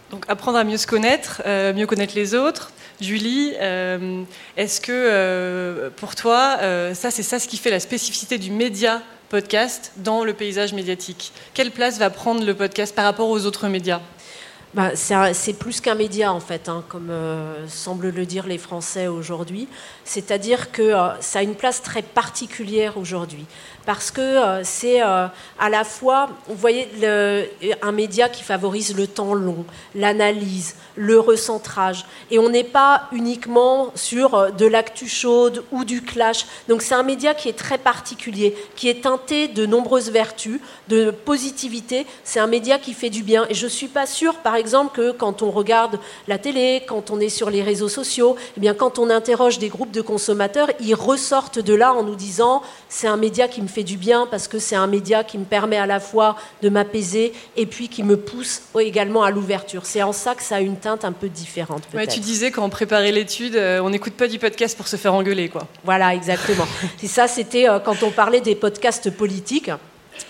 Donc 0.10 0.24
apprendre 0.30 0.58
à 0.58 0.64
mieux 0.64 0.78
se 0.78 0.88
connaître, 0.88 1.42
mieux 1.46 1.86
connaître 1.86 2.16
les 2.16 2.34
autres. 2.34 2.72
Julie, 3.02 3.50
est-ce 4.56 4.80
que 4.80 5.90
pour 5.98 6.16
toi, 6.16 6.60
ça 6.94 7.12
c'est 7.12 7.24
ça 7.24 7.40
ce 7.40 7.50
qui 7.50 7.58
fait 7.58 7.72
la 7.72 7.82
spécificité 7.82 8.38
du 8.38 8.52
média 8.52 9.02
podcast 9.28 9.92
dans 9.98 10.24
le 10.24 10.34
paysage 10.34 10.72
médiatique? 10.72 11.34
Quelle 11.54 11.72
place 11.72 12.00
va 12.00 12.10
prendre 12.10 12.46
le 12.46 12.54
podcast 12.54 12.96
par 12.96 13.04
rapport 13.04 13.28
aux 13.28 13.46
autres 13.46 13.68
médias? 13.68 14.00
Bah, 14.76 14.92
c'est 14.96 15.54
plus 15.54 15.80
qu'un 15.80 15.96
média, 15.96 16.34
en 16.34 16.42
fait, 16.42 16.68
hein, 16.68 16.84
comme 16.90 17.10
euh, 17.10 17.66
semblent 17.70 18.10
le 18.10 18.26
dire 18.26 18.46
les 18.46 18.58
Français 18.58 19.08
aujourd'hui. 19.08 19.70
C'est-à-dire 20.04 20.74
que 20.74 20.82
euh, 20.82 21.22
ça 21.22 21.40
a 21.40 21.44
une 21.44 21.56
place 21.56 21.82
très 21.82 22.02
particulière 22.02 22.98
aujourd'hui. 22.98 23.46
Parce 23.86 24.12
que 24.12 24.22
euh, 24.22 24.64
c'est 24.64 25.02
à 25.02 25.70
la 25.70 25.84
fois, 25.84 26.30
vous 26.48 26.56
voyez, 26.56 26.88
un 27.82 27.92
média 27.92 28.30
qui 28.30 28.44
favorise 28.44 28.96
le 28.96 29.08
temps 29.08 29.34
long, 29.34 29.66
l'analyse, 29.94 30.76
le 30.96 31.20
recentrage. 31.20 32.06
Et 32.32 32.40
on 32.40 32.50
n'est 32.50 32.64
pas 32.64 33.04
uniquement 33.12 33.92
sur 33.96 34.52
de 34.54 34.66
l'actu 34.66 35.08
chaude 35.08 35.64
ou 35.72 35.86
du 35.86 36.02
clash. 36.02 36.46
Donc 36.68 36.82
c'est 36.82 36.96
un 36.96 37.04
média 37.04 37.34
qui 37.34 37.50
est 37.50 37.58
très 37.58 37.78
particulier, 37.78 38.56
qui 38.76 38.90
est 38.90 39.04
teinté 39.04 39.48
de 39.48 39.66
nombreuses 39.66 40.10
vertus, 40.10 40.60
de 40.88 41.12
positivité. 41.12 42.06
C'est 42.24 42.40
un 42.40 42.48
média 42.48 42.80
qui 42.80 42.94
fait 42.94 43.10
du 43.10 43.24
bien. 43.24 43.46
Et 43.50 43.54
je 43.54 43.66
ne 43.66 43.70
suis 43.70 43.88
pas 43.88 44.06
sûre, 44.06 44.36
par 44.36 44.56
exemple 44.56 44.96
que 44.96 45.12
quand 45.12 45.42
on 45.42 45.52
regarde 45.52 46.00
la 46.28 46.38
télé, 46.38 46.84
quand 46.88 47.12
on 47.12 47.20
est 47.20 47.30
sur 47.30 47.50
les 47.50 47.64
réseaux 47.64 47.90
sociaux, 47.90 48.36
eh 48.58 48.60
bien, 48.60 48.74
quand 48.74 49.00
on 49.00 49.10
interroge 49.10 49.60
des 49.60 49.70
groupes 49.70 49.92
de 49.92 50.02
consommateurs, 50.02 50.70
ils 50.80 50.96
ressortent 50.96 51.60
de 51.60 51.74
là 51.74 51.94
en 51.94 52.04
nous 52.04 52.16
disant 52.16 52.62
c'est 52.90 53.08
un 53.08 53.18
média 53.18 53.48
qui 53.48 53.62
me 53.62 53.68
fait 53.76 53.84
du 53.84 53.98
bien 53.98 54.26
parce 54.32 54.48
que 54.48 54.58
c'est 54.58 54.78
un 54.78 54.88
média 54.88 55.26
qui 55.26 55.38
me 55.38 55.44
permet 55.44 55.76
à 55.76 55.86
la 55.86 56.00
fois 56.00 56.38
de 56.62 56.70
m'apaiser 56.70 57.34
et 57.58 57.66
puis 57.66 57.90
qui 57.90 58.04
me 58.04 58.16
pousse 58.16 58.62
également 58.80 59.24
à 59.24 59.32
l'ouverture. 59.32 59.86
C'est 59.86 60.02
en 60.02 60.14
ça 60.14 60.34
que 60.34 60.44
ça 60.44 60.56
a 60.56 60.62
une 60.62 60.78
teinte 60.78 61.04
un 61.04 61.12
peu 61.12 61.28
différente. 61.28 61.84
Ouais, 61.94 62.08
tu 62.08 62.22
disais 62.22 62.52
quand 62.52 62.64
on 62.64 62.70
préparait 62.70 63.12
l'étude, 63.12 63.58
euh, 63.58 63.82
on 63.82 63.90
n'écoute 63.90 64.14
pas 64.14 64.30
du 64.30 64.40
podcast 64.40 64.78
pour 64.78 64.88
se 64.88 64.96
faire 64.96 65.14
engueuler, 65.14 65.50
quoi. 65.50 65.68
Voilà, 65.84 66.16
exactement. 66.16 66.66
et 67.04 67.08
ça, 67.08 67.28
c'était 67.28 67.68
euh, 67.68 67.80
quand 67.80 68.02
on 68.04 68.12
parlait 68.12 68.42
des 68.42 68.56
podcasts 68.56 69.10
politiques. 69.12 69.72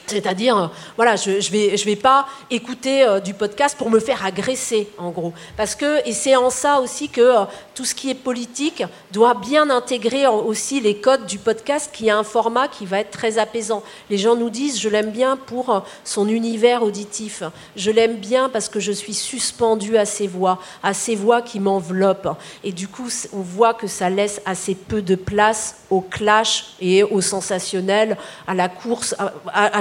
C'est-à-dire, 0.08 0.58
euh, 0.58 0.68
voilà, 0.98 1.16
je 1.16 1.32
ne 1.32 1.52
vais, 1.52 1.78
je 1.78 1.86
vais 1.86 1.96
pas 1.96 2.28
écouter 2.52 3.04
euh, 3.04 3.20
du 3.20 3.34
podcast 3.34 3.76
pour 3.78 3.90
me 3.90 4.00
faire 4.00 4.24
agresser, 4.24 4.88
en 4.98 5.10
gros. 5.10 5.34
Parce 5.58 5.74
que, 5.76 6.08
et 6.08 6.14
c'est 6.14 6.36
en 6.36 6.50
ça 6.50 6.80
aussi 6.80 7.10
que 7.10 7.22
euh, 7.22 7.46
tout 7.74 7.86
ce 7.86 7.96
qui 7.96 8.12
est 8.12 8.16
politique 8.16 8.84
doit 9.12 9.34
bien 9.34 9.70
intégrer 9.70 10.28
aussi 10.28 10.80
les 10.80 10.98
codes 10.98 11.26
du 11.26 11.40
podcast, 11.40 11.90
qui 11.92 12.10
a 12.10 12.18
un 12.18 12.24
format 12.24 12.68
qui 12.68 12.86
va 12.86 13.00
être 13.00 13.12
très 13.12 13.40
apaisant. 13.40 13.84
Les 14.10 14.18
gens 14.18 14.36
nous 14.36 14.50
disent, 14.50 14.80
je 14.80 14.90
l'aime 14.90 15.10
bien 15.10 15.38
pour 15.38 15.84
son 16.04 16.28
univers 16.28 16.84
auditif. 16.84 17.44
Je 17.76 17.90
l'aime 17.90 18.18
bien 18.18 18.50
parce 18.50 18.70
que 18.70 18.80
je 18.80 18.92
suis 18.92 19.14
suspendu 19.14 19.98
à 19.98 20.06
ses 20.06 20.28
voix, 20.28 20.60
à 20.84 20.94
ses 20.94 21.16
voix 21.16 21.42
qui 21.42 21.60
m'enveloppent. 21.60 22.38
Et 22.64 22.72
du 22.72 22.88
coup, 22.88 23.10
on 23.34 23.42
voit 23.42 23.74
que 23.74 23.88
ça 23.88 24.10
laisse 24.10 24.42
assez 24.46 24.76
peu 24.76 25.02
de 25.02 25.16
place 25.16 25.78
au 25.90 26.02
clash 26.02 26.76
et 26.80 27.04
au 27.04 27.22
sensationnel, 27.22 28.18
à 28.48 28.54
la 28.54 28.70
course, 28.70 29.16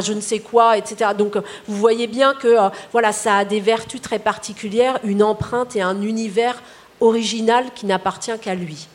je 0.00 0.12
ne 0.12 0.20
sais 0.20 0.38
quoi, 0.38 0.78
etc. 0.78 1.10
Donc 1.16 1.36
vous 1.66 1.76
voyez 1.76 2.06
bien 2.06 2.34
que 2.34 2.48
euh, 2.48 2.68
voilà, 2.92 3.12
ça 3.12 3.38
a 3.38 3.44
des 3.44 3.60
vertus 3.60 4.00
très 4.00 4.18
particulières, 4.18 4.98
une 5.04 5.22
empreinte 5.22 5.76
et 5.76 5.82
un 5.82 6.02
univers 6.02 6.62
original 7.00 7.66
qui 7.74 7.86
n'appartient 7.86 8.38
qu'à 8.40 8.54
lui. 8.54 8.88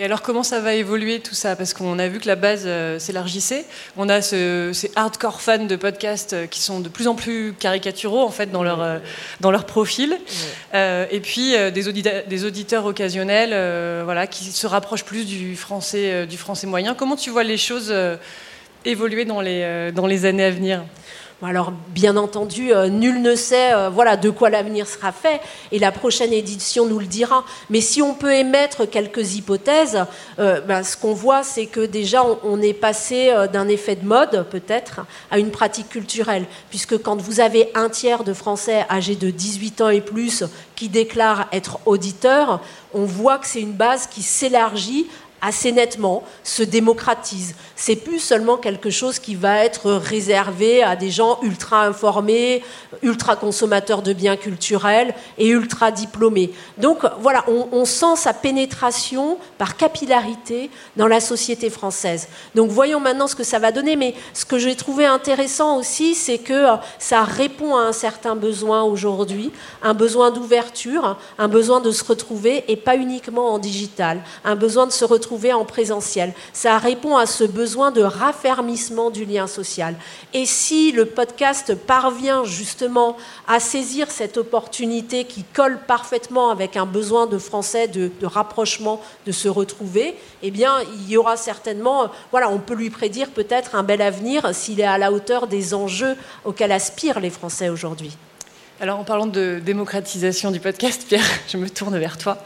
Et 0.00 0.04
alors 0.04 0.22
comment 0.22 0.44
ça 0.44 0.60
va 0.60 0.74
évoluer 0.74 1.18
tout 1.18 1.34
ça? 1.34 1.56
Parce 1.56 1.74
qu'on 1.74 1.98
a 1.98 2.06
vu 2.06 2.20
que 2.20 2.28
la 2.28 2.36
base 2.36 2.62
euh, 2.66 3.00
s'élargissait. 3.00 3.64
On 3.96 4.08
a 4.08 4.22
ces 4.22 4.92
hardcore 4.94 5.40
fans 5.40 5.64
de 5.64 5.74
podcasts 5.74 6.34
euh, 6.34 6.46
qui 6.46 6.60
sont 6.60 6.78
de 6.78 6.88
plus 6.88 7.08
en 7.08 7.16
plus 7.16 7.52
caricaturaux 7.58 8.22
en 8.22 8.30
fait 8.30 8.52
dans 8.52 8.62
leur, 8.62 9.00
dans 9.40 9.50
leur 9.50 9.66
profil. 9.66 10.16
et 10.72 11.20
puis 11.20 11.54
des, 11.72 11.88
auditeurs, 11.88 12.22
des 12.28 12.44
auditeurs 12.44 12.86
occasionnels 12.86 14.04
voilà, 14.04 14.28
qui 14.28 14.44
se 14.44 14.66
rapprochent 14.68 15.04
plus 15.04 15.26
du 15.26 15.56
français, 15.56 16.26
du 16.26 16.36
français 16.36 16.68
moyen. 16.68 16.94
Comment 16.94 17.16
tu 17.16 17.30
vois 17.30 17.42
les 17.42 17.58
choses 17.58 17.92
évoluer 18.84 19.24
dans 19.24 19.40
les, 19.40 19.62
euh, 19.62 19.92
dans 19.92 20.06
les 20.06 20.24
années 20.24 20.44
à 20.44 20.50
venir 20.50 20.82
Alors, 21.42 21.72
bien 21.90 22.16
entendu, 22.16 22.72
euh, 22.72 22.88
nul 22.88 23.22
ne 23.22 23.34
sait 23.34 23.72
euh, 23.72 23.90
voilà, 23.90 24.16
de 24.16 24.30
quoi 24.30 24.50
l'avenir 24.50 24.86
sera 24.86 25.12
fait, 25.12 25.40
et 25.72 25.78
la 25.78 25.92
prochaine 25.92 26.32
édition 26.32 26.86
nous 26.86 26.98
le 26.98 27.06
dira. 27.06 27.44
Mais 27.70 27.80
si 27.80 28.02
on 28.02 28.14
peut 28.14 28.32
émettre 28.32 28.88
quelques 28.88 29.36
hypothèses, 29.36 30.04
ben, 30.38 30.82
ce 30.82 30.96
qu'on 30.96 31.12
voit, 31.12 31.42
c'est 31.42 31.66
que 31.66 31.80
déjà, 31.80 32.24
on, 32.44 32.60
est 32.60 32.74
passé 32.74 33.32
d'un 33.52 33.68
effet 33.68 33.96
de 33.96 34.04
mode, 34.04 34.46
peut-être, 34.50 35.00
à 35.30 35.38
une 35.38 35.50
pratique 35.50 35.88
culturelle. 35.88 36.46
Puisque 36.70 36.98
quand 36.98 37.20
vous 37.20 37.40
avez 37.40 37.70
un 37.74 37.88
tiers 37.88 38.24
de 38.24 38.32
Français 38.32 38.84
âgés 38.90 39.16
de 39.16 39.30
18 39.30 39.80
ans 39.80 39.88
et 39.90 40.00
plus 40.00 40.44
qui 40.74 40.88
déclarent 40.88 41.48
être 41.52 41.78
auditeurs, 41.86 42.60
on 42.94 43.04
voit 43.04 43.38
que 43.38 43.46
c'est 43.46 43.60
une 43.60 43.72
base 43.72 44.06
qui 44.06 44.22
s'élargit 44.22 45.06
assez 45.40 45.72
nettement, 45.72 46.24
se 46.42 46.62
démocratise. 46.62 47.54
C'est 47.76 47.96
plus 47.96 48.18
seulement 48.18 48.56
quelque 48.56 48.90
chose 48.90 49.18
qui 49.18 49.34
va 49.34 49.64
être 49.64 49.92
réservé 49.92 50.82
à 50.82 50.96
des 50.96 51.10
gens 51.10 51.38
ultra 51.42 51.86
informés, 51.86 52.62
ultra 53.02 53.36
consommateurs 53.36 54.02
de 54.02 54.12
biens 54.12 54.36
culturels 54.36 55.14
et 55.36 55.48
ultra 55.48 55.90
diplômés. 55.90 56.52
Donc 56.78 57.00
voilà, 57.20 57.44
on, 57.48 57.84
sent 57.84 58.16
sa 58.16 58.34
pénétration 58.34 59.38
par 59.56 59.76
capillarité 59.76 60.70
dans 60.96 61.06
la 61.06 61.20
société 61.20 61.70
française. 61.70 62.28
Donc 62.54 62.70
voyons 62.70 63.00
maintenant 63.00 63.28
ce 63.28 63.36
que 63.36 63.44
ça 63.44 63.58
va 63.58 63.72
donner. 63.72 63.96
Mais 63.96 64.14
ce 64.34 64.44
que 64.44 64.58
j'ai 64.58 64.74
trouvé 64.74 65.06
intéressant 65.06 65.78
aussi, 65.78 66.14
c'est 66.14 66.38
que 66.38 66.66
ça 66.98 67.22
répond 67.22 67.76
à 67.76 67.82
un 67.82 67.92
certain 67.92 68.34
besoin 68.34 68.82
aujourd'hui, 68.82 69.52
un 69.82 69.94
besoin 69.94 70.30
d'ouverture, 70.30 71.16
un 71.38 71.48
besoin 71.48 71.80
de 71.80 71.90
se 71.90 72.04
retrouver 72.04 72.64
et 72.68 72.76
pas 72.76 72.96
uniquement 72.96 73.54
en 73.54 73.58
digital, 73.58 74.20
un 74.44 74.56
besoin 74.56 74.86
de 74.86 74.92
se 74.92 75.04
retrouver 75.04 75.27
en 75.32 75.64
présentiel. 75.64 76.32
Ça 76.52 76.78
répond 76.78 77.16
à 77.16 77.26
ce 77.26 77.44
besoin 77.44 77.90
de 77.90 78.02
raffermissement 78.02 79.10
du 79.10 79.24
lien 79.24 79.46
social. 79.46 79.94
Et 80.34 80.46
si 80.46 80.92
le 80.92 81.06
podcast 81.06 81.74
parvient 81.74 82.44
justement 82.44 83.16
à 83.46 83.60
saisir 83.60 84.10
cette 84.10 84.36
opportunité 84.36 85.24
qui 85.24 85.44
colle 85.44 85.78
parfaitement 85.86 86.50
avec 86.50 86.76
un 86.76 86.86
besoin 86.86 87.26
de 87.26 87.38
Français 87.38 87.88
de, 87.88 88.10
rapprochement, 88.22 89.00
de 89.26 89.32
se 89.32 89.48
retrouver, 89.48 90.16
eh 90.42 90.50
bien, 90.50 90.74
il 90.94 91.10
y 91.10 91.16
aura 91.16 91.36
certainement, 91.36 92.10
voilà, 92.30 92.48
on 92.50 92.58
peut 92.58 92.74
lui 92.74 92.90
prédire 92.90 93.30
peut-être 93.30 93.74
un 93.74 93.82
bel 93.82 94.02
avenir 94.02 94.54
s'il 94.54 94.80
est 94.80 94.84
à 94.84 94.98
la 94.98 95.12
hauteur 95.12 95.46
des 95.46 95.74
enjeux 95.74 96.16
auxquels 96.44 96.72
aspirent 96.72 97.20
les 97.20 97.30
Français 97.30 97.68
aujourd'hui. 97.68 98.16
Alors, 98.80 99.00
en 99.00 99.04
parlant 99.04 99.26
de 99.26 99.60
démocratisation 99.64 100.52
du 100.52 100.60
podcast, 100.60 101.04
Pierre, 101.08 101.24
je 101.48 101.56
me 101.56 101.68
tourne 101.68 101.98
vers 101.98 102.16
toi. 102.16 102.38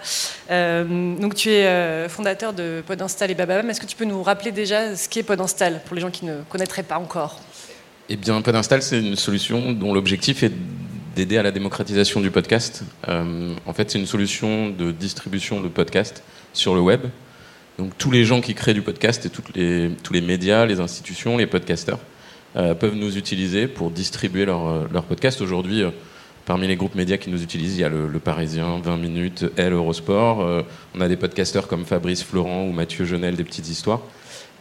Euh, 0.50 1.14
donc, 1.16 1.34
tu 1.34 1.50
es 1.50 1.66
euh, 1.66 2.08
fondateur 2.08 2.54
de 2.54 2.82
Podinstall 2.86 3.30
et 3.30 3.34
Bababam. 3.34 3.68
Est-ce 3.68 3.82
que 3.82 3.86
tu 3.86 3.96
peux 3.96 4.06
nous 4.06 4.22
rappeler 4.22 4.50
déjà 4.50 4.96
ce 4.96 5.10
qu'est 5.10 5.22
Podinstall 5.22 5.82
pour 5.84 5.94
les 5.94 6.00
gens 6.00 6.10
qui 6.10 6.24
ne 6.24 6.40
connaîtraient 6.48 6.84
pas 6.84 6.96
encore? 6.96 7.38
Eh 8.08 8.16
bien, 8.16 8.40
Podinstall, 8.40 8.80
c'est 8.80 8.98
une 8.98 9.16
solution 9.16 9.72
dont 9.72 9.92
l'objectif 9.92 10.42
est 10.42 10.52
d'aider 11.14 11.36
à 11.36 11.42
la 11.42 11.50
démocratisation 11.50 12.22
du 12.22 12.30
podcast. 12.30 12.82
Euh, 13.08 13.52
en 13.66 13.74
fait, 13.74 13.90
c'est 13.90 13.98
une 13.98 14.06
solution 14.06 14.70
de 14.70 14.90
distribution 14.90 15.60
de 15.60 15.68
podcasts 15.68 16.22
sur 16.54 16.74
le 16.74 16.80
web. 16.80 17.02
Donc, 17.76 17.92
tous 17.98 18.10
les 18.10 18.24
gens 18.24 18.40
qui 18.40 18.54
créent 18.54 18.72
du 18.72 18.80
podcast 18.80 19.26
et 19.26 19.28
toutes 19.28 19.54
les, 19.54 19.90
tous 20.02 20.14
les 20.14 20.22
médias, 20.22 20.64
les 20.64 20.80
institutions, 20.80 21.36
les 21.36 21.46
podcasteurs 21.46 21.98
peuvent 22.54 22.94
nous 22.94 23.16
utiliser 23.16 23.66
pour 23.66 23.90
distribuer 23.90 24.44
leur, 24.44 24.86
leur 24.92 25.04
podcast. 25.04 25.40
Aujourd'hui, 25.40 25.84
Parmi 26.44 26.66
les 26.66 26.74
groupes 26.74 26.96
médias 26.96 27.18
qui 27.18 27.30
nous 27.30 27.42
utilisent, 27.42 27.76
il 27.76 27.82
y 27.82 27.84
a 27.84 27.88
le, 27.88 28.18
Parisien, 28.18 28.80
20 28.82 28.96
minutes, 28.96 29.44
Elle, 29.56 29.74
Eurosport. 29.74 30.40
Euh, 30.40 30.62
on 30.94 31.00
a 31.00 31.06
des 31.06 31.16
podcasteurs 31.16 31.68
comme 31.68 31.84
Fabrice 31.84 32.24
Florent 32.24 32.64
ou 32.66 32.72
Mathieu 32.72 33.04
Jonel, 33.04 33.36
des 33.36 33.44
petites 33.44 33.68
histoires. 33.68 34.00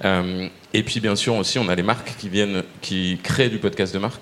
Euh, 0.05 0.47
et 0.75 0.83
puis 0.83 0.99
bien 0.99 1.15
sûr 1.15 1.35
aussi, 1.35 1.57
on 1.57 1.69
a 1.69 1.75
les 1.75 1.81
marques 1.81 2.15
qui 2.19 2.29
viennent, 2.29 2.63
qui 2.81 3.19
créent 3.23 3.49
du 3.49 3.57
podcast 3.57 3.95
de 3.95 3.99
marque 3.99 4.21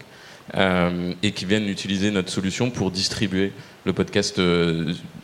euh, 0.55 1.13
et 1.21 1.31
qui 1.31 1.43
viennent 1.43 1.67
utiliser 1.67 2.11
notre 2.11 2.29
solution 2.29 2.69
pour 2.69 2.91
distribuer 2.91 3.51
le 3.83 3.91
podcast 3.91 4.41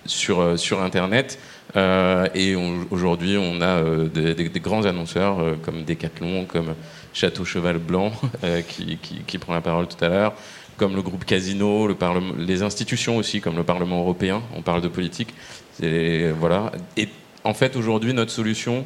sur, 0.06 0.60
sur 0.60 0.82
Internet. 0.82 1.40
et 1.76 2.56
aujourd'hui, 2.92 3.38
on 3.38 3.62
a 3.62 3.82
des, 4.14 4.50
grands 4.60 4.86
annonceurs 4.86 5.58
comme 5.62 5.84
Decathlon, 5.84 6.46
comme 6.46 6.74
Château 7.14 7.46
Cheval 7.46 7.78
Blanc, 7.78 8.12
qui, 8.68 9.38
prend 9.38 9.54
la 9.54 9.62
parole 9.62 9.88
tout 9.88 10.04
à 10.04 10.10
l'heure 10.10 10.34
comme 10.78 10.96
le 10.96 11.02
groupe 11.02 11.26
Casino, 11.26 11.88
le 11.88 11.96
les 12.38 12.64
institutions 12.64 13.18
aussi, 13.18 13.42
comme 13.42 13.56
le 13.56 13.64
Parlement 13.64 14.00
européen. 14.00 14.42
On 14.56 14.62
parle 14.62 14.82
de 14.82 14.88
politique. 14.88 15.34
Et, 15.82 16.30
voilà. 16.32 16.72
Et 16.98 17.10
en 17.44 17.54
fait, 17.54 17.76
aujourd'hui, 17.76 18.14
notre 18.14 18.32
solution 18.32 18.86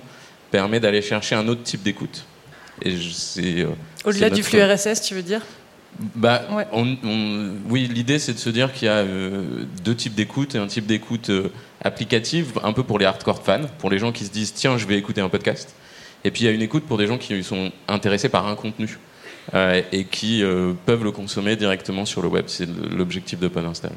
permet 0.51 0.79
d'aller 0.79 1.01
chercher 1.01 1.35
un 1.35 1.47
autre 1.47 1.63
type 1.63 1.83
d'écoute. 1.83 2.25
Euh, 2.85 3.65
Au-delà 4.05 4.29
du 4.29 4.43
flux 4.43 4.61
RSS, 4.61 5.01
tu 5.01 5.15
veux 5.15 5.23
dire? 5.23 5.41
Bah, 6.15 6.43
oui, 7.67 7.87
l'idée 7.87 8.19
c'est 8.19 8.33
de 8.33 8.37
se 8.37 8.49
dire 8.49 8.71
qu'il 8.71 8.85
y 8.85 8.89
a 8.89 8.97
euh, 8.97 9.65
deux 9.83 9.95
types 9.95 10.13
d'écoute 10.13 10.55
et 10.55 10.57
un 10.57 10.67
type 10.67 10.85
d'écoute 10.85 11.29
euh, 11.29 11.51
applicative, 11.81 12.59
un 12.63 12.73
peu 12.73 12.83
pour 12.83 12.99
les 12.99 13.05
hardcore 13.05 13.43
fans, 13.43 13.67
pour 13.79 13.89
les 13.89 13.97
gens 13.97 14.11
qui 14.11 14.23
se 14.23 14.31
disent 14.31 14.53
tiens, 14.53 14.77
je 14.77 14.85
vais 14.85 14.97
écouter 14.97 15.19
un 15.19 15.29
podcast. 15.29 15.75
Et 16.23 16.31
puis 16.31 16.43
il 16.43 16.45
y 16.45 16.47
a 16.47 16.51
une 16.51 16.61
écoute 16.61 16.83
pour 16.85 16.97
des 16.97 17.07
gens 17.07 17.17
qui 17.17 17.43
sont 17.43 17.71
intéressés 17.87 18.29
par 18.29 18.47
un 18.47 18.55
contenu. 18.55 18.97
Euh, 19.53 19.81
et 19.91 20.03
qui 20.03 20.43
euh, 20.43 20.73
peuvent 20.85 21.03
le 21.03 21.11
consommer 21.11 21.55
directement 21.55 22.05
sur 22.05 22.21
le 22.21 22.27
web. 22.27 22.45
C'est 22.47 22.67
l'objectif 22.91 23.39
de 23.39 23.47
Podinstall. 23.47 23.91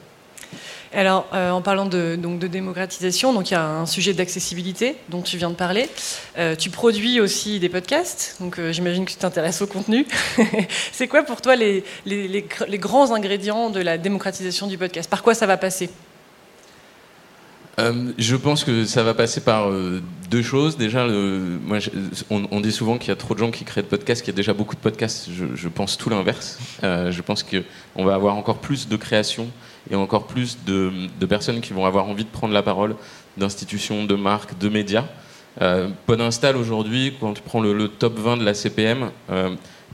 Alors, 0.95 1.27
euh, 1.33 1.51
en 1.51 1.63
parlant 1.63 1.87
de, 1.87 2.17
donc, 2.17 2.39
de 2.39 2.47
démocratisation, 2.47 3.33
donc 3.33 3.51
il 3.51 3.55
y 3.55 3.57
a 3.57 3.67
un 3.67 3.87
sujet 3.87 4.13
d'accessibilité 4.13 4.97
dont 5.09 5.23
tu 5.23 5.39
viens 5.39 5.49
de 5.49 5.55
parler. 5.55 5.89
tu 6.59 6.69
produis 6.69 7.19
aussi 7.21 7.61
des 7.61 7.71
podcasts, 7.71 8.37
donc 8.41 8.61
j'imagine 8.71 9.07
que 9.07 9.11
tu 9.11 9.17
t'intéresses 9.17 9.63
au 9.63 9.67
contenu. 9.67 10.07
C'est 10.93 11.09
quoi 11.09 11.23
pour 11.23 11.41
toi 11.41 11.57
les, 11.57 11.83
les, 12.05 12.29
les, 12.29 12.79
grands 12.79 13.13
ingrédients 13.13 13.71
de 13.71 13.81
la 13.81 13.97
démocratisation 13.97 14.67
du 14.67 14.77
podcast? 14.77 15.09
Par 15.09 15.23
quoi 15.23 15.35
ça 15.35 15.47
va 15.47 15.57
passer? 15.57 15.89
Euh, 17.79 18.13
je 18.19 18.37
pense 18.37 18.65
que 18.65 18.85
ça 18.85 19.03
va 19.03 19.15
passer 19.15 19.41
par 19.41 19.71
euh, 19.71 20.03
deux 20.31 20.43
choses. 20.43 20.77
Déjà, 20.77 21.07
on, 22.31 22.61
dit 22.61 22.73
souvent 22.73 22.99
qu'il 22.99 23.09
y 23.09 23.13
a 23.13 23.17
trop 23.17 23.35
de 23.35 23.39
gens 23.39 23.51
qui 23.51 23.65
créent 23.65 23.83
de 23.83 23.87
podcasts, 23.87 24.23
qu'il 24.23 24.33
y 24.33 24.37
a 24.37 24.37
déjà 24.37 24.53
beaucoup 24.53 24.75
de 24.75 24.81
podcasts. 24.81 25.29
Je, 25.55 25.69
pense 25.69 25.97
tout 25.97 26.11
l'inverse. 26.11 26.59
Euh, 26.83 27.11
je 27.11 27.23
pense 27.23 27.43
qu'on 27.43 28.05
va 28.05 28.15
avoir 28.15 28.37
encore 28.37 28.59
plus 28.59 28.89
de 28.89 28.97
création 28.97 29.49
et 29.91 29.95
encore 29.95 30.27
plus 30.27 30.59
de, 30.67 30.93
personnes 31.27 31.61
qui 31.61 31.73
vont 31.73 31.87
avoir 31.87 32.07
envie 32.09 32.25
de 32.25 32.31
prendre 32.31 32.53
la 32.53 32.63
parole, 32.63 32.95
d'institutions, 33.37 34.05
de 34.05 34.15
marques, 34.15 34.59
de 34.59 34.69
médias. 34.69 35.05
Podinstall 36.07 36.57
aujourd'hui, 36.57 37.15
quand 37.21 37.35
tu 37.35 37.43
prends 37.43 37.61
le, 37.61 37.89
top 37.89 38.19
20 38.19 38.39
de 38.39 38.45
la 38.45 38.55
CPM, 38.55 39.11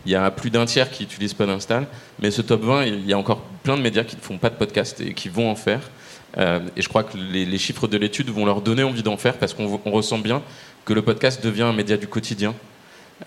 il 0.07 0.13
y 0.13 0.15
a 0.15 0.31
plus 0.31 0.51
d'un 0.51 0.67
tiers 0.67 0.91
qui 0.91 1.03
utilise 1.03 1.35
Podinstall, 1.35 1.87
mais 2.21 2.31
ce 2.31 2.43
top 2.43 2.63
20, 2.63 2.85
il 2.85 3.07
y 3.07 3.13
a 3.13 3.19
encore 3.19 3.41
plein 3.63 3.77
de 3.77 3.83
médias 3.83 4.05
qui 4.05 4.17
ne 4.17 4.21
font 4.21 4.39
pas 4.39 4.51
de 4.51 4.55
podcast 4.55 5.01
et 5.01 5.15
qui 5.15 5.29
vont 5.29 5.51
en 5.51 5.57
faire. 5.57 5.91
Euh, 6.37 6.61
et 6.77 6.83
je 6.83 6.89
crois 6.89 7.05
que 7.05 7.17
les, 7.17 7.59
chiffres 7.59 7.89
de 7.89 7.97
l'étude 7.97 8.31
vont 8.31 8.45
leur 8.45 8.61
donner 8.61 8.83
envie 8.83 9.03
d'en 9.03 9.17
faire 9.17 9.39
parce 9.39 9.55
qu'on 9.55 9.79
ressent 9.91 10.19
bien 10.19 10.43
que 10.85 10.93
le 10.93 11.03
podcast 11.03 11.43
devient 11.43 11.63
un 11.63 11.73
média 11.73 11.97
du 11.97 12.07
quotidien, 12.07 12.55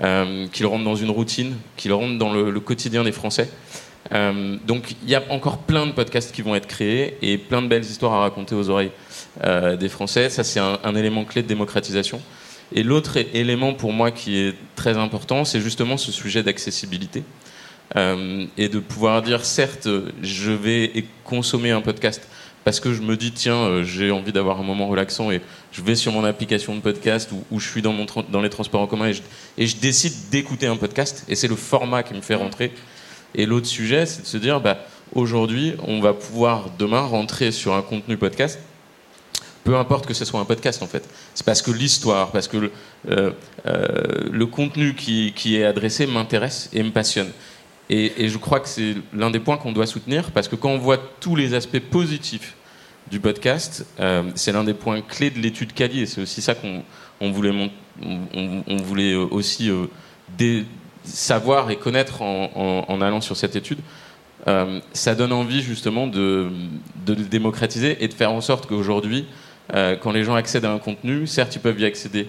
euh, 0.02 0.47
qu'il 0.47 0.66
rentre 0.66 0.84
dans 0.84 0.95
une 0.95 1.10
routine, 1.10 1.56
qu'il 1.78 1.93
rentre 1.93 2.18
dans 2.18 2.34
le, 2.34 2.60
quotidien 2.60 3.04
des 3.04 3.12
Français. 3.12 3.49
Euh, 4.14 4.58
donc 4.66 4.95
il 5.04 5.10
y 5.10 5.16
a 5.16 5.24
encore 5.30 5.60
plein 5.60 5.86
de 5.86 5.91
podcasts 5.91 6.34
qui 6.34 6.41
vont 6.41 6.56
être 6.56 6.68
créés 6.68 7.18
et 7.22 7.38
plein 7.38 7.62
de 7.62 7.68
belles 7.68 7.84
histoires 7.84 8.14
à 8.14 8.20
raconter 8.22 8.56
aux 8.56 8.70
oreilles 8.70 8.91
des 9.80 9.89
Français. 9.89 10.30
Ça, 10.30 10.43
c'est 10.43 10.60
un, 10.60 10.95
élément 10.95 11.24
clé 11.24 11.41
de 11.41 11.47
démocratisation. 11.47 12.22
Et 12.74 12.84
l'autre 12.84 13.18
élément 13.34 13.74
pour 13.74 13.91
moi 13.91 14.12
qui 14.12 14.38
est 14.38 14.56
très 14.76 14.97
important, 14.97 15.45
c'est 15.45 15.60
justement 15.60 15.97
ce 15.97 16.12
sujet 16.12 16.43
d'accessibilité. 16.43 17.24
et 17.95 18.70
de 18.70 18.80
pouvoir 18.80 19.22
dire, 19.22 19.45
certes, 19.45 19.88
je 20.22 20.52
vais 20.52 21.06
consommer 21.24 21.72
un 21.72 21.82
podcast 21.82 22.28
parce 22.64 22.80
que 22.80 22.93
je 22.93 23.01
me 23.01 23.18
dis 23.18 23.32
tiens 23.32 23.55
euh, 23.55 23.84
j'ai 23.84 24.12
envie 24.12 24.32
d'avoir 24.32 24.59
un 24.59 24.64
moment 24.64 24.88
relaxant 24.88 25.32
et 25.32 25.41
je 25.72 25.82
vais 25.82 25.95
sur 25.95 26.12
mon 26.12 26.24
application 26.24 26.76
de 26.76 26.82
podcast 26.82 27.32
ou, 27.51 27.59
je 27.59 27.68
suis 27.68 27.82
dans, 27.82 27.93
mon 27.93 28.05
dans 28.30 28.41
les 28.41 28.49
transports 28.49 28.82
en 28.82 28.88
commun 28.88 29.12
et 29.57 29.66
je, 29.66 29.76
décide 29.78 30.14
d'écouter 30.30 30.68
un 30.68 30.78
podcast 30.78 31.26
et 31.28 31.36
c'est 31.36 31.47
le 31.47 31.55
format 31.55 32.03
qui 32.03 32.14
me 32.14 32.22
fait 32.22 32.36
rentrer. 32.36 32.72
Et 33.34 33.45
l'autre 33.45 33.68
sujet 33.68 34.05
c'est 34.05 34.22
de 34.22 34.28
se 34.28 34.38
dire 34.38 34.59
bah, 34.59 34.78
aujourd'hui 35.14 35.76
on 35.88 35.99
va 36.01 36.14
pouvoir 36.14 36.70
demain 36.78 37.01
rentrer 37.01 37.51
sur 37.51 37.74
un 37.74 37.82
contenu 37.82 38.18
podcast. 38.18 38.59
Peu 39.64 39.78
importe 39.78 40.07
que 40.07 40.16
ce 40.16 40.26
soit 40.26 40.39
un 40.39 40.45
podcast 40.45 40.82
en 40.82 40.88
fait. 40.88 41.07
C'est 41.36 41.45
parce 41.45 41.62
que 41.62 41.72
l'histoire 41.72 42.32
parce 42.32 42.47
que 42.47 42.57
le, 42.57 42.72
euh, 43.09 43.32
euh, 43.68 44.45
contenu 44.47 44.95
qui, 44.95 45.34
qui 45.36 45.57
est 45.57 45.64
adressé 45.64 46.07
m'intéresse 46.07 46.70
et 46.74 46.84
me 46.84 46.91
passionne 46.91 47.32
et, 47.93 48.29
je 48.29 48.37
crois 48.37 48.61
que 48.61 48.69
c'est 48.69 48.95
l'un 49.13 49.31
des 49.31 49.41
points 49.41 49.57
qu'on 49.57 49.73
doit 49.73 49.85
soutenir 49.85 50.31
parce 50.31 50.47
que 50.47 50.55
quand 50.55 50.69
on 50.69 50.77
voit 50.77 50.97
tous 51.19 51.35
les 51.35 51.53
aspects 51.53 51.79
positifs 51.79 52.55
du 53.09 53.19
podcast, 53.19 53.85
euh, 53.99 54.23
c'est 54.33 54.53
l'un 54.53 54.63
des 54.63 54.73
points 54.73 55.01
clés 55.01 55.29
de 55.29 55.39
l'étude 55.39 55.73
Cali 55.73 55.99
et 55.99 56.05
c'est 56.05 56.21
aussi 56.21 56.41
ça 56.41 56.55
qu'on 56.55 57.31
voulait, 57.31 57.69
voulait 58.85 59.15
aussi 59.15 59.69
euh, 59.69 60.63
savoir 61.03 61.69
et 61.69 61.75
connaître 61.75 62.21
en, 62.21 63.01
allant 63.01 63.19
sur 63.19 63.35
cette 63.35 63.57
étude. 63.57 63.79
Euh, 64.47 64.79
ça 64.93 65.13
donne 65.13 65.33
envie 65.33 65.61
justement 65.61 66.07
de, 66.07 66.49
de, 67.05 67.13
le 67.13 67.23
démocratiser 67.23 68.01
et 68.01 68.07
de 68.07 68.13
faire 68.13 68.31
en 68.31 68.41
sorte 68.41 68.67
qu'aujourd'hui, 68.67 69.25
quand 70.01 70.11
les 70.11 70.23
gens 70.23 70.35
accèdent 70.35 70.65
à 70.65 70.71
un 70.71 70.79
contenu, 70.79 71.27
certes 71.27 71.55
ils 71.55 71.61
peuvent 71.61 71.79
y 71.79 71.85
accéder 71.85 72.27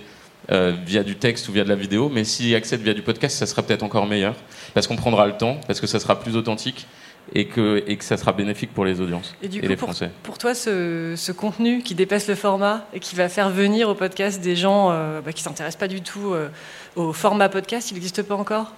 euh, 0.50 0.74
via 0.84 1.02
du 1.02 1.16
texte 1.16 1.48
ou 1.48 1.52
via 1.52 1.64
de 1.64 1.68
la 1.68 1.76
vidéo, 1.76 2.08
mais 2.08 2.24
s'ils 2.24 2.54
accèdent 2.54 2.82
via 2.82 2.94
du 2.94 3.02
podcast, 3.02 3.36
ça 3.36 3.46
sera 3.46 3.62
peut-être 3.62 3.82
encore 3.82 4.06
meilleur, 4.06 4.34
parce 4.74 4.86
qu'on 4.86 4.96
prendra 4.96 5.26
le 5.26 5.36
temps, 5.36 5.60
parce 5.66 5.80
que 5.80 5.86
ça 5.86 6.00
sera 6.00 6.18
plus 6.18 6.36
authentique 6.36 6.86
et 7.34 7.46
que, 7.46 7.84
et 7.86 7.96
que 7.96 8.04
ça 8.04 8.16
sera 8.16 8.32
bénéfique 8.32 8.74
pour 8.74 8.84
les 8.84 9.00
audiences 9.00 9.34
Et 9.42 9.48
du 9.48 9.58
et 9.58 9.60
coup, 9.62 9.68
les 9.68 9.76
pour, 9.76 9.88
Français. 9.88 10.10
pour 10.24 10.38
toi, 10.38 10.54
ce, 10.54 11.14
ce 11.16 11.30
contenu 11.32 11.82
qui 11.82 11.94
dépasse 11.94 12.26
le 12.26 12.34
format 12.34 12.86
et 12.92 12.98
qui 12.98 13.14
va 13.14 13.28
faire 13.28 13.50
venir 13.50 13.88
au 13.88 13.94
podcast 13.94 14.40
des 14.40 14.56
gens 14.56 14.90
euh, 14.90 15.20
bah, 15.20 15.32
qui 15.32 15.42
s'intéressent 15.42 15.78
pas 15.78 15.88
du 15.88 16.00
tout 16.02 16.32
euh, 16.34 16.48
au 16.96 17.12
format 17.12 17.48
podcast, 17.48 17.90
il 17.90 17.94
n'existe 17.94 18.22
pas 18.22 18.34
encore? 18.34 18.72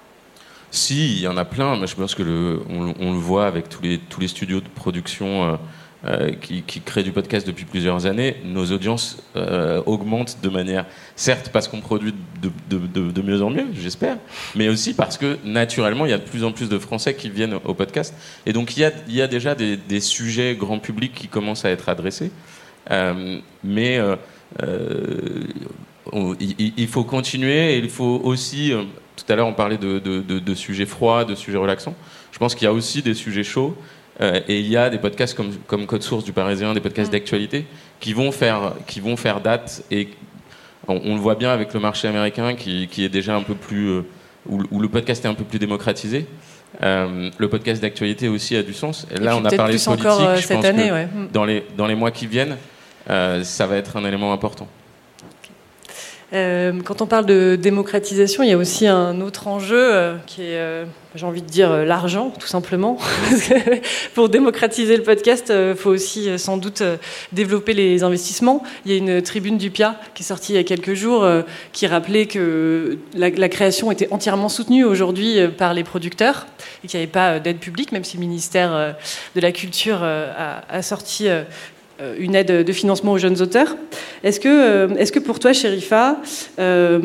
Si, 0.71 1.13
il 1.13 1.21
y 1.21 1.29
en 1.29 1.37
a 1.37 1.45
plein, 1.45 1.77
mais 1.77 1.87
je 1.87 1.95
pense 1.95 2.15
que 2.15 2.23
le, 2.23 2.61
on, 2.69 2.95
on 2.99 3.13
le 3.13 3.19
voit 3.19 3.47
avec 3.47 3.69
tous 3.69 3.81
les, 3.81 3.99
tous 3.99 4.21
les 4.21 4.29
studios 4.29 4.61
de 4.61 4.69
production 4.69 5.59
euh, 6.07 6.33
qui, 6.33 6.63
créent 6.83 7.03
du 7.03 7.13
podcast 7.13 7.47
depuis 7.47 7.65
plusieurs 7.65 8.05
années. 8.05 8.37
Nos 8.45 8.73
audiences 8.73 9.23
euh, 9.37 9.81
augmentent 9.87 10.37
de 10.43 10.51
manière, 10.51 10.85
certes 11.17 11.49
parce 11.51 11.67
qu'on 11.67 11.81
produit 11.81 12.15
de, 12.43 13.23
mieux 13.23 13.43
en 13.43 13.49
mieux, 13.49 13.67
j'espère, 13.73 14.19
mais 14.55 14.69
aussi 14.69 14.93
parce 14.93 15.17
que 15.17 15.39
naturellement, 15.45 16.05
il 16.05 16.11
y 16.11 16.13
a 16.13 16.19
de 16.19 16.25
plus 16.25 16.45
en 16.45 16.53
plus 16.53 16.69
de 16.69 16.79
Français 16.79 17.15
qui 17.15 17.31
viennent 17.31 17.55
au 17.65 17.73
podcast. 17.73 18.15
Et 18.45 18.53
donc, 18.53 18.77
il 18.77 18.81
y 19.09 19.23
a, 19.23 19.27
déjà 19.27 19.55
des, 19.55 20.01
sujets 20.01 20.55
grand 20.57 20.79
public 20.79 21.15
qui 21.15 21.29
commencent 21.29 21.65
à 21.65 21.71
être 21.71 21.89
adressés. 21.89 22.31
Euh, 22.91 23.41
mais 23.63 23.99
il, 26.13 26.73
il- 26.77 26.89
faut 26.89 27.05
continuer 27.05 27.77
et 27.77 27.79
il 27.79 27.89
faut 27.89 28.21
aussi. 28.25 28.75
tout 29.17 29.33
à 29.33 29.37
l'heure, 29.37 29.47
on 29.47 29.55
parlait 29.55 29.79
de 29.79 30.55
sujets 30.55 30.85
froids, 30.85 31.25
de 31.25 31.35
sujets 31.35 31.57
relaxants. 31.57 31.95
Je 32.31 32.39
pense 32.39 32.55
qu'il 32.55 32.67
y 32.67 32.69
a 32.69 32.75
aussi 32.75 33.01
des 33.01 33.15
sujets 33.15 33.45
chauds. 33.45 33.75
Euh, 34.21 34.41
et 34.49 34.61
il 34.61 34.67
y 34.69 34.77
a 34.77 34.91
des 34.91 34.99
podcasts 34.99 35.35
comme, 35.35 35.53
comme 35.67 35.87
Code 35.87 36.03
Source 36.03 36.25
du 36.25 36.33
Parisien, 36.33 36.73
des 36.75 36.81
podcasts 36.81 37.11
d'actualité, 37.11 37.67
qui 38.01 38.13
vont 38.13 38.31
faire, 38.33 38.75
qui 38.87 39.01
vont 39.01 39.17
faire 39.17 39.41
date. 39.41 39.83
Et 39.91 40.09
on, 40.89 41.01
on 41.05 41.15
le 41.15 41.21
voit 41.21 41.35
bien 41.35 41.51
avec 41.51 41.75
le 41.75 41.81
marché 41.81 42.07
américain 42.09 42.55
qui, 42.55 42.87
qui 42.89 43.05
est 43.05 43.09
déjà 43.09 43.35
un 43.35 43.43
peu 43.43 43.55
plus. 43.55 43.89
euh, 43.89 44.03
où, 44.49 44.63
où 44.71 44.81
le 44.81 44.89
podcast 44.89 45.25
est 45.25 45.29
un 45.29 45.35
peu 45.35 45.45
plus 45.45 45.59
démocratisé. 45.59 46.27
Euh, 46.83 47.31
le 47.39 47.49
podcast 47.49 47.81
d'actualité 47.81 48.29
aussi 48.29 48.57
a 48.57 48.63
du 48.63 48.75
sens. 48.75 49.07
Et 49.11 49.19
là, 49.19 49.37
on 49.37 49.45
a 49.45 49.51
parlé 49.51 49.77
de 49.77 49.83
politique. 49.83 50.07
encore 50.07 50.37
je 50.37 50.41
cette 50.43 50.57
pense 50.57 50.65
année, 50.67 50.89
que 50.89 50.93
ouais. 50.93 51.07
Mm. 51.07 51.29
dans, 51.33 51.45
les, 51.45 51.65
dans 51.77 51.87
les 51.87 51.95
mois 51.95 52.11
qui 52.11 52.27
viennent, 52.27 52.57
ça 53.07 53.67
va 53.67 53.77
être 53.77 53.97
un 53.97 54.05
élément 54.05 54.33
important. 54.33 54.69
Euh, 56.35 56.73
quand 56.85 57.01
on 57.01 57.07
parle 57.07 57.27
de 57.27 57.57
démocratisation, 57.57 58.43
il 58.43 58.49
y 58.49 58.53
a 58.53 58.59
aussi 58.59 58.89
un 58.89 59.21
autre 59.21 59.47
enjeu 59.47 59.79
euh, 59.79 60.17
qui 60.27 60.43
est, 60.43 60.57
euh, 60.57 60.85
j'ai 61.15 61.27
envie 61.27 61.43
de 61.43 61.47
dire, 61.47 61.71
l'argent, 61.85 62.33
tout 62.41 62.49
simplement. 62.49 62.99
Pour 64.15 64.29
démocratiser 64.29 64.97
le 64.97 65.05
podcast, 65.05 65.53
il 65.55 65.77
faut 65.77 65.91
aussi 65.91 66.37
sans 66.41 66.57
doute 66.57 66.83
développer 67.31 67.73
les 67.73 68.03
investissements. 68.03 68.65
Il 68.85 68.91
y 68.91 68.95
a 68.95 68.99
une 68.99 69.23
tribune 69.23 69.57
du 69.57 69.71
PIA 69.71 70.01
qui 70.15 70.25
est 70.25 70.27
sortie 70.27 70.55
il 70.55 70.57
y 70.57 70.59
a 70.59 70.65
quelques 70.65 70.95
jours 70.95 71.25
qui 71.73 71.87
rappelait 71.87 72.27
que 72.27 72.99
la, 73.15 73.49
création 73.49 73.93
était 73.93 74.09
entièrement 74.11 74.49
soutenue 74.49 74.85
aujourd'hui 74.85 75.39
par 75.57 75.73
les 75.73 75.85
producteurs 75.85 76.47
et 76.83 76.89
qu'il 76.89 76.99
n'y 76.99 77.05
avait 77.05 77.13
pas 77.13 77.39
d'aide 77.39 77.59
publique, 77.59 77.93
même 77.93 78.05
si 78.05 78.17
le 78.17 78.21
ministère 78.21 78.97
de 79.37 79.41
la 79.41 79.53
Culture 79.53 80.03
a, 80.03 80.83
sorti 80.83 81.29
une 82.19 82.35
aide 82.35 82.65
de 82.65 82.73
financement 82.73 83.13
aux 83.13 83.19
jeunes 83.19 83.41
auteurs. 83.41 83.77
Est-ce 84.23 84.41
que, 84.41 84.49
euh, 84.49 84.89
est-ce 84.97 85.13
que 85.13 85.21
pour 85.21 85.39
toi, 85.39 85.53
Sherifa, 85.53 86.17
euh, 86.59 87.01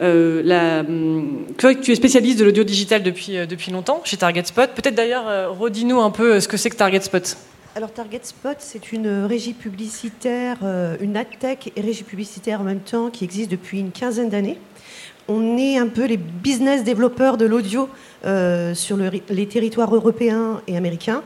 euh, 0.00 1.22
tu 1.58 1.92
es 1.92 1.94
spécialiste 1.94 2.38
de 2.38 2.44
l'audio 2.44 2.64
digital 2.64 3.02
depuis, 3.02 3.36
euh, 3.36 3.46
depuis 3.46 3.70
longtemps 3.72 4.00
chez 4.04 4.16
Target 4.16 4.44
Spot. 4.44 4.70
Peut-être 4.74 4.94
d'ailleurs, 4.94 5.28
euh, 5.28 5.48
redis-nous 5.50 6.00
un 6.00 6.10
peu 6.10 6.34
euh, 6.34 6.40
ce 6.40 6.48
que 6.48 6.56
c'est 6.56 6.70
que 6.70 6.76
Target 6.76 7.00
Spot. 7.02 7.36
Alors 7.74 7.90
Target 7.92 8.20
Spot, 8.22 8.56
c'est 8.58 8.92
une 8.92 9.24
régie 9.24 9.54
publicitaire, 9.54 10.58
euh, 10.62 10.96
une 11.00 11.16
adtech 11.16 11.72
et 11.74 11.80
régie 11.80 12.02
publicitaire 12.04 12.60
en 12.60 12.64
même 12.64 12.80
temps 12.80 13.10
qui 13.10 13.24
existe 13.24 13.50
depuis 13.50 13.80
une 13.80 13.90
quinzaine 13.92 14.28
d'années. 14.28 14.58
On 15.28 15.56
est 15.56 15.78
un 15.78 15.86
peu 15.86 16.04
les 16.04 16.16
business 16.18 16.84
développeurs 16.84 17.36
de 17.36 17.46
l'audio 17.46 17.88
euh, 18.26 18.74
sur 18.74 18.96
le- 18.96 19.10
les 19.30 19.46
territoires 19.46 19.94
européens 19.94 20.60
et 20.66 20.76
américains. 20.76 21.22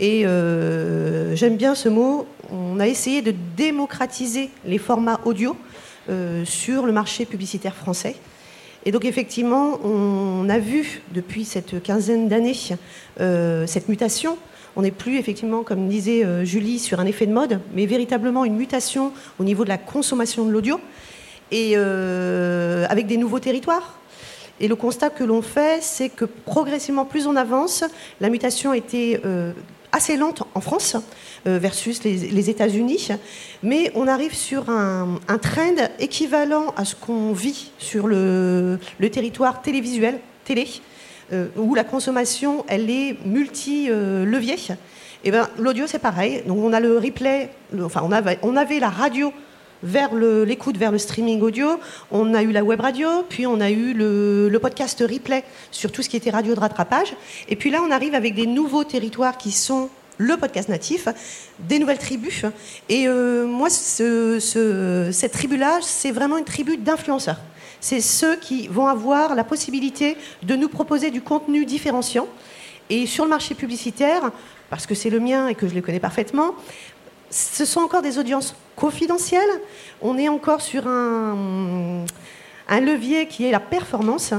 Et 0.00 0.26
euh, 0.26 1.34
j'aime 1.34 1.56
bien 1.56 1.74
ce 1.74 1.88
mot. 1.88 2.26
On 2.50 2.78
a 2.80 2.86
essayé 2.86 3.22
de 3.22 3.34
démocratiser 3.56 4.50
les 4.64 4.78
formats 4.78 5.20
audio 5.24 5.56
euh, 6.08 6.44
sur 6.44 6.86
le 6.86 6.92
marché 6.92 7.24
publicitaire 7.24 7.74
français. 7.74 8.14
Et 8.84 8.92
donc 8.92 9.04
effectivement, 9.04 9.78
on 9.84 10.48
a 10.48 10.58
vu 10.58 11.02
depuis 11.12 11.44
cette 11.44 11.82
quinzaine 11.82 12.28
d'années 12.28 12.56
euh, 13.20 13.66
cette 13.66 13.88
mutation. 13.88 14.38
On 14.76 14.82
n'est 14.82 14.92
plus 14.92 15.18
effectivement, 15.18 15.64
comme 15.64 15.88
disait 15.88 16.24
Julie, 16.46 16.78
sur 16.78 17.00
un 17.00 17.06
effet 17.06 17.26
de 17.26 17.32
mode, 17.32 17.60
mais 17.74 17.84
véritablement 17.86 18.44
une 18.44 18.54
mutation 18.54 19.12
au 19.40 19.44
niveau 19.44 19.64
de 19.64 19.68
la 19.68 19.78
consommation 19.78 20.46
de 20.46 20.52
l'audio 20.52 20.80
et 21.50 21.74
avec 21.74 23.08
des 23.08 23.16
nouveaux 23.16 23.40
territoires. 23.40 23.98
Et 24.60 24.66
le 24.66 24.76
constat 24.76 25.10
que 25.10 25.24
l'on 25.24 25.42
fait, 25.42 25.82
c'est 25.82 26.08
que 26.08 26.24
progressivement, 26.24 27.04
plus 27.04 27.26
on 27.26 27.36
avance, 27.36 27.84
la 28.20 28.28
mutation 28.28 28.74
était 28.74 29.20
euh, 29.24 29.52
assez 29.92 30.16
lente 30.16 30.42
en 30.54 30.60
France 30.60 30.96
euh, 31.46 31.58
versus 31.58 32.04
les, 32.04 32.16
les 32.16 32.50
États-Unis, 32.50 33.08
mais 33.62 33.90
on 33.94 34.06
arrive 34.06 34.34
sur 34.34 34.68
un, 34.70 35.18
trend 35.40 35.88
équivalent 35.98 36.74
à 36.76 36.84
ce 36.84 36.94
qu'on 36.94 37.32
vit 37.32 37.70
sur 37.78 38.06
le, 38.06 38.78
territoire 39.12 39.62
télévisuel, 39.62 40.20
télé, 40.44 40.68
euh, 41.32 41.48
où 41.56 41.74
la 41.74 41.84
consommation, 41.84 42.64
elle 42.68 42.90
est 42.90 43.16
multi-levier. 43.24 44.56
Et 45.24 45.30
ben, 45.30 45.48
l'audio, 45.58 45.86
c'est 45.86 45.98
pareil. 45.98 46.42
Donc, 46.46 46.58
on 46.58 46.72
a 46.72 46.80
le 46.80 46.96
replay, 46.98 47.50
enfin, 47.80 48.02
on 48.04 48.12
avait, 48.12 48.38
on 48.42 48.56
avait 48.56 48.78
la 48.78 48.88
radio 48.88 49.32
vers 49.82 50.14
l'écoute, 50.14 50.76
vers 50.76 50.92
le 50.92 50.98
streaming 50.98 51.40
audio. 51.40 51.68
On 52.10 52.34
a 52.34 52.42
eu 52.42 52.52
la 52.52 52.64
web 52.64 52.80
radio, 52.80 53.08
puis 53.28 53.46
on 53.46 53.60
a 53.60 53.70
eu 53.70 53.92
le, 53.94 54.58
podcast 54.60 55.00
replay 55.00 55.44
sur 55.70 55.92
tout 55.92 56.02
ce 56.02 56.08
qui 56.08 56.16
était 56.16 56.30
radio 56.30 56.54
de 56.54 56.60
rattrapage. 56.60 57.14
Et 57.48 57.56
puis 57.56 57.70
là, 57.70 57.80
on 57.86 57.90
arrive 57.90 58.14
avec 58.14 58.34
des 58.34 58.46
nouveaux 58.46 58.84
territoires 58.84 59.38
qui 59.38 59.52
sont 59.52 59.88
le 60.18 60.36
podcast 60.36 60.68
natif, 60.68 61.06
des 61.60 61.78
nouvelles 61.78 61.98
tribus. 61.98 62.44
Et 62.88 63.06
euh, 63.06 63.46
moi, 63.46 63.70
ce- 63.70 65.10
cette 65.12 65.32
tribu-là, 65.32 65.78
c'est 65.80 66.10
vraiment 66.10 66.38
une 66.38 66.44
tribu 66.44 66.76
d'influenceurs. 66.76 67.40
C'est 67.80 68.00
ceux 68.00 68.34
qui 68.36 68.66
vont 68.66 68.88
avoir 68.88 69.36
la 69.36 69.44
possibilité 69.44 70.16
de 70.42 70.56
nous 70.56 70.68
proposer 70.68 71.10
du 71.10 71.20
contenu 71.22 71.64
différenciant. 71.64 72.26
Et 72.90 73.06
sur 73.06 73.24
le 73.24 73.30
marché 73.30 73.54
publicitaire, 73.54 74.32
parce 74.70 74.86
que 74.86 74.94
c'est 74.94 75.10
le 75.10 75.20
mien 75.20 75.46
et 75.48 75.54
que 75.54 75.68
je 75.68 75.74
les 75.74 75.82
connais 75.82 76.00
parfaitement, 76.00 76.54
ce 77.30 77.64
sont 77.64 77.80
encore 77.80 78.02
des 78.02 78.18
audiences 78.18 78.54
confidentielles. 78.78 79.60
On 80.00 80.16
est 80.16 80.28
encore 80.28 80.60
sur 80.60 80.86
un, 80.86 82.04
levier 82.70 83.26
qui 83.26 83.44
est 83.44 83.50
la 83.50 83.60
performance. 83.60 84.32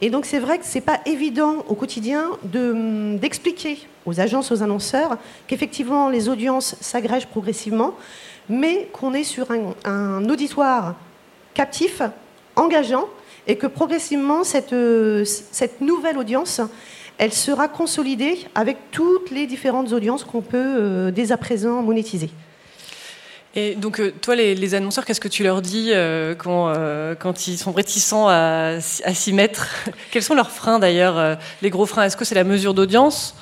Et 0.00 0.10
donc 0.10 0.24
c'est 0.24 0.38
vrai 0.38 0.58
que 0.58 0.64
c'est 0.64 0.80
pas 0.80 1.00
évident 1.06 1.64
au 1.68 1.74
quotidien 1.74 2.30
de- 2.44 3.16
d'expliquer 3.18 3.78
aux 4.04 4.20
agences, 4.20 4.50
aux 4.50 4.62
annonceurs 4.62 5.16
qu'effectivement 5.46 6.08
les 6.08 6.28
audiences 6.28 6.76
s'agrègent 6.80 7.28
progressivement, 7.28 7.94
mais 8.48 8.88
qu'on 8.92 9.14
est 9.14 9.24
sur 9.24 9.46
un, 9.84 10.28
auditoire 10.28 10.96
captif, 11.54 12.02
engageant, 12.56 13.06
et 13.46 13.56
que 13.56 13.66
progressivement 13.66 14.44
cette, 14.44 14.74
cette 15.24 15.80
nouvelle 15.80 16.18
audience, 16.18 16.60
elle 17.18 17.32
sera 17.32 17.68
consolidée 17.68 18.38
avec 18.54 18.76
toutes 18.90 19.30
les 19.30 19.46
différentes 19.46 19.92
audiences 19.92 20.24
qu'on 20.24 20.42
peut 20.42 20.58
euh, 20.58 21.10
dès 21.10 21.30
à 21.30 21.36
présent 21.36 21.82
monétiser. 21.82 22.30
Et 23.54 23.74
donc, 23.74 24.00
euh, 24.00 24.12
toi, 24.22 24.34
les, 24.34 24.74
annonceurs, 24.74 25.04
qu'est-ce 25.04 25.20
que 25.20 25.28
tu 25.28 25.42
leur 25.42 25.60
dis 25.60 25.90
euh, 25.92 26.34
quand, 26.34 26.68
euh, 26.68 27.14
quand 27.14 27.48
ils 27.48 27.58
sont 27.58 27.72
réticents 27.72 28.28
à, 28.28 28.80
s'y 28.80 29.32
mettre? 29.32 29.68
Quels 30.10 30.22
sont 30.22 30.34
leurs 30.34 30.50
freins 30.50 30.78
d'ailleurs 30.78 31.38
Les 31.60 31.70
gros 31.70 31.86
freins, 31.86 32.04
est-ce 32.04 32.16
que 32.16 32.24
c'est 32.24 32.34
la 32.34 32.44
mesure 32.44 32.72
d'audience? 32.72 33.34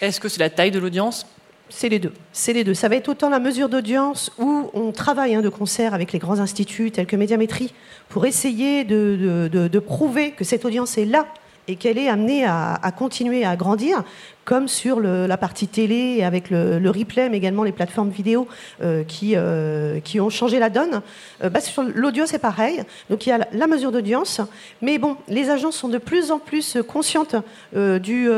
Est-ce 0.00 0.20
que 0.20 0.28
c'est 0.28 0.40
la 0.40 0.50
taille 0.50 0.70
de 0.70 0.78
l'audience? 0.78 1.26
C'est 1.68 1.88
les 1.88 1.98
deux. 1.98 2.12
C'est 2.32 2.52
les 2.52 2.62
deux. 2.62 2.74
Ça 2.74 2.88
va 2.88 2.94
être 2.94 3.08
autant 3.08 3.28
la 3.28 3.40
mesure 3.40 3.68
d'audience 3.68 4.30
où 4.38 4.70
on 4.72 4.92
travaille 4.92 5.34
hein, 5.34 5.42
de 5.42 5.48
concert 5.48 5.94
avec 5.94 6.12
les 6.12 6.20
grands 6.20 6.38
instituts 6.38 6.92
tels 6.92 7.06
que 7.06 7.16
Médiamétrie 7.16 7.74
pour 8.08 8.24
essayer 8.26 8.84
de 8.84 9.78
prouver 9.80 10.30
que 10.32 10.44
cette 10.44 10.64
audience 10.64 10.96
est 10.98 11.06
là 11.06 11.26
et 11.68 11.76
qu'elle 11.76 11.98
est 11.98 12.08
amenée 12.08 12.44
à, 12.44 12.92
continuer 12.96 13.44
à 13.44 13.56
grandir, 13.56 14.04
comme 14.44 14.68
sur 14.68 15.00
la 15.00 15.36
partie 15.36 15.66
télé 15.66 16.22
avec 16.22 16.50
le, 16.50 16.90
replay, 16.90 17.28
mais 17.28 17.36
également 17.36 17.64
les 17.64 17.72
plateformes 17.72 18.10
vidéo 18.10 18.46
euh, 18.82 19.02
qui, 19.04 19.32
euh, 19.34 20.00
qui 20.00 20.20
ont 20.20 20.30
changé 20.30 20.58
la 20.58 20.70
donne. 20.70 21.02
Euh, 21.42 21.50
bah, 21.50 21.60
sur 21.60 21.82
l'audio, 21.82 22.26
c'est 22.26 22.38
pareil. 22.38 22.82
Donc 23.10 23.26
il 23.26 23.30
y 23.30 23.32
a 23.32 23.48
la, 23.50 23.66
mesure 23.66 23.90
d'audience, 23.90 24.40
mais 24.80 24.98
bon, 24.98 25.16
les 25.28 25.50
agences 25.50 25.76
sont 25.76 25.88
de 25.88 25.98
plus 25.98 26.30
en 26.30 26.38
plus 26.38 26.78
conscientes 26.86 27.36
du, 27.74 28.28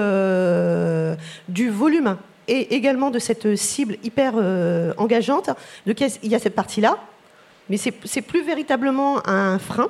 du 1.48 1.70
volume 1.70 2.16
et 2.50 2.74
également 2.74 3.10
de 3.10 3.18
cette 3.18 3.56
cible 3.56 3.98
hyper 4.02 4.34
engageante. 4.96 5.50
Donc 5.86 6.00
il 6.00 6.30
y 6.30 6.34
a 6.34 6.38
cette 6.38 6.54
partie-là, 6.54 6.98
mais 7.68 7.76
c'est 7.76 8.22
plus 8.22 8.42
véritablement 8.42 9.26
un 9.28 9.58
frein. 9.58 9.88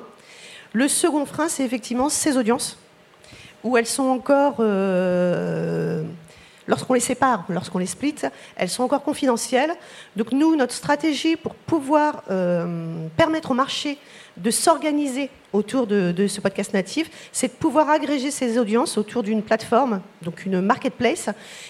Le 0.73 0.87
second 0.87 1.25
frein, 1.25 1.47
c'est 1.47 1.63
effectivement 1.63 2.09
ces 2.09 2.37
audiences, 2.37 2.77
où 3.63 3.77
elles 3.77 3.85
sont 3.85 4.07
encore... 4.07 4.57
euh, 4.59 6.03
lorsqu'on 6.69 6.93
les 6.93 6.99
sépare, 6.99 7.45
lorsqu'on 7.49 7.79
les 7.79 7.87
split, 7.87 8.15
elles 8.55 8.69
sont 8.69 8.83
encore 8.83 9.03
confidentielles. 9.03 9.73
Donc 10.15 10.31
nous, 10.31 10.55
notre 10.55 10.73
stratégie 10.73 11.35
pour 11.35 11.55
pouvoir 11.55 12.23
euh, 12.29 13.07
permettre 13.17 13.51
au 13.51 13.55
marché 13.55 13.97
de 14.37 14.51
s'organiser 14.51 15.29
autour 15.51 15.87
de, 15.87 16.27
ce 16.27 16.39
podcast 16.39 16.73
natif, 16.73 17.09
c'est 17.33 17.47
de 17.47 17.53
pouvoir 17.53 17.89
agréger 17.89 18.29
ces 18.29 18.57
audiences 18.59 18.97
autour 18.97 19.23
d'une 19.23 19.41
plateforme, 19.41 20.01
donc 20.21 20.45
une 20.45 20.61
marketplace, 20.61 21.29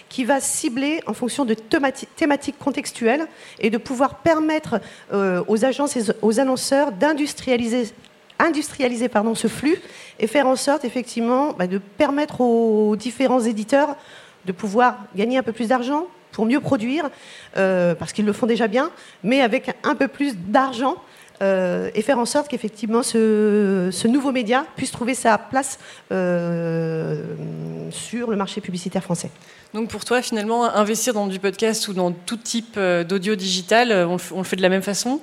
qui 0.09 0.25
va 0.25 0.41
cibler 0.41 0.99
en 1.07 1.13
fonction 1.13 1.45
de 1.45 1.53
thématiques 1.53 2.59
contextuelles 2.59 3.25
et 3.59 3.69
de 3.69 3.77
pouvoir 3.77 4.15
permettre 4.15 4.81
euh, 5.13 5.41
aux 5.47 5.63
agences 5.63 5.95
et 5.95 6.03
aux 6.21 6.39
annonceurs 6.39 6.91
d'industrialiser 6.91 7.85
industrialiser 8.39 9.09
pardon, 9.09 9.35
ce 9.35 9.47
flux 9.47 9.79
et 10.19 10.27
faire 10.27 10.47
en 10.47 10.55
sorte 10.55 10.85
effectivement 10.85 11.53
bah, 11.53 11.67
de 11.67 11.77
permettre 11.77 12.41
aux 12.41 12.95
différents 12.95 13.41
éditeurs 13.41 13.95
de 14.45 14.51
pouvoir 14.51 14.97
gagner 15.15 15.37
un 15.37 15.43
peu 15.43 15.51
plus 15.51 15.67
d'argent 15.67 16.07
pour 16.31 16.45
mieux 16.45 16.59
produire, 16.59 17.09
euh, 17.57 17.95
parce 17.95 18.13
qu'ils 18.13 18.25
le 18.25 18.33
font 18.33 18.45
déjà 18.45 18.67
bien, 18.67 18.91
mais 19.23 19.41
avec 19.41 19.75
un 19.83 19.95
peu 19.95 20.07
plus 20.07 20.35
d'argent 20.37 20.95
euh, 21.41 21.89
et 21.95 22.01
faire 22.01 22.19
en 22.19 22.25
sorte 22.25 22.49
qu'effectivement 22.49 23.01
ce, 23.01 24.07
nouveau 24.07 24.31
média 24.31 24.65
puisse 24.75 24.91
trouver 24.91 25.15
sa 25.15 25.37
place 25.37 25.79
euh, 26.11 27.23
sur 27.91 28.29
le 28.29 28.37
marché 28.37 28.61
publicitaire 28.61 29.03
français. 29.03 29.31
Donc 29.73 29.89
pour 29.89 30.03
toi, 30.03 30.21
finalement, 30.21 30.65
investir 30.65 31.13
dans 31.13 31.27
du 31.27 31.39
podcast 31.39 31.87
ou 31.87 31.93
dans 31.93 32.11
tout 32.11 32.37
type 32.37 32.79
d'audio 32.79 33.35
digital, 33.35 33.91
on, 33.91 34.37
le 34.37 34.43
fait 34.43 34.55
de 34.55 34.61
la 34.61 34.69
même 34.69 34.81
façon? 34.81 35.21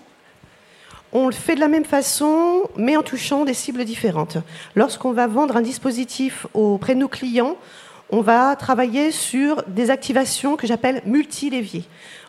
On 1.17 1.27
le 1.27 1.33
fait 1.33 1.55
de 1.55 1.61
la 1.61 1.69
même 1.69 1.87
façon, 1.87 2.69
mais 2.77 2.97
en 2.97 3.03
touchant 3.03 3.47
des 3.47 3.55
cibles 3.55 3.85
différentes. 3.85 4.37
Lorsqu'on 4.75 5.13
va 5.13 5.27
vendre 5.27 5.57
un 5.57 5.63
dispositif 5.63 6.47
auprès 6.53 6.95
de 6.95 7.01
nos 7.01 7.09
clients, 7.09 7.57
on 8.11 8.21
va 8.21 8.55
travailler 8.55 9.11
sur 9.11 9.63
des 9.67 9.91
activations 9.91 10.57
que 10.57 10.67
j'appelle 10.67 11.03
multi-leviers 11.07 11.85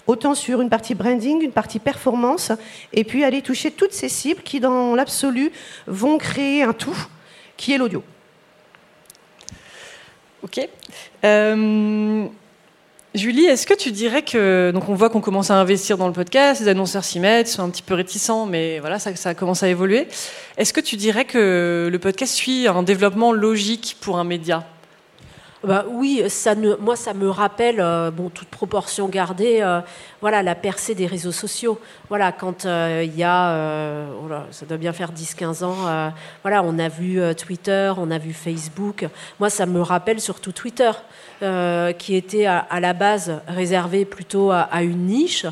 autant 0.07 0.35
sur 0.35 0.61
une 0.61 0.69
partie 0.69 0.95
branding, 0.95 1.41
une 1.41 1.51
partie 1.51 1.79
performance, 1.79 2.53
et 2.93 3.03
puis 3.03 3.25
aller 3.25 3.41
toucher 3.41 3.71
toutes 3.71 3.91
ces 3.91 4.07
cibles 4.07 4.41
qui, 4.41 4.61
dans 4.61 4.95
l'absolu, 4.95 5.51
vont 5.85 6.17
créer 6.17 6.63
un 6.63 6.71
tout, 6.71 6.97
qui 7.57 7.73
est 7.73 7.77
l'audio. 7.77 8.01
Ok. 10.43 10.65
Euh, 11.25 12.25
Julie, 13.17 13.45
est-ce 13.45 13.65
que 13.65 13.73
tu 13.73 13.91
dirais 13.91 14.21
que 14.21 14.69
donc 14.71 14.89
on 14.89 14.93
voit 14.93 15.09
qu'on 15.09 15.21
commence 15.21 15.49
à 15.49 15.55
investir 15.55 15.97
dans 15.97 16.05
le 16.05 16.13
podcast, 16.13 16.61
les 16.61 16.67
annonceurs 16.67 17.03
s'y 17.03 17.19
mettent, 17.19 17.47
sont 17.47 17.63
un 17.63 17.69
petit 17.71 17.81
peu 17.81 17.95
réticents, 17.95 18.45
mais 18.45 18.79
voilà, 18.79 18.99
ça, 18.99 19.15
ça 19.15 19.33
commence 19.33 19.63
à 19.63 19.69
évoluer. 19.69 20.07
Est-ce 20.57 20.71
que 20.71 20.81
tu 20.81 20.97
dirais 20.97 21.25
que 21.25 21.89
le 21.91 21.99
podcast 21.99 22.35
suit 22.35 22.67
un 22.67 22.83
développement 22.83 23.31
logique 23.31 23.97
pour 24.01 24.19
un 24.19 24.23
média? 24.23 24.67
Bah, 25.63 25.85
oui, 25.89 26.23
ça 26.29 26.53
moi 26.79 26.95
ça 26.95 27.15
me 27.15 27.29
rappelle, 27.29 27.79
euh, 27.79 28.11
bon, 28.11 28.29
toute 28.29 28.47
proportion 28.47 29.09
gardée, 29.09 29.57
euh, 29.61 29.81
voilà, 30.21 30.43
la 30.43 30.53
percée 30.53 30.93
des 30.93 31.07
réseaux 31.07 31.31
sociaux. 31.31 31.79
Voilà, 32.09 32.31
quand 32.31 32.65
euh, 32.65 33.01
il 33.03 33.17
y 33.17 33.23
a, 33.23 34.05
oh 34.21 34.31
ça 34.51 34.67
doit 34.67 34.77
bien 34.77 34.93
faire 34.93 35.11
10-15 35.11 35.63
ans, 35.63 36.13
voilà, 36.43 36.61
on 36.63 36.77
a 36.77 36.89
vu 36.89 37.19
Twitter, 37.35 37.91
on 37.97 38.11
a 38.11 38.19
vu 38.19 38.33
Facebook. 38.33 39.07
Moi, 39.39 39.49
ça 39.49 39.65
me 39.65 39.81
rappelle 39.81 40.21
surtout 40.21 40.51
Twitter, 40.51 40.91
qui 41.97 42.15
était 42.15 42.45
à, 42.45 42.79
la 42.79 42.93
base 42.93 43.41
réservé 43.47 44.05
plutôt 44.05 44.51
à 44.51 44.81
une 44.81 45.05
niche 45.05 45.45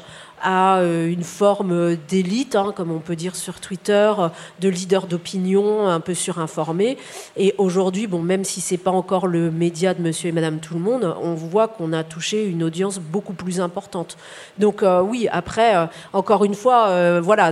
à 0.46 0.78
euh, 0.78 1.08
une 1.08 1.24
forme 1.24 1.96
d'élite, 2.08 2.56
hein, 2.56 2.72
comme 2.74 2.92
on 2.92 3.00
peut 3.00 3.16
dire 3.16 3.36
sur 3.36 3.60
Twitter, 3.60 4.14
de 4.62 4.70
leader 4.70 5.08
d'opinion 5.08 5.88
un 5.88 6.00
peu 6.00 6.14
surinformé. 6.14 6.98
Et 7.36 7.56
aujourd'hui, 7.58 8.06
bon, 8.06 8.22
même 8.22 8.46
si 8.46 8.62
c'est 8.62 8.78
pas 8.78 8.92
encore 8.92 9.26
le 9.26 9.50
média 9.50 9.96
de 9.96 10.02
Monsieur 10.02 10.30
et 10.30 10.32
Madame 10.32 10.60
Tout 10.60 10.76
le 10.76 10.80
Monde, 10.80 11.16
on 11.22 11.34
voit 11.34 11.68
qu'on 11.68 11.92
a 11.94 12.04
touché 12.04 12.46
une 12.46 12.64
audience 12.64 13.00
beaucoup 13.00 13.34
plus 13.34 13.60
importante. 13.60 14.18
Donc 14.60 14.84
euh, 14.84 15.02
oui, 15.02 15.28
après, 15.32 15.76
euh, 15.76 15.88
encore 16.14 16.46
une 16.46 16.56
fois, 16.56 17.20
voilà, 17.22 17.52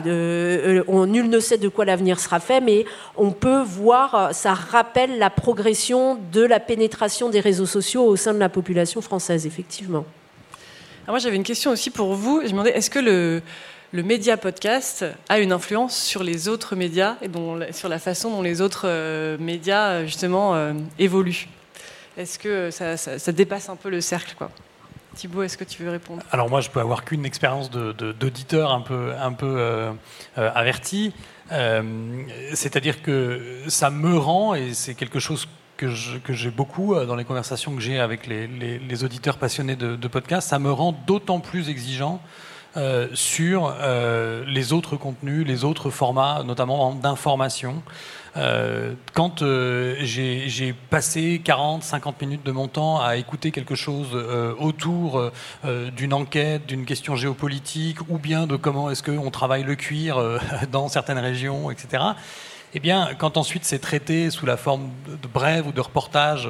on, 0.88 1.08
nul 1.08 1.30
ne 1.30 1.39
sait 1.39 1.58
de 1.58 1.68
quoi 1.68 1.86
l'avenir 1.86 2.20
sera 2.20 2.39
fait, 2.39 2.62
mais 2.62 2.86
on 3.18 3.32
peut 3.32 3.64
voir, 3.64 4.30
ça 4.34 4.54
rappelle 4.54 5.18
la 5.18 5.32
progression 5.32 6.20
de 6.32 6.41
la 6.41 6.60
pénétration 6.60 7.30
des 7.30 7.39
réseaux 7.39 7.66
sociaux 7.66 8.04
au 8.04 8.16
sein 8.16 8.34
de 8.36 8.39
la 8.39 8.50
population 8.50 9.02
française, 9.02 9.48
effectivement 9.48 10.06
moi, 11.12 11.20
j'avais 11.20 11.36
une 11.36 11.43
question 11.43 11.72
aussi 11.72 11.89
pour 11.89 12.14
vous. 12.16 12.39
Je 12.41 12.45
me 12.45 12.51
demandais, 12.51 12.72
est-ce 12.72 12.89
que 12.89 12.99
le, 12.99 13.41
média 13.91 14.38
podcast 14.38 15.06
a 15.30 15.39
une 15.39 15.51
influence 15.51 15.95
sur 15.95 16.24
les 16.24 16.47
autres 16.47 16.76
médias 16.76 17.18
et 17.22 17.74
sur 17.74 17.89
la 17.89 17.99
façon 17.99 18.32
dont 18.32 18.41
les 18.41 18.62
autres 18.62 18.86
euh, 18.86 19.38
médias, 19.38 20.06
justement, 20.06 20.56
euh, 20.56 20.74
évoluent? 20.99 21.47
Est-ce 22.18 22.39
que 22.39 22.70
ça, 22.72 23.32
dépasse 23.32 23.70
un 23.70 23.76
peu 23.76 23.89
le 23.89 24.01
cercle 24.01 24.36
quoi? 24.38 24.49
Thibaut, 25.16 25.43
est-ce 25.43 25.58
que 25.58 25.64
tu 25.64 25.84
veux 25.84 25.91
répondre? 25.91 26.24
Alors 26.32 26.49
moi, 26.49 26.60
je 26.60 26.72
peux 26.72 26.80
avoir 26.80 27.06
qu'une 27.06 27.24
expérience 27.24 27.70
d'auditeur 27.70 28.72
un 28.72 28.82
peu, 28.82 29.14
euh, 29.43 29.91
averti. 30.36 31.14
C'est-à-dire 32.54 33.04
que 33.04 33.62
ça 33.68 33.91
me 33.91 34.18
rend, 34.18 34.56
et 34.56 34.74
c'est 34.74 34.95
quelque 34.95 35.20
chose 35.20 35.47
que 36.23 36.34
j'ai 36.34 36.51
beaucoup 36.51 36.95
euh, 36.95 37.05
dans 37.05 37.15
les 37.15 37.25
conversations 37.25 37.75
que 37.75 37.81
j'ai 37.81 37.99
avec 37.99 38.27
les, 38.27 39.03
auditeurs 39.03 39.38
passionnés 39.38 39.75
de, 39.75 39.95
de 39.95 40.07
podcasts, 40.07 40.49
ça 40.49 40.59
me 40.59 40.71
rend 40.71 40.95
d'autant 41.07 41.39
plus 41.39 41.69
exigeant 41.69 42.21
euh, 42.75 43.07
sur 43.13 43.75
euh, 43.81 44.43
les 44.47 44.73
autres 44.73 44.95
contenus, 44.95 45.45
les 45.45 45.63
autres 45.63 45.89
formats, 45.89 46.43
notamment 46.43 46.93
d'information. 46.93 47.84
quand 49.13 49.43
j'ai 49.99 50.75
passé 50.89 51.41
40, 51.43 51.84
50 51.84 52.21
minutes 52.21 52.43
de 52.43 52.51
mon 52.51 52.67
temps 52.67 52.99
à 52.99 53.17
écouter 53.17 53.51
quelque 53.51 53.75
chose 53.75 54.15
autour 54.57 55.31
d'une 55.63 56.13
enquête, 56.13 56.65
d'une 56.65 56.86
question 56.86 57.15
géopolitique, 57.15 57.99
ou 58.09 58.17
bien 58.17 58.47
de 58.47 58.55
comment 58.55 58.89
est-ce 58.89 59.03
qu'on 59.03 59.29
travaille 59.29 59.63
le 59.63 59.75
cuir 59.75 60.19
dans 60.71 60.88
certaines 60.88 61.19
régions, 61.19 61.69
etc., 61.69 62.03
eh 62.76 62.80
bien, 62.80 63.09
quand 63.17 63.38
ensuite 63.38 63.65
c'est 63.65 63.80
traité 63.80 64.32
sous 64.32 64.45
la 64.45 64.57
forme 64.57 64.89
de, 65.07 65.28
brèves 65.28 65.67
ou 65.67 65.71
de 65.71 65.82
reportages 65.82 66.49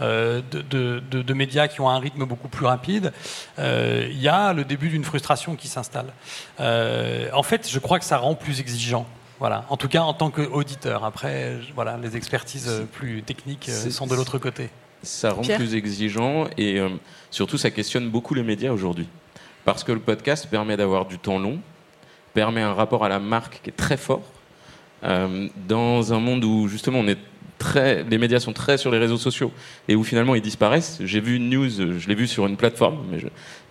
euh, 0.00 0.40
de, 0.50 1.34
médias 1.34 1.66
qui 1.66 1.80
ont 1.80 1.88
un 1.88 1.98
rythme 1.98 2.24
beaucoup 2.24 2.48
plus 2.48 2.66
rapide, 2.66 3.12
euh, 3.58 4.06
il 4.10 4.20
y 4.20 4.28
a 4.28 4.52
le 4.52 4.64
début 4.64 4.88
d'une 4.88 5.04
frustration 5.04 5.56
qui 5.56 5.66
s'installe. 5.66 6.12
Euh, 6.60 7.28
en 7.32 7.42
fait, 7.42 7.68
je 7.68 7.78
crois 7.80 7.98
que 7.98 8.04
ça 8.04 8.18
rend 8.18 8.34
plus 8.36 8.60
exigeant. 8.60 9.06
Voilà. 9.40 9.64
En 9.68 9.76
tout 9.76 9.88
cas, 9.88 10.02
en 10.02 10.14
tant 10.14 10.30
qu'auditeur. 10.30 11.04
Après, 11.04 11.58
voilà, 11.74 11.98
les 12.00 12.16
expertises 12.16 12.84
plus 12.92 13.22
techniques 13.22 13.68
sont 13.68 14.06
de 14.06 14.14
l'autre 14.14 14.38
côté. 14.38 14.70
Ça 15.02 15.32
rend 15.32 15.42
plus 15.42 15.74
exigeant 15.74 16.46
et 16.56 16.80
surtout, 17.30 17.58
ça 17.58 17.70
questionne 17.70 18.08
beaucoup 18.10 18.34
les 18.34 18.44
médias 18.44 18.70
aujourd'hui. 18.70 19.08
Parce 19.64 19.82
que 19.82 19.90
le 19.90 19.98
podcast 19.98 20.46
permet 20.48 20.76
d'avoir 20.76 21.04
du 21.04 21.18
temps 21.18 21.38
long, 21.38 21.58
permet 22.32 22.62
un 22.62 22.74
rapport 22.74 23.04
à 23.04 23.08
la 23.08 23.18
marque 23.18 23.60
qui 23.62 23.70
est 23.70 23.76
très 23.76 23.96
fort 23.96 24.22
euh, 25.04 25.48
dans 25.68 26.12
un 26.12 26.20
monde 26.20 26.44
où 26.44 26.68
justement 26.68 27.00
on 27.00 27.08
est 27.08 27.18
très, 27.58 28.04
les 28.04 28.18
médias 28.18 28.40
sont 28.40 28.52
très 28.52 28.78
sur 28.78 28.90
les 28.90 28.98
réseaux 28.98 29.16
sociaux 29.16 29.52
et 29.88 29.96
où 29.96 30.04
finalement 30.04 30.34
ils 30.34 30.42
disparaissent. 30.42 30.98
J'ai 31.04 31.20
vu 31.20 31.36
une 31.36 31.50
news, 31.50 31.68
je 31.68 32.08
l'ai 32.08 32.14
vu 32.14 32.26
sur 32.26 32.46
une 32.46 32.56
plateforme. 32.56 32.98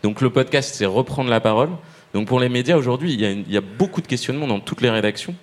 Donc 0.03 0.21
le 0.21 0.29
podcast, 0.29 0.75
c'est 0.75 0.85
reprendre 0.85 1.29
la 1.29 1.39
parole. 1.39 1.69
Donc 2.13 2.27
pour 2.27 2.39
les 2.39 2.49
médias 2.49 2.77
aujourd'hui, 2.77 3.13
il, 3.13 3.51
y, 3.51 3.57
a 3.57 3.61
beaucoup 3.61 4.01
de 4.01 4.07
questionnements 4.07 4.47
dans 4.47 4.59
toutes 4.59 4.81
les 4.81 4.89
rédactions. 4.89 5.35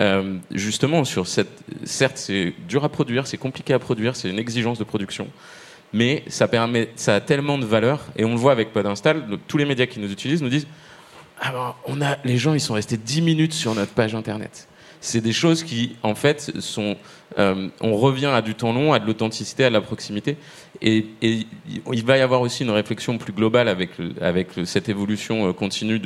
Euh, 0.00 0.38
justement 0.50 1.04
sur 1.04 1.28
cette, 1.28 1.62
certes 1.84 2.18
c'est 2.18 2.52
dur 2.66 2.82
à 2.84 2.88
produire, 2.88 3.28
c'est 3.28 3.36
compliqué 3.36 3.72
à 3.72 3.78
produire, 3.78 4.16
c'est 4.16 4.28
une 4.28 4.40
exigence 4.40 4.76
de 4.76 4.82
production, 4.82 5.28
mais 5.92 6.24
ça 6.26 6.48
permet, 6.48 6.88
ça 6.96 7.14
a 7.14 7.20
tellement 7.20 7.58
de 7.58 7.64
valeur 7.64 8.00
et 8.16 8.24
on 8.24 8.30
le 8.30 8.36
voit 8.36 8.50
avec 8.50 8.72
Podinstall. 8.72 9.24
Tous 9.46 9.56
les 9.56 9.64
médias 9.64 9.86
qui 9.86 10.00
nous 10.00 10.10
utilisent 10.10 10.42
nous 10.42 10.48
disent, 10.48 10.66
ah 11.40 11.76
on 11.86 12.02
a, 12.02 12.16
les 12.24 12.38
gens 12.38 12.54
ils 12.54 12.60
sont 12.60 12.74
restés 12.74 12.96
10 12.96 13.22
minutes 13.22 13.52
sur 13.52 13.72
notre 13.76 13.92
page 13.92 14.16
internet 14.16 14.66
c'est 15.04 15.20
des 15.20 15.32
choses 15.32 15.62
qui, 15.62 15.96
en 16.02 16.14
fait, 16.14 16.52
sont. 16.60 16.96
Euh, 17.38 17.68
on 17.80 17.94
revient 17.94 18.30
à 18.32 18.40
du 18.40 18.54
temps 18.54 18.72
long, 18.72 18.92
à 18.94 18.98
de 18.98 19.06
l'authenticité, 19.06 19.64
à 19.64 19.68
de 19.68 19.74
la 19.74 19.82
proximité. 19.82 20.36
Et, 20.80 21.06
il 21.22 22.04
va 22.04 22.16
y 22.16 22.20
avoir 22.22 22.40
aussi 22.40 22.62
une 22.62 22.70
réflexion 22.70 23.18
plus 23.18 23.32
globale 23.32 23.68
avec, 23.68 23.90
avec 24.20 24.48
cette 24.64 24.88
évolution 24.88 25.48
euh, 25.48 25.52
continue 25.52 26.00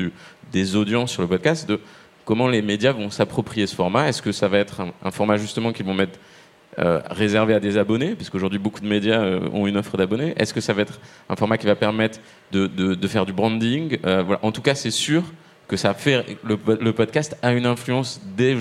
des 0.52 0.74
audiences 0.74 1.12
sur 1.12 1.22
le 1.22 1.28
podcast 1.28 1.68
de 1.68 1.80
comment 2.24 2.48
les 2.48 2.60
médias 2.60 2.92
vont 2.92 3.08
s'approprier 3.10 3.68
ce 3.68 3.76
format. 3.76 4.08
Est-ce 4.08 4.20
que 4.20 4.32
ça 4.32 4.48
va 4.48 4.58
être 4.58 4.80
un, 4.80 5.10
format 5.12 5.36
justement 5.36 5.72
qu'ils 5.72 5.86
vont 5.86 5.94
mettre 5.94 6.18
euh, 6.78 7.00
réservé 7.08 7.54
à 7.54 7.60
des 7.60 7.78
abonnés, 7.78 8.16
puisqu'aujourd'hui 8.16 8.58
beaucoup 8.58 8.80
de 8.80 8.88
médias 8.88 9.22
ont 9.52 9.66
une 9.68 9.76
offre 9.76 9.96
d'abonnés. 9.96 10.34
Est-ce 10.36 10.52
que 10.52 10.60
ça 10.60 10.72
va 10.72 10.82
être 10.82 11.00
un 11.28 11.36
format 11.36 11.56
qui 11.56 11.66
va 11.66 11.76
permettre 11.76 12.18
de, 12.50 12.66
de, 12.66 13.08
faire 13.08 13.26
du 13.26 13.32
branding? 13.32 13.98
Voilà. 14.02 14.40
En 14.42 14.50
tout 14.50 14.62
cas, 14.62 14.74
c'est 14.74 14.90
sûr 14.90 15.22
que 15.68 15.76
ça 15.76 15.94
fait 15.94 16.24
le, 16.42 16.58
le, 16.80 16.92
podcast 16.92 17.36
a 17.42 17.52
une 17.52 17.66
influence 17.66 18.20
dès, 18.36 18.56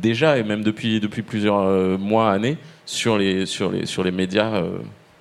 déjà, 0.00 0.38
et 0.38 0.42
même 0.42 0.62
depuis, 0.62 1.00
depuis 1.00 1.22
plusieurs 1.22 1.60
euh, 1.60 1.98
mois, 1.98 2.32
années, 2.32 2.58
sur 2.86 3.18
les, 3.18 3.46
sur 3.46 3.70
les, 3.70 3.86
sur 3.86 4.02
les 4.02 4.10
médias, 4.10 4.54
euh, 4.54 4.78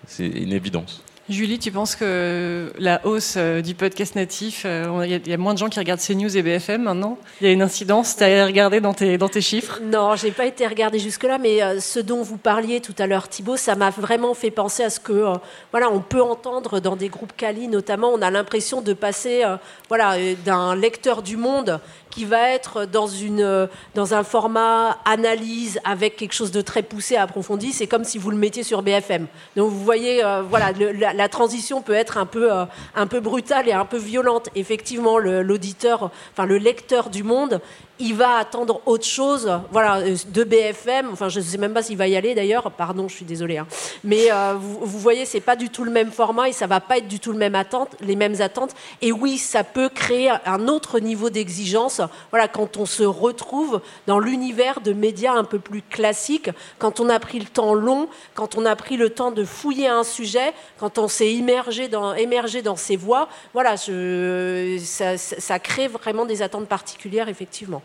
c'est 0.07 0.27
une 0.27 0.53
évidence. 0.53 1.03
Julie, 1.29 1.59
tu 1.59 1.71
penses 1.71 1.95
que 1.95 2.73
la 2.79 3.05
hausse 3.05 3.35
euh, 3.37 3.61
du 3.61 3.75
podcast 3.75 4.15
natif, 4.15 4.65
il 4.65 5.27
y, 5.27 5.33
a 5.33 5.37
moins 5.37 5.53
de 5.53 5.59
gens 5.59 5.69
qui 5.69 5.77
regardent 5.77 6.01
CNews 6.01 6.35
et 6.35 6.41
BFM 6.41 6.81
maintenant? 6.81 7.19
Il 7.39 7.45
y 7.45 7.49
a 7.51 7.53
une 7.53 7.61
incidence 7.61 8.15
Tu 8.15 8.23
as 8.23 8.47
regardé 8.47 8.81
dans 8.81 8.95
tes, 8.95 9.19
dans 9.19 9.29
tes 9.29 9.41
chiffres? 9.41 9.79
Non, 9.83 10.15
j'ai 10.15 10.31
pas 10.31 10.47
été 10.47 10.65
regardé 10.65 10.97
jusque-là, 10.97 11.37
mais 11.37 11.79
ce 11.79 11.99
dont 11.99 12.23
vous 12.23 12.37
parliez 12.37 12.81
tout 12.81 12.95
à 12.97 13.05
l'heure, 13.05 13.29
Thibault, 13.29 13.57
ça 13.57 13.75
m'a 13.75 13.91
vraiment 13.91 14.33
fait 14.33 14.49
penser 14.49 14.81
à 14.81 14.89
ce 14.89 14.99
que, 14.99 15.33
voilà, 15.69 15.91
on 15.91 15.99
peut 15.99 16.23
entendre 16.23 16.79
dans 16.79 16.95
des 16.95 17.09
groupes 17.09 17.33
Cali 17.37 17.67
notamment, 17.67 18.09
on 18.09 18.23
a 18.23 18.31
l'impression 18.31 18.81
de 18.81 18.93
passer, 18.93 19.43
voilà, 19.87 20.15
d'un 20.43 20.75
lecteur 20.75 21.21
du 21.21 21.37
Monde 21.37 21.79
qui 22.09 22.25
va 22.25 22.49
être 22.49 22.85
dans, 22.85 23.07
une, 23.07 23.67
dans 23.95 24.13
un 24.13 24.23
format 24.23 24.97
analyse 25.05 25.79
avec 25.83 26.15
quelque 26.15 26.33
chose 26.33 26.51
de 26.51 26.61
très 26.61 26.83
poussé, 26.83 27.15
approfondi. 27.15 27.71
C'est 27.73 27.87
comme 27.87 28.03
si 28.03 28.17
vous 28.17 28.31
le 28.31 28.37
mettiez 28.37 28.63
sur 28.63 28.81
BFM. 28.81 29.27
Donc 29.55 29.71
vous 29.71 29.83
voyez, 29.83 30.23
voilà, 30.49 30.71
la, 30.71 31.13
la 31.13 31.29
transition 31.29 31.81
peut 31.81 31.93
être 31.93 32.17
un 32.17 32.25
peu, 32.25 32.51
euh, 32.51 32.65
un 32.95 33.07
peu 33.07 33.19
brutale 33.19 33.67
et 33.67 33.73
un 33.73 33.85
peu 33.85 33.97
violente. 33.97 34.49
Effectivement, 34.55 35.17
l'auditeur, 35.17 36.11
enfin 36.31 36.45
le 36.45 36.57
lecteur 36.57 37.09
du 37.09 37.23
monde, 37.23 37.61
il 37.99 38.15
va 38.15 38.37
attendre 38.37 38.81
autre 38.85 39.05
chose, 39.05 39.51
voilà, 39.71 39.97
euh, 39.97 40.15
de 40.27 40.43
BFM. 40.43 41.09
Enfin, 41.11 41.27
je 41.29 41.39
ne 41.39 41.43
sais 41.43 41.57
même 41.57 41.73
pas 41.73 41.83
s'il 41.83 41.97
va 41.97 42.07
y 42.07 42.15
aller 42.15 42.33
d'ailleurs. 42.33 42.71
Pardon, 42.71 43.07
je 43.07 43.15
suis 43.15 43.25
désolée. 43.25 43.57
Hein. 43.57 43.67
Mais 44.03 44.31
euh, 44.31 44.55
vous, 44.57 44.79
vous, 44.81 44.99
voyez, 44.99 45.25
c'est 45.25 45.41
pas 45.41 45.55
du 45.55 45.69
tout 45.69 45.83
le 45.83 45.91
même 45.91 46.11
format 46.11 46.49
et 46.49 46.53
ça 46.53 46.65
va 46.65 46.79
pas 46.79 46.97
être 46.97 47.07
du 47.07 47.19
tout 47.19 47.33
le 47.33 47.37
même 47.37 47.55
attente, 47.55 47.95
les 47.99 48.15
mêmes 48.15 48.39
attentes. 48.41 48.73
Et 49.01 49.11
oui, 49.11 49.37
ça 49.37 49.63
peut 49.63 49.89
créer 49.89 50.31
un 50.45 50.67
autre 50.67 50.99
niveau 50.99 51.29
d'exigence. 51.29 52.01
Voilà, 52.31 52.47
quand 52.47 52.77
on 52.77 52.85
se 52.85 53.03
retrouve 53.03 53.81
dans 54.07 54.19
l'univers 54.19 54.79
de 54.79 54.93
médias 54.93 55.33
un 55.33 55.43
peu 55.43 55.59
plus 55.59 55.81
classiques, 55.81 56.49
quand 56.77 57.01
on 57.01 57.09
a 57.09 57.19
pris 57.19 57.39
le 57.39 57.45
temps 57.45 57.73
long, 57.73 58.07
quand 58.33 58.55
on 58.55 58.65
a 58.65 58.75
pris 58.75 58.95
le 58.95 59.09
temps 59.09 59.31
de 59.31 59.43
fouiller 59.43 59.87
un 59.87 60.03
sujet, 60.03 60.53
quand 60.79 60.97
on 60.97 61.09
s'est 61.09 61.33
immergé 61.33 61.89
dans, 61.89 62.13
émergé 62.13 62.61
dans 62.61 62.77
ses 62.77 62.95
voix, 62.95 63.27
voilà, 63.53 63.75
ça, 63.77 65.17
ça 65.17 65.59
crée 65.59 65.89
vraiment 65.89 66.25
des 66.25 66.41
attentes 66.41 66.67
particulières, 66.67 67.27
effectivement. 67.27 67.81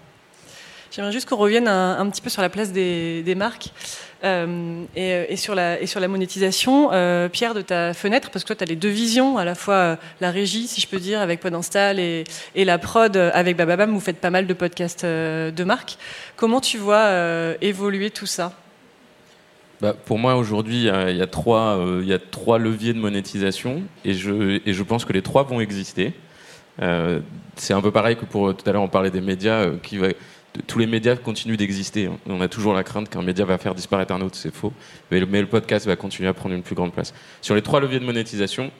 J'aimerais 0.95 1.11
juste 1.11 1.29
qu'on 1.29 1.37
revienne 1.37 1.67
un, 1.67 2.09
petit 2.09 2.23
peu 2.23 2.31
sur 2.31 2.41
la 2.41 2.49
place 2.49 2.71
des, 2.71 3.35
marques 3.37 3.71
euh, 4.23 4.85
et, 4.95 5.35
sur 5.35 5.57
la, 5.57 6.09
monétisation. 6.09 6.91
Euh, 6.93 7.29
Pierre, 7.29 7.53
de 7.53 7.63
ta 7.63 7.95
fenêtre, 7.95 8.31
parce 8.31 8.45
que 8.45 8.49
toi, 8.49 8.55
tu 8.55 8.63
as 8.63 8.67
les 8.67 8.77
deux 8.77 8.91
visions, 8.91 9.37
à 9.37 9.45
la 9.45 9.57
fois 9.57 9.75
euh, 9.75 9.97
la 10.21 10.31
régie, 10.31 10.69
si 10.69 10.81
je 10.81 10.87
peux 10.87 11.01
dire, 11.01 11.21
avec 11.21 11.41
Podinstall 11.41 11.99
et, 11.99 12.23
et 12.55 12.65
la 12.65 12.79
prod 12.79 13.17
avec 13.17 13.57
Bababam. 13.57 13.93
Vous 13.93 13.99
faites 13.99 14.21
pas 14.21 14.31
mal 14.31 14.47
de 14.47 14.55
podcasts 14.55 15.05
de 15.05 15.65
marques. 15.65 15.99
Comment 16.37 16.61
tu 16.61 16.79
vois 16.79 17.11
évoluer 17.61 18.11
tout 18.11 18.27
ça? 18.27 18.53
Bah, 19.81 19.97
pour 20.05 20.21
moi, 20.21 20.37
aujourd'hui, 20.37 20.83
il 20.83 21.17
y, 21.17 21.23
a 21.23 21.27
trois, 21.27 21.73
a 21.73 22.59
leviers 22.59 22.93
de 22.93 23.01
monétisation 23.01 23.83
et 24.05 24.15
je, 24.15 24.61
et 24.65 24.73
je 24.73 24.83
pense 24.85 25.05
que 25.05 25.13
les 25.13 25.23
trois 25.23 25.43
vont 25.43 25.59
exister. 25.59 26.13
c'est 27.57 27.75
un 27.75 27.83
peu 27.83 27.91
pareil 27.91 28.15
que 28.15 28.27
pour 28.27 28.57
tout 28.57 28.71
à 28.71 28.73
l'heure, 28.73 28.83
on 28.83 28.89
parlait 28.89 29.11
des 29.11 29.21
médias 29.21 29.71
qui 29.83 29.97
va 29.97 30.07
tous 30.67 30.79
les 30.79 30.87
médias 30.87 31.17
continuent 31.17 31.57
d'exister. 31.57 32.09
On 32.27 32.41
a 32.41 32.49
toujours 32.49 32.75
la 32.75 32.85
crainte 32.85 33.09
qu'un 33.09 33.23
média 33.23 33.45
va 33.45 33.59
faire 33.59 33.75
disparaître 33.75 34.15
un 34.15 34.21
autre, 34.21 34.37
c'est 34.37 34.55
faux. 34.55 34.73
Mais 35.11 35.21
le, 35.21 35.47
podcast 35.47 35.87
va 35.87 35.97
continuer 35.97 36.29
à 36.29 36.35
prendre 36.35 36.55
une 36.55 36.63
plus 36.63 36.75
grande 36.75 36.93
place. 36.93 37.13
Sur 37.41 37.55
les 37.55 37.63
trois 37.63 37.81
leviers 37.81 37.99
de 37.99 38.05
monétisation, 38.05 38.71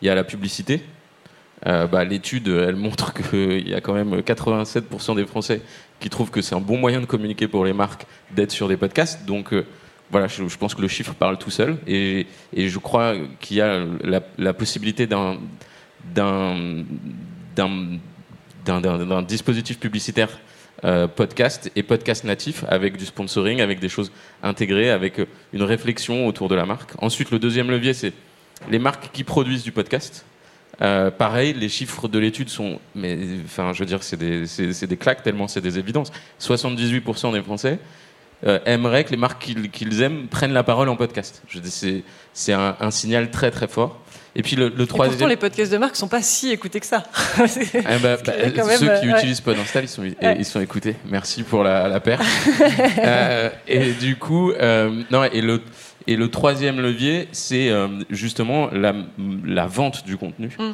il 0.00 0.06
y 0.06 0.10
a 0.10 0.14
la 0.14 0.24
publicité. 0.24 0.82
Euh, 1.66 1.86
bah, 1.86 2.04
l'étude, 2.04 2.48
elle 2.48 2.76
montre 2.76 3.12
qu'il 3.14 3.68
y 3.68 3.74
a 3.74 3.80
quand 3.80 3.94
même 3.94 4.20
87% 4.20 5.16
des 5.16 5.24
Français 5.24 5.62
qui 5.98 6.10
trouvent 6.10 6.30
que 6.30 6.42
c'est 6.42 6.54
un 6.54 6.60
bon 6.60 6.76
moyen 6.76 7.00
de 7.00 7.06
communiquer 7.06 7.48
pour 7.48 7.64
les 7.64 7.72
marques 7.72 8.06
d'être 8.30 8.52
sur 8.52 8.68
des 8.68 8.76
podcasts. 8.76 9.24
Donc 9.24 9.52
euh, 9.52 9.64
voilà, 10.10 10.28
je, 10.28 10.56
pense 10.56 10.74
que 10.74 10.82
le 10.82 10.88
chiffre 10.88 11.14
parle 11.14 11.38
tout 11.38 11.50
seul. 11.50 11.78
Et, 11.86 12.26
je 12.56 12.78
crois 12.78 13.14
qu'il 13.40 13.56
y 13.56 13.60
a 13.60 13.84
la, 14.38 14.52
possibilité 14.52 15.08
d'un 15.08 15.38
dispositif 19.26 19.80
publicitaire 19.80 20.38
euh, 20.82 21.06
podcast 21.06 21.70
et 21.76 21.82
podcast 21.82 22.24
natif 22.24 22.64
avec 22.68 22.96
du 22.96 23.06
sponsoring, 23.06 23.60
avec 23.60 23.78
des 23.78 23.88
choses 23.88 24.10
intégrées, 24.42 24.90
avec 24.90 25.20
euh, 25.20 25.26
une 25.52 25.62
réflexion 25.62 26.26
autour 26.26 26.48
de 26.48 26.56
la 26.56 26.66
marque. 26.66 26.90
Ensuite, 26.98 27.30
le 27.30 27.38
deuxième 27.38 27.70
levier, 27.70 27.94
c'est 27.94 28.12
les 28.68 28.78
marques 28.78 29.10
qui 29.12 29.24
produisent 29.24 29.62
du 29.62 29.72
podcast. 29.72 30.26
Euh, 30.82 31.10
pareil, 31.10 31.54
les 31.54 31.68
chiffres 31.68 32.08
de 32.08 32.18
l'étude 32.18 32.48
sont, 32.48 32.80
mais 32.94 33.16
enfin, 33.44 33.72
je 33.72 33.78
veux 33.78 33.86
dire, 33.86 34.02
c'est 34.02 34.16
des, 34.16 34.44
des, 34.86 34.96
claques 34.96 35.22
tellement 35.22 35.46
c'est 35.46 35.60
des 35.60 35.78
évidences. 35.78 36.10
78% 36.40 37.32
des 37.32 37.42
Français 37.42 37.78
aimeraient 38.66 39.04
que 39.04 39.10
les 39.10 39.16
marques 39.16 39.48
qu'ils 39.72 40.02
aiment 40.02 40.26
prennent 40.26 40.52
la 40.52 40.64
parole 40.64 40.90
en 40.90 40.96
podcast. 40.96 41.42
C'est 42.34 42.52
un, 42.52 42.76
un, 42.78 42.90
signal 42.90 43.30
très 43.30 43.50
très 43.50 43.68
fort. 43.68 44.03
Et 44.36 44.42
puis 44.42 44.56
le, 44.56 44.68
le 44.68 44.86
troisième. 44.86 45.16
pourtant, 45.16 45.28
les 45.28 45.36
podcasts 45.36 45.70
de 45.72 45.78
marque 45.78 45.94
sont 45.94 46.08
pas 46.08 46.22
si 46.22 46.50
écoutés 46.50 46.80
que 46.80 46.86
ça. 46.86 47.04
Ah 47.86 47.98
bah, 48.02 48.16
bah, 48.24 48.32
ceux 48.76 48.86
qui 49.00 49.08
euh, 49.08 49.16
utilisent 49.16 49.40
Podinstall, 49.40 49.84
ils 49.84 49.88
sont, 49.88 50.02
ils 50.04 50.44
sont 50.44 50.60
écoutés. 50.60 50.96
Merci 51.06 51.42
pour 51.42 51.62
la, 51.62 51.88
la 51.88 52.00
paire. 52.00 52.20
euh, 52.98 53.50
et 53.68 53.92
du 53.92 54.16
coup, 54.16 54.50
euh, 54.52 55.02
non, 55.10 55.24
et 55.24 55.40
le, 55.40 55.60
et 56.06 56.16
le 56.16 56.30
troisième 56.30 56.80
levier, 56.80 57.28
c'est 57.32 57.70
euh, 57.70 57.88
justement 58.10 58.70
la, 58.72 58.94
la, 59.44 59.66
vente 59.66 60.04
du 60.04 60.16
contenu. 60.16 60.50
Mm. 60.58 60.70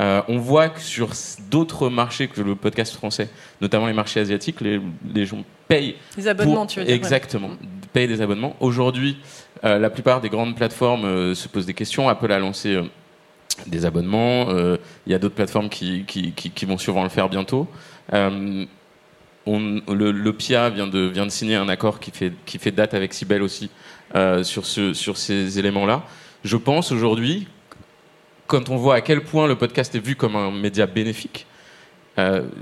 Euh, 0.00 0.22
on 0.28 0.38
voit 0.38 0.68
que 0.68 0.80
sur 0.80 1.10
d'autres 1.50 1.88
marchés 1.90 2.28
que 2.28 2.40
le 2.40 2.54
podcast 2.54 2.94
français, 2.94 3.28
notamment 3.60 3.86
les 3.86 3.92
marchés 3.92 4.20
asiatiques, 4.20 4.60
les, 4.60 4.80
les 5.14 5.26
gens 5.26 5.44
payent. 5.68 5.96
Des 6.16 6.28
abonnements, 6.28 6.66
tu 6.66 6.80
veux 6.80 6.86
dire 6.86 6.94
Exactement, 6.94 7.50
payent 7.92 8.08
des 8.08 8.22
abonnements. 8.22 8.56
Aujourd'hui, 8.60 9.18
la 9.62 9.90
plupart 9.90 10.20
des 10.20 10.28
grandes 10.28 10.56
plateformes 10.56 11.34
se 11.36 11.46
posent 11.46 11.66
des 11.66 11.74
questions. 11.74 12.08
Apple 12.08 12.32
a 12.32 12.38
lancé 12.40 12.80
des 13.66 13.84
abonnements. 13.84 14.48
Euh, 14.50 14.76
il 15.06 15.12
y 15.12 15.14
a 15.14 15.18
d'autres 15.18 15.34
plateformes 15.34 15.68
qui, 15.68 16.04
vont 16.66 16.78
sûrement 16.78 17.02
le 17.02 17.08
faire 17.08 17.28
bientôt. 17.28 17.68
Euh, 18.12 18.64
le, 19.46 20.30
PIA 20.30 20.70
vient 20.70 20.86
de, 20.86 21.28
signer 21.28 21.56
un 21.56 21.68
accord 21.68 22.00
qui 22.00 22.10
fait, 22.10 22.70
date 22.70 22.94
avec 22.94 23.12
Sibel 23.14 23.42
aussi 23.42 23.70
euh, 24.14 24.42
sur, 24.42 24.66
ce, 24.66 24.92
sur 24.92 25.16
ces 25.16 25.58
éléments-là. 25.58 26.02
Je 26.44 26.56
pense 26.56 26.92
aujourd'hui, 26.92 27.46
quand 28.46 28.68
on 28.68 28.76
voit 28.76 28.96
à 28.96 29.00
quel 29.00 29.22
point 29.22 29.46
le 29.46 29.56
podcast 29.56 29.94
est 29.94 30.04
vu 30.04 30.16
comme 30.16 30.36
un 30.36 30.50
média 30.50 30.86
bénéfique, 30.86 31.46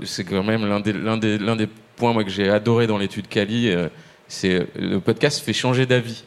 c'est 0.03 0.23
quand 0.23 0.43
même 0.43 0.65
l'un 0.65 0.79
des, 1.17 1.67
points 1.97 2.23
que 2.23 2.29
j'ai 2.29 2.49
adoré 2.49 2.87
dans 2.87 2.97
l'étude 2.97 3.27
Cali. 3.27 3.75
c'est 4.27 4.67
le 4.75 4.99
podcast 4.99 5.43
fait 5.43 5.53
changer 5.53 5.85
d'avis. 5.85 6.23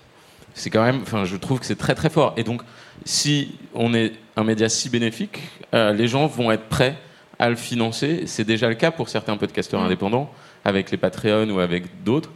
C'est 0.53 0.71
quand 0.71 0.85
même, 0.85 1.03
je 1.25 1.37
trouve 1.37 1.59
que 1.59 1.67
c'est 1.67 1.79
très 1.79 1.95
très 1.95 2.11
fort. 2.11 2.35
Et 2.37 2.45
donc, 2.45 2.63
si 3.05 3.57
on 3.75 3.95
est 3.95 4.13
un 4.37 4.45
média 4.45 4.69
si 4.69 4.89
bénéfique, 4.89 5.41
euh, 5.75 5.93
les 5.93 6.09
gens 6.09 6.27
vont 6.27 6.51
être 6.51 6.69
prêts 6.69 6.97
à 7.39 7.49
le 7.49 7.57
financer. 7.57 8.25
C'est 8.27 8.45
déjà 8.45 8.69
le 8.69 8.75
cas 8.75 8.91
pour 8.91 9.09
certains 9.09 9.37
podcasteurs 9.37 9.81
mmh. 9.81 9.87
indépendants, 9.87 10.31
avec 10.65 10.91
les 10.91 10.97
Patreon 10.97 11.49
ou 11.51 11.61
avec 11.61 12.05
d'autres. 12.05 12.31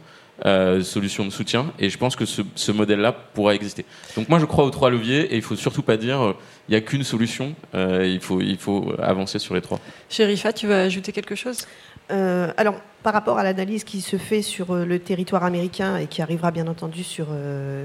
Euh, 0.45 0.83
solutions 0.83 1.25
de 1.25 1.31
soutien 1.31 1.73
et 1.79 1.89
je 1.89 1.97
pense 1.97 2.15
que 2.15 2.23
ce, 2.23 2.71
modèle-là 2.71 3.11
pourra 3.11 3.53
exister. 3.53 3.83
Donc 4.15 4.29
moi 4.29 4.39
je 4.39 4.45
crois 4.45 4.63
aux 4.63 4.69
trois 4.69 4.89
leviers 4.89 5.23
et 5.33 5.35
il 5.35 5.41
faut 5.41 5.57
surtout 5.57 5.81
pas 5.81 5.97
dire 5.97 6.21
euh, 6.21 6.33
il 6.69 6.71
n'y 6.71 6.77
a 6.77 6.79
qu'une 6.79 7.03
solution, 7.03 7.55
il, 7.73 8.21
faut, 8.21 8.39
il 8.39 8.55
faut 8.57 8.93
avancer 9.01 9.37
sur 9.37 9.53
les 9.53 9.59
trois. 9.59 9.81
Chérifa, 10.09 10.53
tu 10.53 10.65
vas 10.65 10.83
ajouter 10.83 11.11
quelque 11.11 11.35
chose? 11.35 11.67
Alors 12.07 12.75
par 13.03 13.11
rapport 13.11 13.37
à 13.37 13.43
l'analyse 13.43 13.83
qui 13.83 13.99
se 13.99 14.15
fait 14.15 14.41
sur 14.41 14.73
le 14.73 14.99
territoire 14.99 15.43
américain 15.43 15.97
et 15.97 16.07
qui 16.07 16.21
arrivera 16.21 16.51
bien 16.51 16.67
entendu 16.67 17.03
sur, 17.03 17.27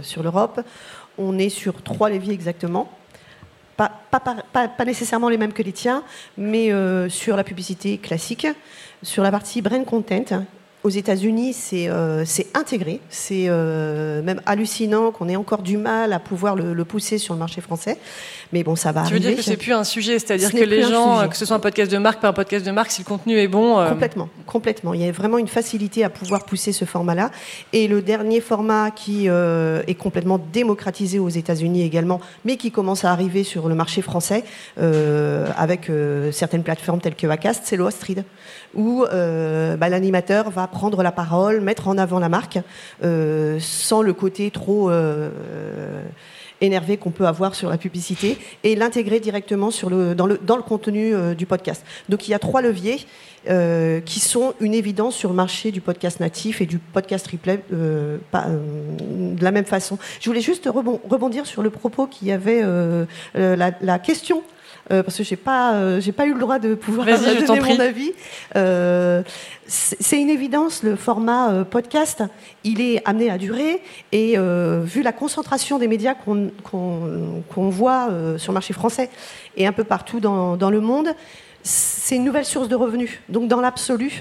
sur 0.03 0.23
l'Europe, 0.23 0.61
on 1.19 1.37
est 1.41 1.49
sur 1.49 1.83
trois 1.83 2.09
leviers 2.09 2.35
exactement. 2.35 2.89
Pas, 3.77 3.91
pas, 4.11 4.85
nécessairement 4.85 5.29
les 5.29 5.37
mêmes 5.37 5.53
que 5.53 5.63
les 5.63 5.73
tiens, 5.73 6.03
mais 6.39 6.73
euh, 6.73 7.09
sur 7.09 7.37
la 7.37 7.45
publicité 7.45 7.99
classique, 7.99 8.47
sur 9.03 9.23
la 9.23 9.31
partie 9.31 9.63
brand 9.63 9.85
content, 9.85 10.45
aux 10.85 10.91
États-Unis, 10.91 11.55
c'est 11.55 11.89
euh, 11.89 12.25
intégré. 12.53 13.01
C'est 13.09 13.47
euh, 13.49 14.23
même 14.23 14.43
hallucinant 14.45 15.11
qu'on 15.13 15.31
ait 15.31 15.37
encore 15.37 15.63
du 15.63 15.79
mal 15.79 16.13
à 16.13 16.19
pouvoir 16.19 16.55
le, 16.55 16.85
pousser 16.85 17.17
sur 17.17 17.33
le 17.33 17.41
marché 17.41 17.63
français. 17.63 17.99
Mais 18.53 18.63
bon, 18.63 18.77
ça 18.77 18.93
va 18.93 19.05
tu 19.05 19.15
veux 19.15 19.21
dire 19.21 19.35
que 19.35 19.43
c'est 19.43 19.57
plus 19.57 19.73
un 19.73 19.83
sujet, 19.83 20.19
c'est-à-dire 20.19 20.53
que 20.53 20.59
les 20.59 20.83
gens, 20.83 21.27
que 21.29 21.37
ce 21.37 21.47
soit 21.47 21.57
un 21.57 21.61
podcast 21.61 21.91
de 21.91 21.97
marque, 21.97 22.21
pas 22.21 22.29
un 22.29 22.35
podcast 22.35 22.65
de 22.67 22.71
marque, 22.71 22.91
si 22.91 23.01
le 23.01 23.07
contenu 23.07 23.39
est 23.39 23.49
bon. 23.49 23.81
Euh, 23.81 23.89
complètement, 23.89 24.29
complètement. 24.47 24.93
Il 24.93 25.01
y 25.01 25.09
a 25.09 25.13
vraiment 25.13 25.39
une 25.39 25.49
facilité 25.49 26.05
à 26.05 26.11
pouvoir 26.11 26.45
pousser 26.45 26.73
ce 26.73 26.85
format-là. 26.85 27.31
Et 27.73 27.89
le 27.89 28.03
dernier 28.03 28.43
format 28.43 28.91
qui 28.91 29.27
est 29.27 29.99
complètement 29.99 30.39
démocratisé 30.53 31.19
aux 31.19 31.31
États-Unis 31.31 31.83
également, 31.83 32.21
mais 32.45 32.59
qui 32.59 32.71
commence 32.71 33.07
à 33.07 33.11
arriver 33.11 33.43
sur 33.43 33.69
le 33.71 33.75
marché 33.75 34.03
français 34.03 34.45
avec 34.77 35.91
certaines 36.31 36.63
plateformes 36.63 37.01
telles 37.01 37.17
que 37.17 37.27
Acast, 37.27 37.63
c'est 37.65 37.77
le 37.77 37.85
où 38.75 39.05
bah, 39.05 39.89
l'animateur 39.89 40.51
va 40.51 40.67
prendre 40.67 41.03
la 41.03 41.13
parole, 41.13 41.61
mettre 41.61 41.89
en 41.89 41.99
avant 41.99 42.19
la 42.19 42.29
marque, 42.29 42.59
sans 43.01 44.03
le 44.03 44.13
côté 44.13 44.51
trop 44.51 44.91
énervé 46.61 46.97
qu'on 46.97 47.11
peut 47.11 47.27
avoir 47.27 47.55
sur 47.55 47.69
la 47.69 47.79
publicité 47.79 48.39
et 48.63 48.75
l'intégrer 48.75 49.21
directement 49.21 49.71
sur 49.71 49.91
le, 49.91 50.15
dans, 50.15 50.27
le, 50.27 50.39
dans 50.39 50.57
le 50.57 50.63
contenu 50.63 51.15
euh, 51.15 51.35
du 51.35 51.47
podcast. 51.47 51.85
Donc 52.09 52.29
il 52.29 52.31
y 52.31 52.35
a 52.35 52.39
trois 52.39 52.63
leviers 52.63 53.07
euh, 53.49 54.01
qui 54.01 54.21
sont 54.21 54.55
une 54.61 54.75
évidence 54.75 55.15
sur 55.15 55.29
le 55.29 55.35
marché 55.35 55.71
du 55.71 55.81
podcast 55.81 56.21
natif 56.21 56.61
et 56.61 56.67
du 56.67 56.79
podcast 56.79 57.27
replay 57.27 57.61
euh, 57.73 58.19
de 58.33 59.45
la 59.45 59.51
même 59.51 59.67
façon. 59.67 59.99
Je 60.21 60.29
voulais 60.29 60.41
juste 60.41 60.69
rebondir 60.69 61.47
sur 61.47 61.63
le 61.63 61.71
propos 61.71 62.07
qui 62.07 62.27
y 62.27 62.33
avait 62.33 62.63
la, 63.35 63.99
question 63.99 64.43
euh, 64.91 65.03
parce 65.03 65.17
que 65.17 65.25
j'ai 65.25 65.37
pas, 65.37 65.75
euh, 65.75 66.01
j'ai 66.01 66.13
pas 66.13 66.27
eu 66.27 66.35
le 66.35 66.41
droit 66.41 66.59
de 66.59 66.75
pouvoir 66.75 67.07
donner 67.47 67.61
mon 67.61 67.81
avis. 67.81 68.13
Euh, 68.57 69.23
c'est 69.67 70.21
une 70.21 70.29
évidence, 70.29 70.83
le 70.83 70.95
format 70.95 71.65
podcast, 71.65 72.23
il 72.65 72.83
est 72.83 73.01
amené 73.07 73.31
à 73.31 73.39
durer 73.39 73.81
et 74.13 74.37
vu 74.83 75.01
la 75.01 75.13
concentration 75.13 75.79
des 75.79 75.89
médias 75.89 76.15
qu'on 76.15 77.71
voit 77.71 78.09
sur 78.37 78.53
le 78.53 78.55
marché 78.55 78.75
français 78.75 79.09
et 79.57 79.67
un 79.67 79.73
peu 79.73 79.85
partout 79.85 80.21
dans, 80.21 80.59
dans 80.59 80.69
le 80.69 80.81
monde, 80.83 81.15
c'est 81.65 82.17
une 82.17 82.25
nouvelle 82.25 82.45
source 82.45 82.69
de 82.69 82.77
revenus. 82.77 83.21
Donc, 83.31 83.49
dans 83.49 83.63
l'absolu, 83.63 84.21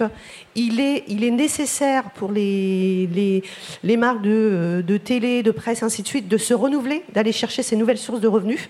il 0.56 0.80
est, 0.80 1.04
il 1.10 1.26
est 1.26 1.32
nécessaire 1.32 2.10
pour 2.12 2.32
les, 2.32 3.08
les, 3.08 3.44
les 3.84 3.98
marques 3.98 4.22
de, 4.22 4.82
de, 4.86 4.98
télé, 4.98 5.44
de 5.44 5.52
presse, 5.52 5.84
ainsi 5.84 6.04
de 6.04 6.08
suite, 6.08 6.30
de 6.30 6.38
se 6.38 6.54
renouveler, 6.54 7.04
d'aller 7.14 7.34
chercher 7.34 7.62
ces 7.62 7.76
nouvelles 7.76 7.98
sources 7.98 8.22
de 8.22 8.30
revenus 8.30 8.70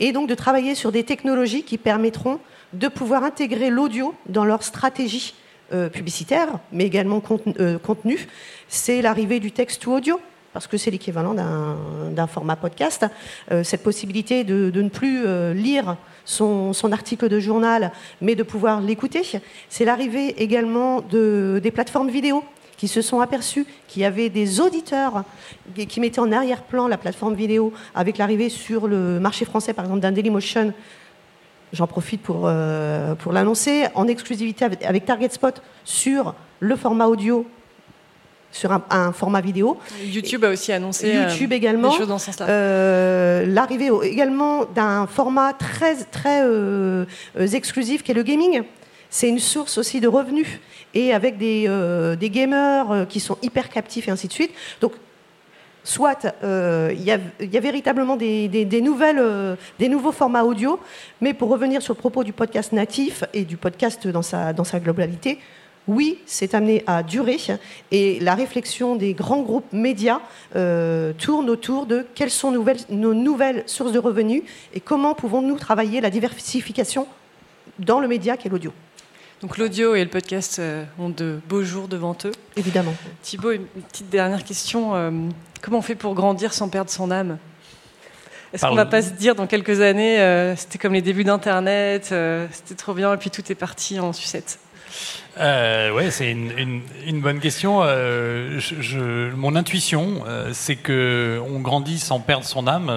et 0.00 0.12
donc 0.12 0.28
de 0.28 0.34
travailler 0.34 0.74
sur 0.74 0.92
des 0.92 1.04
technologies 1.04 1.62
qui 1.62 1.78
permettront 1.78 2.38
de 2.72 2.88
pouvoir 2.88 3.24
intégrer 3.24 3.70
l'audio 3.70 4.14
dans 4.28 4.44
leur 4.44 4.62
stratégie 4.62 5.34
euh, 5.72 5.88
publicitaire, 5.88 6.60
mais 6.72 6.84
également 6.84 7.22
euh, 7.60 7.78
contenu. 7.78 8.26
C'est 8.68 9.02
l'arrivée 9.02 9.40
du 9.40 9.52
texte 9.52 9.86
ou 9.86 9.92
audio, 9.92 10.20
parce 10.54 10.66
que 10.66 10.76
c'est 10.78 10.90
l'équivalent 10.90 11.34
d'un 11.34 12.26
format 12.26 12.56
podcast. 12.56 13.04
Euh, 13.50 13.62
cette 13.62 13.82
possibilité 13.82 14.44
de, 14.44 14.70
ne 14.74 14.88
plus 14.88 15.26
lire 15.54 15.96
son, 16.24 16.72
article 16.90 17.28
de 17.28 17.38
journal, 17.38 17.92
mais 18.22 18.34
de 18.34 18.42
pouvoir 18.42 18.80
l'écouter. 18.80 19.22
C'est 19.68 19.84
l'arrivée 19.84 20.42
également 20.42 21.02
de, 21.02 21.60
des 21.62 21.70
plateformes 21.70 22.08
vidéo 22.08 22.42
qui 22.78 22.88
se 22.88 23.02
sont 23.02 23.20
aperçus 23.20 23.66
qu'il 23.88 24.00
y 24.02 24.04
avait 24.06 24.30
des 24.30 24.60
auditeurs 24.60 25.24
qui 25.74 26.00
mettaient 26.00 26.20
en 26.20 26.32
arrière-plan 26.32 26.88
la 26.88 26.96
plateforme 26.96 27.34
vidéo 27.34 27.74
avec 27.94 28.16
l'arrivée 28.16 28.48
sur 28.48 28.86
le 28.86 29.20
marché 29.20 29.44
français, 29.44 29.74
par 29.74 29.84
exemple, 29.84 30.00
d'un 30.00 30.12
Dailymotion. 30.12 30.72
J'en 31.72 31.86
profite 31.86 32.22
pour, 32.22 32.44
euh, 32.44 33.14
pour 33.16 33.32
l'annoncer, 33.32 33.86
en 33.94 34.06
exclusivité 34.08 34.64
avec, 34.64 35.04
Target 35.04 35.28
Spot 35.30 35.60
sur 35.84 36.34
le 36.60 36.76
format 36.76 37.06
audio 37.06 37.44
sur 38.50 38.72
un, 38.72 39.12
format 39.12 39.42
vidéo. 39.42 39.76
YouTube 40.02 40.42
a 40.44 40.48
aussi 40.48 40.72
annoncé 40.72 41.14
euh, 41.14 41.28
YouTube 41.28 41.52
également, 41.52 41.90
des 41.90 41.98
choses 41.98 42.08
dans 42.08 42.18
ce 42.18 42.26
sens-là. 42.26 42.46
Euh, 42.48 43.44
l'arrivée 43.44 43.90
également 44.04 44.64
d'un 44.64 45.06
format 45.06 45.52
très 45.52 45.96
très 45.96 46.42
exclusif 47.52 48.02
qui 48.02 48.12
est 48.12 48.14
le 48.14 48.22
gaming. 48.22 48.62
C'est 49.10 49.28
une 49.28 49.38
source 49.38 49.78
aussi 49.78 50.00
de 50.00 50.08
revenus 50.08 50.60
et 50.94 51.12
avec 51.12 51.38
des, 51.38 51.64
euh, 51.68 52.16
gamers 52.16 52.90
euh, 52.90 53.04
qui 53.04 53.20
sont 53.20 53.38
hyper 53.42 53.68
captifs 53.70 54.08
et 54.08 54.10
ainsi 54.10 54.28
de 54.28 54.32
suite. 54.32 54.52
Donc, 54.80 54.92
soit 55.84 56.26
euh, 56.44 56.92
il 56.92 57.02
y, 57.02 57.10
a 57.10 57.60
véritablement 57.60 58.16
des, 58.16 58.66
nouvelles, 58.82 59.56
des 59.78 59.88
nouveaux 59.88 60.12
formats 60.12 60.44
audio, 60.44 60.78
mais 61.22 61.32
pour 61.32 61.48
revenir 61.48 61.80
sur 61.80 61.94
le 61.94 61.98
propos 61.98 62.24
du 62.24 62.34
podcast 62.34 62.72
natif 62.72 63.24
et 63.32 63.44
du 63.44 63.56
podcast 63.56 64.06
dans 64.06 64.22
sa, 64.22 64.52
globalité, 64.80 65.38
oui, 65.86 66.18
c'est 66.26 66.52
amené 66.52 66.84
à 66.86 67.02
durer 67.02 67.38
et 67.90 68.20
la 68.20 68.34
réflexion 68.34 68.96
des 68.96 69.14
grands 69.14 69.40
groupes 69.40 69.72
médias 69.72 70.20
tourne 70.52 71.48
autour 71.48 71.86
de 71.86 72.04
quelles 72.14 72.28
sont 72.28 72.50
nos 72.90 73.14
nouvelles 73.14 73.62
sources 73.64 73.92
de 73.92 73.98
revenus 73.98 74.42
et 74.74 74.80
comment 74.80 75.14
pouvons-nous 75.14 75.56
travailler 75.56 76.02
la 76.02 76.10
diversification 76.10 77.06
dans 77.78 78.00
le 78.00 78.08
média 78.08 78.36
qu'est 78.36 78.50
l'audio. 78.50 78.74
Donc 79.40 79.56
l'audio 79.56 79.94
et 79.94 80.02
le 80.02 80.10
podcast 80.10 80.58
euh, 80.58 80.84
ont 80.98 81.10
de 81.10 81.38
beaux 81.48 81.62
jours 81.62 81.86
devant 81.86 82.16
eux. 82.24 82.32
Évidemment. 82.56 82.94
Thibaut, 83.22 83.52
une 83.52 83.66
petite 83.66 84.10
dernière 84.10 84.42
question. 84.42 84.96
Euh, 84.96 85.10
comment 85.62 85.78
on 85.78 85.82
fait 85.82 85.94
pour 85.94 86.14
grandir 86.14 86.52
sans 86.52 86.68
perdre 86.68 86.90
son 86.90 87.12
âme? 87.12 87.38
Est-ce 88.52 88.62
qu'on 88.62 88.72
ne 88.72 88.76
va 88.76 88.86
pas 88.86 89.02
se 89.02 89.10
dire 89.10 89.34
dans 89.34 89.46
quelques 89.46 89.80
années, 89.80 90.18
euh, 90.20 90.56
c'était 90.56 90.78
comme 90.78 90.94
les 90.94 91.02
débuts 91.02 91.22
d'Internet, 91.22 92.14
c'était 92.50 92.74
trop 92.74 92.94
bien, 92.94 93.12
et 93.12 93.16
puis 93.18 93.30
tout 93.30 93.42
est 93.52 93.54
parti 93.54 94.00
en 94.00 94.14
sucette? 94.14 94.58
Euh, 95.40 95.92
ouais, 95.92 96.10
c'est 96.10 96.30
une, 96.30 96.82
une, 97.06 97.20
bonne 97.20 97.38
question. 97.38 97.80
Euh, 97.82 98.58
je, 98.58 99.32
mon 99.34 99.54
intuition, 99.54 100.24
euh, 100.26 100.50
c'est 100.52 100.74
que 100.74 101.40
on 101.48 101.60
grandit 101.60 101.98
sans 102.00 102.18
perdre 102.18 102.44
son 102.44 102.66
âme 102.66 102.92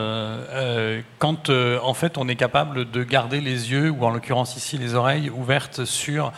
quand, 1.20 1.50
en 1.50 1.94
fait, 1.94 2.18
on 2.18 2.28
est 2.28 2.36
capable 2.36 2.90
de 2.90 3.04
garder 3.04 3.42
les 3.42 3.72
yeux 3.72 3.90
ou, 3.92 4.04
en 4.06 4.10
l'occurrence 4.10 4.58
ici, 4.58 4.78
les 4.78 4.96
oreilles 4.96 5.30
ouvertes 5.30 5.86
sur 5.86 6.32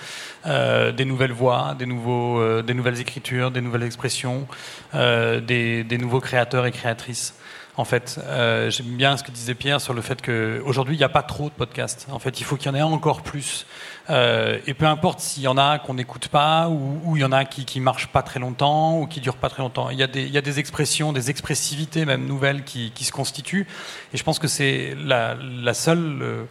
des 0.45 1.06
nouvelles 1.06 1.32
voix, 1.32 1.76
des 1.78 1.86
nouveaux, 1.86 2.62
des 2.62 2.74
nouvelles 2.74 2.99
écritures, 2.99 3.51
des 3.51 3.62
nouvelles 3.62 3.84
expressions, 3.84 4.47
des, 4.93 5.84
des 5.84 5.97
nouveaux 5.97 6.20
créateurs 6.20 6.66
et 6.66 6.72
créatrices 6.72 7.36
en 7.78 7.86
fait. 7.86 8.19
Euh, 8.24 8.69
J'aime 8.69 8.95
bien 8.95 9.17
ce 9.17 9.24
que 9.24 9.32
disait 9.32 9.55
Pierre 9.55 9.82
sur 9.82 9.93
le 9.93 10.01
fait 10.01 10.21
qu'aujourd'hui, 10.21 10.95
il 10.95 10.99
n'y 10.99 11.03
a 11.03 11.09
pas 11.09 11.24
trop 11.24 11.45
de 11.45 11.53
podcasts. 11.53 12.07
En 12.11 12.19
fait, 12.19 12.39
il 12.39 12.43
faut 12.43 12.55
qu'il 12.55 12.67
y 12.67 12.69
en 12.69 12.76
ait 12.76 12.82
encore 12.82 13.21
plus. 13.21 13.65
Euh, 14.09 14.59
et 14.67 14.74
peu 14.74 14.86
importe 14.86 15.19
s'il 15.19 15.43
y 15.43 15.47
en 15.47 15.57
a 15.57 15.80
qu'on 15.80 15.93
n'écoute 15.93 16.28
pas, 16.28 16.69
ou, 16.69 17.15
il 17.15 17.21
y 17.21 17.26
en 17.26 17.32
a 17.32 17.45
qui 17.45 17.80
ne 17.80 17.84
marchent 17.84 18.09
pas 18.09 18.21
très 18.21 18.39
longtemps, 18.39 18.99
ou 18.99 19.07
qui 19.07 19.21
durent 19.21 19.38
pas 19.38 19.49
très 19.49 19.63
longtemps. 19.63 19.89
Il 19.89 19.97
y, 19.97 20.03
a 20.03 20.07
des, 20.07 20.24
il 20.24 20.32
y 20.32 20.38
a 20.38 20.41
des 20.41 20.59
expressions, 20.59 21.13
des 21.13 21.30
expressivités 21.30 22.05
même 22.05 22.26
nouvelles 22.26 22.63
qui, 22.63 22.91
qui 22.91 23.05
se 23.05 23.11
constituent. 23.11 23.67
Et 24.13 24.17
je 24.17 24.24
pense 24.24 24.39
que 24.39 24.47
c'est 24.47 24.95
la, 24.97 25.36
la, 25.36 25.74
seule... 25.74 26.19
Euh, 26.21 26.43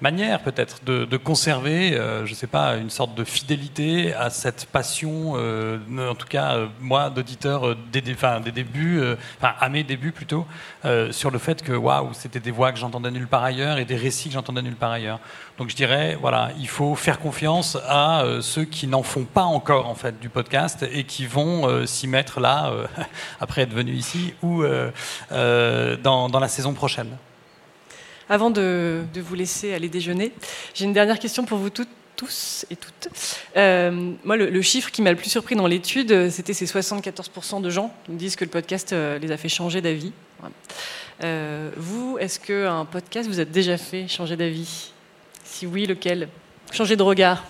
manière 0.00 0.40
peut-être 0.42 0.84
de, 0.84 1.16
conserver, 1.16 1.94
euh, 1.94 2.26
je 2.26 2.30
ne 2.30 2.36
sais 2.36 2.46
pas, 2.46 2.76
une 2.76 2.90
sorte 2.90 3.14
de 3.14 3.24
fidélité 3.24 4.14
à 4.14 4.30
cette 4.30 4.66
passion, 4.66 5.34
euh, 5.36 5.78
en 5.98 6.14
tout 6.14 6.26
cas 6.26 6.56
euh, 6.56 6.66
moi 6.80 7.10
d'auditeur 7.10 7.74
des, 7.90 8.00
débuts, 8.00 9.02
enfin 9.38 9.54
à 9.58 9.68
mes 9.68 9.82
débuts 9.82 10.12
plutôt, 10.12 10.46
sur 11.10 11.30
le 11.30 11.38
fait 11.38 11.62
que 11.62 11.72
waouh, 11.72 12.10
c'était 12.12 12.40
des 12.40 12.50
voix 12.50 12.72
que 12.72 12.78
j'entendais 12.78 13.10
nulle 13.10 13.26
part 13.26 13.42
ailleurs 13.42 13.78
et 13.78 13.84
des 13.84 13.96
récits 13.96 14.28
que 14.28 14.34
j'entendais 14.34 14.62
nulle 14.62 14.76
part 14.76 14.92
ailleurs. 14.92 15.18
Donc 15.58 15.70
je 15.70 15.76
dirais, 15.76 16.16
voilà, 16.20 16.50
il 16.58 16.68
faut 16.68 16.94
faire 16.94 17.18
confiance 17.18 17.76
à 17.88 18.24
ceux 18.40 18.64
qui 18.64 18.86
n'en 18.86 19.02
font 19.02 19.24
pas 19.24 19.44
encore 19.44 19.88
en 19.88 19.94
fait 19.94 20.20
du 20.20 20.28
podcast 20.28 20.86
et 20.92 21.04
qui 21.04 21.26
vont 21.26 21.86
s'y 21.86 22.06
mettre 22.06 22.40
là, 22.40 22.72
après 23.40 23.62
être 23.62 23.72
venus 23.72 23.98
ici 23.98 24.34
ou 24.42 24.62
dans 25.30 26.40
la 26.40 26.48
saison 26.48 26.72
prochaine. 26.74 27.16
Avant 28.28 28.50
de, 28.50 29.04
vous 29.14 29.34
laisser 29.34 29.72
aller 29.72 29.88
déjeuner, 29.88 30.32
j'ai 30.74 30.84
une 30.84 30.92
dernière 30.92 31.18
question 31.18 31.44
pour 31.44 31.58
vous 31.58 31.70
toutes 31.70 31.88
tous 32.16 32.64
et 32.70 32.76
toutes. 32.76 33.08
Euh, 33.58 34.12
moi, 34.24 34.38
le, 34.38 34.62
chiffre 34.62 34.90
qui 34.90 35.02
m'a 35.02 35.10
le 35.10 35.18
plus 35.18 35.28
surpris 35.28 35.54
dans 35.54 35.66
l'étude, 35.66 36.30
c'était 36.30 36.54
ces 36.54 36.64
74% 36.64 37.60
de 37.60 37.68
gens 37.68 37.94
qui 38.04 38.12
me 38.12 38.16
disent 38.16 38.36
que 38.36 38.44
le 38.44 38.50
podcast 38.50 38.94
euh, 38.94 39.18
les 39.18 39.30
a 39.32 39.36
fait 39.36 39.50
changer 39.50 39.82
d'avis. 39.82 40.12
Euh, 41.22 41.70
vous, 41.76 42.16
est-ce 42.18 42.40
qu'un 42.40 42.86
podcast 42.86 43.28
vous 43.28 43.38
a 43.38 43.44
déjà 43.44 43.76
fait 43.76 44.08
changer 44.08 44.36
d'avis? 44.36 44.92
Si 45.44 45.66
oui, 45.66 45.86
lequel? 45.86 46.28
Changer 46.72 46.96
de 46.96 47.02
regard 47.02 47.44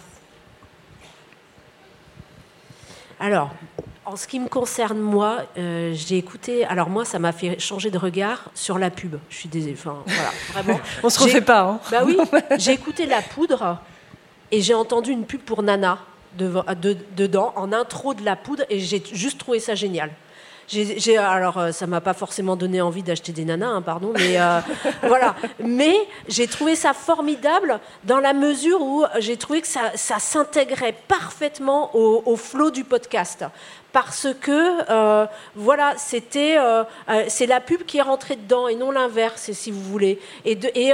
Alors, 3.19 3.55
en 4.07 4.15
ce 4.17 4.29
qui 4.29 4.39
me 4.39 4.49
concerne, 4.49 4.99
moi, 4.99 5.43
euh, 5.59 5.93
j'ai 5.95 6.17
écouté. 6.17 6.65
Alors, 6.65 6.89
moi, 6.89 7.05
ça 7.05 7.19
m'a 7.19 7.33
fait 7.33 7.59
changer 7.59 7.91
de 7.91 7.99
regard 7.99 8.51
sur 8.55 8.79
la 8.79 8.91
pub. 8.91 9.17
Je 9.29 9.37
suis 9.37 9.49
désolée. 9.49 9.75
Enfin, 9.77 9.97
voilà, 10.07 10.31
vraiment. 10.53 10.81
On 11.03 11.11
se 11.11 11.19
refait 11.19 11.41
pas. 11.41 11.63
Hein. 11.63 11.81
Bah 11.91 12.03
oui, 12.07 12.17
j'ai 12.59 12.73
écouté 12.73 13.07
La 13.07 13.21
Poudre 13.21 13.79
et 14.53 14.63
j'ai 14.63 14.75
entendu 14.75 15.11
une 15.11 15.27
pub 15.27 15.41
pour 15.41 15.63
Nana 15.63 15.99
dedans, 16.37 17.53
en 17.57 17.73
intro 17.73 18.15
de 18.15 18.23
La 18.23 18.37
Poudre, 18.37 18.65
et 18.69 18.79
j'ai 18.79 19.03
juste 19.13 19.39
trouvé 19.39 19.59
ça 19.59 19.75
génial 19.75 20.11
alors, 21.19 21.59
euh, 21.59 21.73
ça 21.73 21.87
m'a 21.87 22.01
pas 22.01 22.15
forcément 22.15 22.57
donné 22.57 22.81
envie 22.81 23.03
d'acheter 23.03 23.33
des 23.33 23.45
nanas, 23.45 23.69
hein, 23.69 23.83
pardon, 23.83 24.13
mais 24.17 24.41
euh, 24.41 24.61
voilà. 25.03 25.37
Mais 25.63 25.95
j'ai 26.29 26.47
trouvé 26.47 26.75
ça 26.75 26.93
formidable 26.93 27.81
dans 28.05 28.19
la 28.19 28.33
mesure 28.33 28.81
où 28.81 29.05
j'ai 29.19 29.37
trouvé 29.37 29.61
que 29.61 29.69
ça, 29.69 29.93
s'intégrait 29.95 30.95
parfaitement 31.09 31.95
au, 31.95 32.37
flot 32.37 32.71
du 32.71 32.85
podcast 32.85 33.45
parce 33.93 34.29
que 34.41 34.91
euh, 34.91 35.27
voilà, 35.55 35.95
c'était 35.97 36.59
c'est 37.29 37.47
la 37.47 37.61
pub 37.61 37.85
qui 37.85 37.99
est 37.99 38.03
rentrée 38.03 38.37
dedans 38.37 38.69
et 38.69 38.75
non 38.75 38.91
l'inverse, 38.91 39.53
si 39.53 39.71
vous 39.71 39.83
voulez. 39.83 40.19
Et, 40.45 40.59
et 40.75 40.93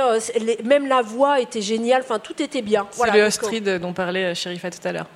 même 0.65 0.87
la 0.87 1.03
voix 1.03 1.41
était 1.41 1.63
géniale, 1.63 2.03
enfin 2.03 2.19
tout 2.19 2.41
était 2.43 2.63
bien. 2.63 2.87
C'est 2.91 3.11
le 3.11 3.25
Ostrid 3.25 3.79
dont 3.81 3.93
parlait 3.93 4.35
Chérifa 4.35 4.71
tout 4.71 4.87
à 4.87 4.93
l'heure. 4.93 5.07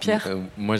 Pierre 0.00 0.28
Moi, 0.56 0.76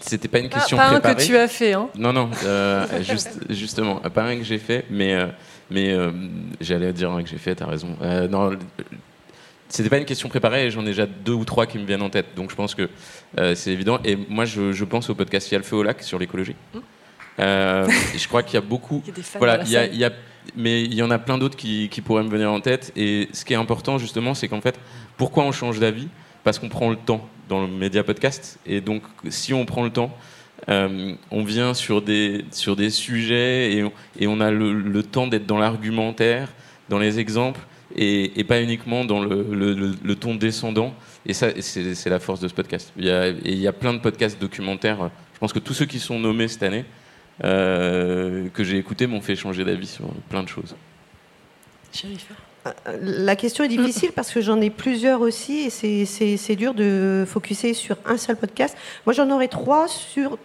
c'était 0.00 0.28
pas 0.28 0.38
une 0.38 0.48
question 0.48 0.76
pas, 0.76 1.00
pas 1.00 1.10
un 1.10 1.14
que 1.14 1.22
tu 1.22 1.36
as 1.36 1.48
fait, 1.48 1.72
hein 1.74 1.88
Non, 1.96 2.12
non, 2.12 2.30
euh, 2.44 2.86
juste, 3.02 3.38
justement, 3.50 3.96
pas 3.96 4.22
un 4.24 4.36
que 4.36 4.44
j'ai 4.44 4.58
fait, 4.58 4.84
mais, 4.90 5.14
euh, 5.14 5.26
mais 5.70 5.92
euh, 5.92 6.10
j'allais 6.60 6.92
dire 6.92 7.10
un 7.10 7.22
que 7.22 7.28
j'ai 7.28 7.38
fait, 7.38 7.54
t'as 7.54 7.66
raison. 7.66 7.96
non, 8.30 8.50
c'était 9.68 9.88
pas 9.90 9.98
une 9.98 10.04
question 10.04 10.28
préparée 10.28 10.66
et 10.66 10.70
j'en 10.70 10.82
ai 10.82 10.86
déjà 10.86 11.06
deux 11.06 11.32
ou 11.32 11.44
trois 11.44 11.66
qui 11.66 11.78
me 11.78 11.84
viennent 11.86 12.02
en 12.02 12.10
tête. 12.10 12.26
Donc 12.36 12.50
je 12.50 12.54
pense 12.54 12.74
que 12.74 12.88
euh, 13.38 13.54
c'est 13.56 13.72
évident. 13.72 13.98
Et 14.04 14.16
moi, 14.28 14.44
je, 14.44 14.72
je 14.72 14.84
pense 14.84 15.10
au 15.10 15.14
podcast 15.16 15.50
Yalfeu 15.50 15.76
au 15.76 15.82
lac 15.82 16.02
sur 16.02 16.18
l'écologie. 16.18 16.54
Euh, 17.40 17.88
et 18.14 18.18
je 18.18 18.28
crois 18.28 18.42
qu'il 18.44 18.54
y 18.54 18.58
a 18.58 18.60
beaucoup. 18.60 19.02
Il 19.04 19.08
y 19.08 19.12
a 19.12 19.14
des 19.14 19.22
fans 19.22 19.38
Voilà, 19.38 19.62
il 19.64 19.70
y 19.70 19.76
a- 19.76 19.80
salle. 19.82 19.90
il 19.94 19.98
y 19.98 20.04
a- 20.04 20.12
mais 20.56 20.82
il 20.82 20.94
y 20.94 21.02
en 21.02 21.10
a 21.10 21.18
plein 21.18 21.38
d'autres 21.38 21.56
qui, 21.56 21.88
qui 21.88 22.02
pourraient 22.02 22.22
me 22.22 22.28
venir 22.28 22.52
en 22.52 22.60
tête. 22.60 22.92
Et 22.96 23.28
ce 23.32 23.44
qui 23.46 23.54
est 23.54 23.56
important, 23.56 23.96
justement, 23.98 24.34
c'est 24.34 24.46
qu'en 24.46 24.60
fait, 24.60 24.78
pourquoi 25.16 25.42
on 25.44 25.52
change 25.52 25.80
d'avis? 25.80 26.06
Parce 26.44 26.58
qu'on 26.58 26.68
prend 26.68 26.90
le 26.90 26.96
temps 26.96 27.26
dans 27.48 27.60
le 27.62 27.68
média 27.68 28.02
podcast. 28.04 28.58
Et 28.66 28.80
donc, 28.80 29.02
si 29.28 29.52
on 29.54 29.64
prend 29.64 29.84
le 29.84 29.90
temps, 29.90 30.16
euh, 30.68 31.14
on 31.30 31.44
vient 31.44 31.74
sur 31.74 32.00
des, 32.00 32.44
sur 32.50 32.76
des 32.76 32.90
sujets 32.90 33.72
et 33.72 33.84
on, 33.84 33.92
et 34.18 34.26
on 34.26 34.40
a 34.40 34.50
le, 34.50 34.72
le 34.72 35.02
temps 35.02 35.26
d'être 35.26 35.46
dans 35.46 35.58
l'argumentaire, 35.58 36.48
dans 36.88 36.98
les 36.98 37.18
exemples, 37.18 37.60
et, 37.96 38.38
et 38.40 38.44
pas 38.44 38.60
uniquement 38.62 39.04
dans 39.04 39.20
le, 39.22 39.94
le- 40.02 40.16
ton 40.16 40.34
descendant. 40.34 40.94
Et 41.26 41.32
ça, 41.32 41.48
c'est 41.60 42.10
la 42.10 42.18
force 42.18 42.40
de 42.40 42.48
ce 42.48 42.54
podcast. 42.54 42.92
Il 42.96 43.04
y, 43.06 43.10
a, 43.10 43.28
et 43.28 43.34
il 43.44 43.58
y 43.58 43.66
a 43.68 43.72
plein 43.72 43.92
de 43.94 43.98
podcasts 43.98 44.40
documentaires. 44.40 45.10
Je 45.34 45.38
pense 45.38 45.52
que 45.52 45.58
tous 45.58 45.74
ceux 45.74 45.86
qui 45.86 45.98
sont 45.98 46.18
nommés 46.18 46.48
cette 46.48 46.62
année, 46.62 46.84
euh, 47.42 48.48
que 48.54 48.62
j'ai 48.64 48.78
écoutés, 48.78 49.06
m'ont 49.06 49.20
fait 49.20 49.36
changer 49.36 49.64
d'avis 49.64 49.86
sur 49.86 50.06
plein 50.28 50.42
de 50.42 50.48
choses. 50.48 50.74
La 53.02 53.36
question 53.36 53.64
est 53.64 53.68
difficile 53.68 54.12
parce 54.12 54.30
que 54.30 54.40
j'en 54.40 54.60
ai 54.60 54.70
plusieurs 54.70 55.20
aussi 55.20 55.60
et 55.66 55.70
c'est- 56.06 56.56
dur 56.56 56.72
de 56.74 57.24
focuser 57.28 57.74
sur 57.74 57.96
un 58.06 58.16
seul 58.16 58.36
podcast. 58.36 58.76
Moi, 59.06 59.12
j'en 59.12 59.30
aurais 59.30 59.48
trois 59.48 59.86
sur 59.88 60.38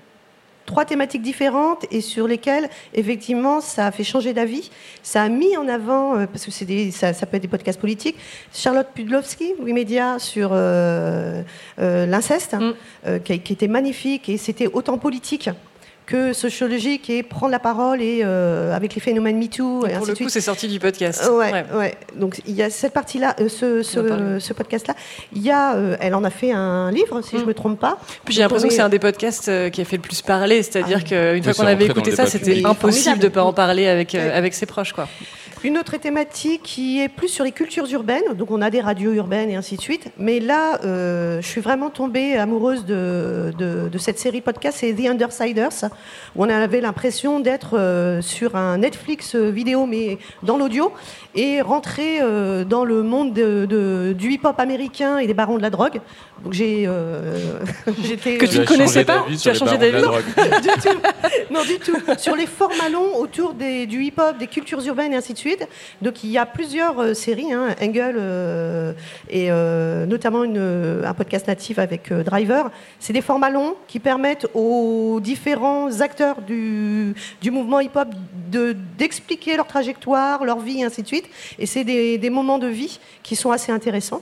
trois 0.66 0.86
thématiques 0.86 1.24
différentes 1.24 1.86
et 1.90 2.00
sur 2.02 2.28
lesquelles, 2.28 2.70
effectivement, 2.94 3.60
ça 3.60 3.88
a 3.88 3.92
fait 3.92 4.04
changer 4.04 4.34
d'avis. 4.34 4.70
Ça 5.02 5.24
a 5.24 5.30
mis 5.30 5.58
en 5.58 5.68
avant, 5.68 6.16
euh, 6.16 6.28
parce 6.28 6.46
que 6.46 6.64
des- 6.66 6.92
ça, 6.92 7.12
ça 7.14 7.26
peut 7.26 7.38
être 7.38 7.42
des 7.42 7.48
podcasts 7.48 7.80
politiques, 7.80 8.18
Charlotte 8.54 8.86
Pudlowski, 8.94 9.54
Wikimedia, 9.60 10.20
sur 10.20 10.50
euh, 10.54 11.42
euh, 11.80 12.06
l'inceste, 12.06 12.54
Mm. 12.54 12.74
euh, 13.08 13.18
qui, 13.20 13.40
qui 13.40 13.54
était 13.54 13.68
magnifique 13.68 14.30
et 14.30 14.38
c'était 14.38 14.68
autant 14.68 14.98
politique 15.00 15.50
que 16.10 16.34
sociologique 16.34 17.10
et 17.10 17.22
prendre 17.24 17.51
la 17.51 17.60
parole 17.60 18.01
et 18.01 18.22
euh, 18.24 18.76
avec 18.76 18.95
les 18.95 19.01
phénomènes 19.01 19.38
MeToo 19.38 19.86
et, 19.86 19.89
Pour 19.89 19.97
ainsi 19.97 20.05
le 20.07 20.12
de 20.12 20.16
suite. 20.16 20.28
coup, 20.28 20.32
c'est 20.34 20.41
sorti 20.41 20.68
du 20.68 20.80
podcast. 20.80 21.22
Euh, 21.26 21.38
Ouais, 21.38 21.51
Ouais. 21.51 21.66
ouais. 21.76 21.97
Donc 22.16 22.41
il 22.47 22.55
y 22.55 22.64
a 22.64 22.70
cette 22.72 22.93
partie-là, 22.93 23.36
euh, 23.39 23.47
ce, 23.47 23.84
ce, 23.84 24.53
podcast-là. 24.53 24.95
Il 25.36 25.43
y 25.43 25.51
a, 25.51 25.76
euh, 25.76 25.95
elle 25.99 26.16
en 26.16 26.24
a 26.24 26.30
fait 26.32 26.51
un 26.51 26.91
livre, 26.91 27.22
si 27.22 27.36
Mm. 27.36 27.39
je 27.41 27.45
me 27.45 27.53
trompe 27.53 27.80
pas. 27.80 27.97
Puis 28.26 28.34
J'ai 28.34 28.41
l'impression 28.41 28.68
que 28.68 28.74
c'est 28.74 28.82
un 28.82 28.89
des 28.89 28.97
podcasts 28.99 29.49
euh, 29.49 29.70
qui 29.70 29.82
a 29.82 29.86
fait 29.86 29.97
le 29.97 30.01
plus 30.01 30.22
parler, 30.24 30.64
c'est-à-dire 30.64 30.99
Ah. 31.01 31.07
qu'une 31.07 31.43
fois 31.43 31.53
qu'on 31.53 31.68
avait 31.68 31.86
écouté 31.86 32.12
ça, 32.16 32.26
c'était 32.26 32.66
impossible 32.66 33.20
de 33.20 33.30
Formidable. 33.30 33.32
pas 33.34 33.43
en 33.43 33.53
parler 33.53 33.88
avec, 33.88 34.16
euh, 34.16 34.28
Ouais. 34.30 34.34
avec 34.34 34.53
ses 34.55 34.66
proches. 34.66 34.93
Quoi. 34.93 35.07
Une 35.64 35.78
autre 35.78 35.97
thématique 35.97 36.62
qui 36.64 37.01
est 37.01 37.10
plus 37.10 37.28
sur 37.28 37.43
les 37.43 37.51
cultures 37.51 37.86
urbaines, 37.91 38.34
donc 38.36 38.49
on 38.49 38.62
a 38.62 38.70
des 38.70 38.80
radios 38.80 39.12
urbaines 39.12 39.49
et 39.49 39.57
ainsi 39.57 39.76
de 39.76 39.82
suite. 39.82 40.05
Mais 40.18 40.39
là, 40.39 40.80
euh, 40.86 41.41
je 41.41 41.47
suis 41.47 41.60
vraiment 41.60 41.89
tombée 41.89 42.38
amoureuse 42.38 42.86
de, 42.86 43.51
de, 43.57 43.89
de 43.89 43.97
cette 43.97 44.18
série 44.20 44.39
podcast, 44.39 44.78
c'est 44.80 44.93
The 44.93 45.07
Undersiders, 45.10 45.89
où 46.38 46.45
on 46.45 46.49
avait 46.49 46.80
l'impression 46.80 47.41
d'être 47.41 47.78
euh, 47.78 48.22
sur 48.22 48.55
un 48.55 48.78
Netflix 48.78 49.36
euh, 49.36 49.49
vidéo, 49.49 49.86
mais 49.86 50.18
dans 50.43 50.55
l'audio, 50.57 50.93
et 51.36 51.60
rentrer 51.62 52.20
euh, 52.22 52.64
dans 52.64 52.86
le 52.86 53.03
monde 53.03 53.34
de- 53.34 53.66
de- 53.66 54.14
du 54.18 54.32
hip-hop 54.32 54.57
américain 54.60 55.18
et 55.18 55.28
des 55.28 55.34
barons 55.34 55.57
de 55.57 55.62
la 55.62 55.70
drogue. 55.70 55.99
Donc 56.43 56.53
j'ai, 56.53 56.86
euh, 56.88 57.38
j'étais 58.01 58.38
Que 58.38 58.45
tu 58.45 58.60
ne 58.60 58.66
connaissais 58.66 59.03
pas 59.03 59.26
Tu 59.41 59.49
as 59.49 59.53
changé 59.53 59.78
d'avis. 59.78 60.03
Non, 61.51 61.64
du 61.64 61.80
tout. 61.80 61.97
Sur 62.18 62.36
les 62.36 62.45
formats 62.45 62.89
longs 62.89 63.18
autour 63.18 63.53
des, 63.55 63.88
du 63.88 64.03
hip-hop, 64.03 64.38
des 64.38 64.47
cultures 64.47 64.86
urbaines 64.86 65.12
et 65.14 65.16
ainsi 65.18 65.34
de 65.34 65.38
suite. 65.38 65.49
Donc 66.02 66.24
il 66.24 66.30
y 66.30 66.38
a 66.38 66.45
plusieurs 66.45 67.00
euh, 67.00 67.14
séries, 67.14 67.54
hein, 67.54 67.76
Engel 67.82 68.16
euh, 68.18 68.93
et 69.30 69.52
euh, 69.52 70.06
notamment 70.06 70.41
un 70.41 71.14
podcast 71.14 71.47
natif 71.47 71.80
avec 71.80 72.12
Driver. 72.12 72.72
C'est 73.00 73.14
des 73.14 73.22
formats 73.22 73.50
longs 73.50 73.76
qui 73.88 74.00
permettent 74.00 74.47
aux 74.54 75.20
différents 75.22 76.02
acteurs 76.02 76.41
du, 76.41 77.16
mouvement 77.52 77.80
hip-hop 77.80 78.08
de- 78.52 78.76
d'expliquer 78.97 79.56
leur 79.58 79.68
trajectoire, 79.68 80.43
leur 80.43 80.60
vie 80.60 80.82
et 80.82 80.84
ainsi 80.84 81.04
de 81.04 81.08
suite. 81.08 81.30
Et 81.58 81.66
c'est 81.66 81.84
des, 81.84 82.30
moments 82.30 82.60
de 82.60 82.68
vie 82.68 83.00
qui 83.24 83.36
sont 83.36 83.52
assez 83.52 83.72
intéressants. 83.72 84.22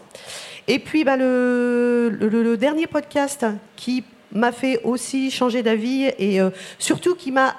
Et 0.68 0.80
puis 0.80 1.04
bah, 1.04 1.18
le, 1.18 2.56
dernier 2.58 2.88
podcast 2.88 3.46
qui 3.76 4.04
m'a 4.32 4.52
fait 4.52 4.82
aussi 4.84 5.30
changer 5.32 5.62
d'avis 5.62 6.06
et 6.20 6.40
surtout 6.80 7.16
qui 7.16 7.32
m'a... 7.32 7.56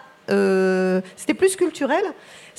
C'était 1.16 1.34
plus 1.34 1.56
culturel. 1.56 2.04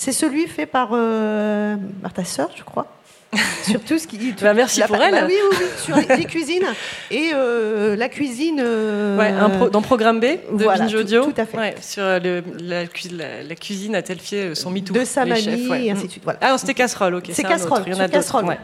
C'est 0.01 0.13
celui 0.13 0.47
fait 0.47 0.65
par 0.65 0.91
euh, 0.93 1.75
Martha 2.01 2.23
Sœur, 2.23 2.49
je 2.55 2.63
crois. 2.63 2.87
sur 3.63 3.81
tout 3.81 3.99
ce 3.99 4.07
qui... 4.07 4.33
Bah, 4.41 4.53
merci 4.53 4.79
la- 4.79 4.87
pour 4.87 4.97
bah 4.97 5.09
elle. 5.09 5.25
oui, 5.25 5.33
oui, 5.51 5.57
oui, 5.59 5.65
sur 5.77 5.95
les, 5.97 6.15
les 6.15 6.23
cuisines 6.25 6.63
et 7.11 7.31
euh, 7.33 7.95
la 7.97 8.07
cuisine... 8.09 8.59
euh, 8.63 9.17
Ouais, 9.19 9.27
un 9.27 9.49
pro- 9.49 9.69
dans 9.69 9.81
Programme 9.83 10.19
B 10.21 10.23
de 10.23 10.63
voilà, 10.63 10.79
Binge 10.85 10.93
tout- 10.93 10.97
Audio. 10.99 11.25
tout 11.25 11.33
à 11.41 11.45
fait. 11.45 11.57
Ouais, 11.57 11.75
sur 11.81 12.01
euh, 12.01 12.17
le- 12.19 12.43
la, 12.59 12.85
la- 13.11 13.43
la 13.43 13.55
cuisine 13.55 13.93
a 13.95 14.01
Telfier 14.01 14.55
son 14.55 14.71
MeToo. 14.71 14.93
de 14.93 15.03
sa 15.03 15.25
mamie 15.25 15.41
chefs, 15.43 15.69
ouais. 15.69 15.83
et 15.85 15.91
ainsi 15.91 16.05
de 16.07 16.11
suite. 16.11 16.23
Voilà. 16.23 16.39
Ah 16.41 16.51
non, 16.51 16.57
c'était 16.57 16.73
casserole, 16.73 17.15
ok. 17.15 17.25
C'est 17.33 17.43
casserole. 17.43 17.83
Il 17.85 17.93
y 17.93 17.95
en 17.95 17.99
a 17.99 18.07
casserole. 18.07 18.45
ouais. 18.45 18.57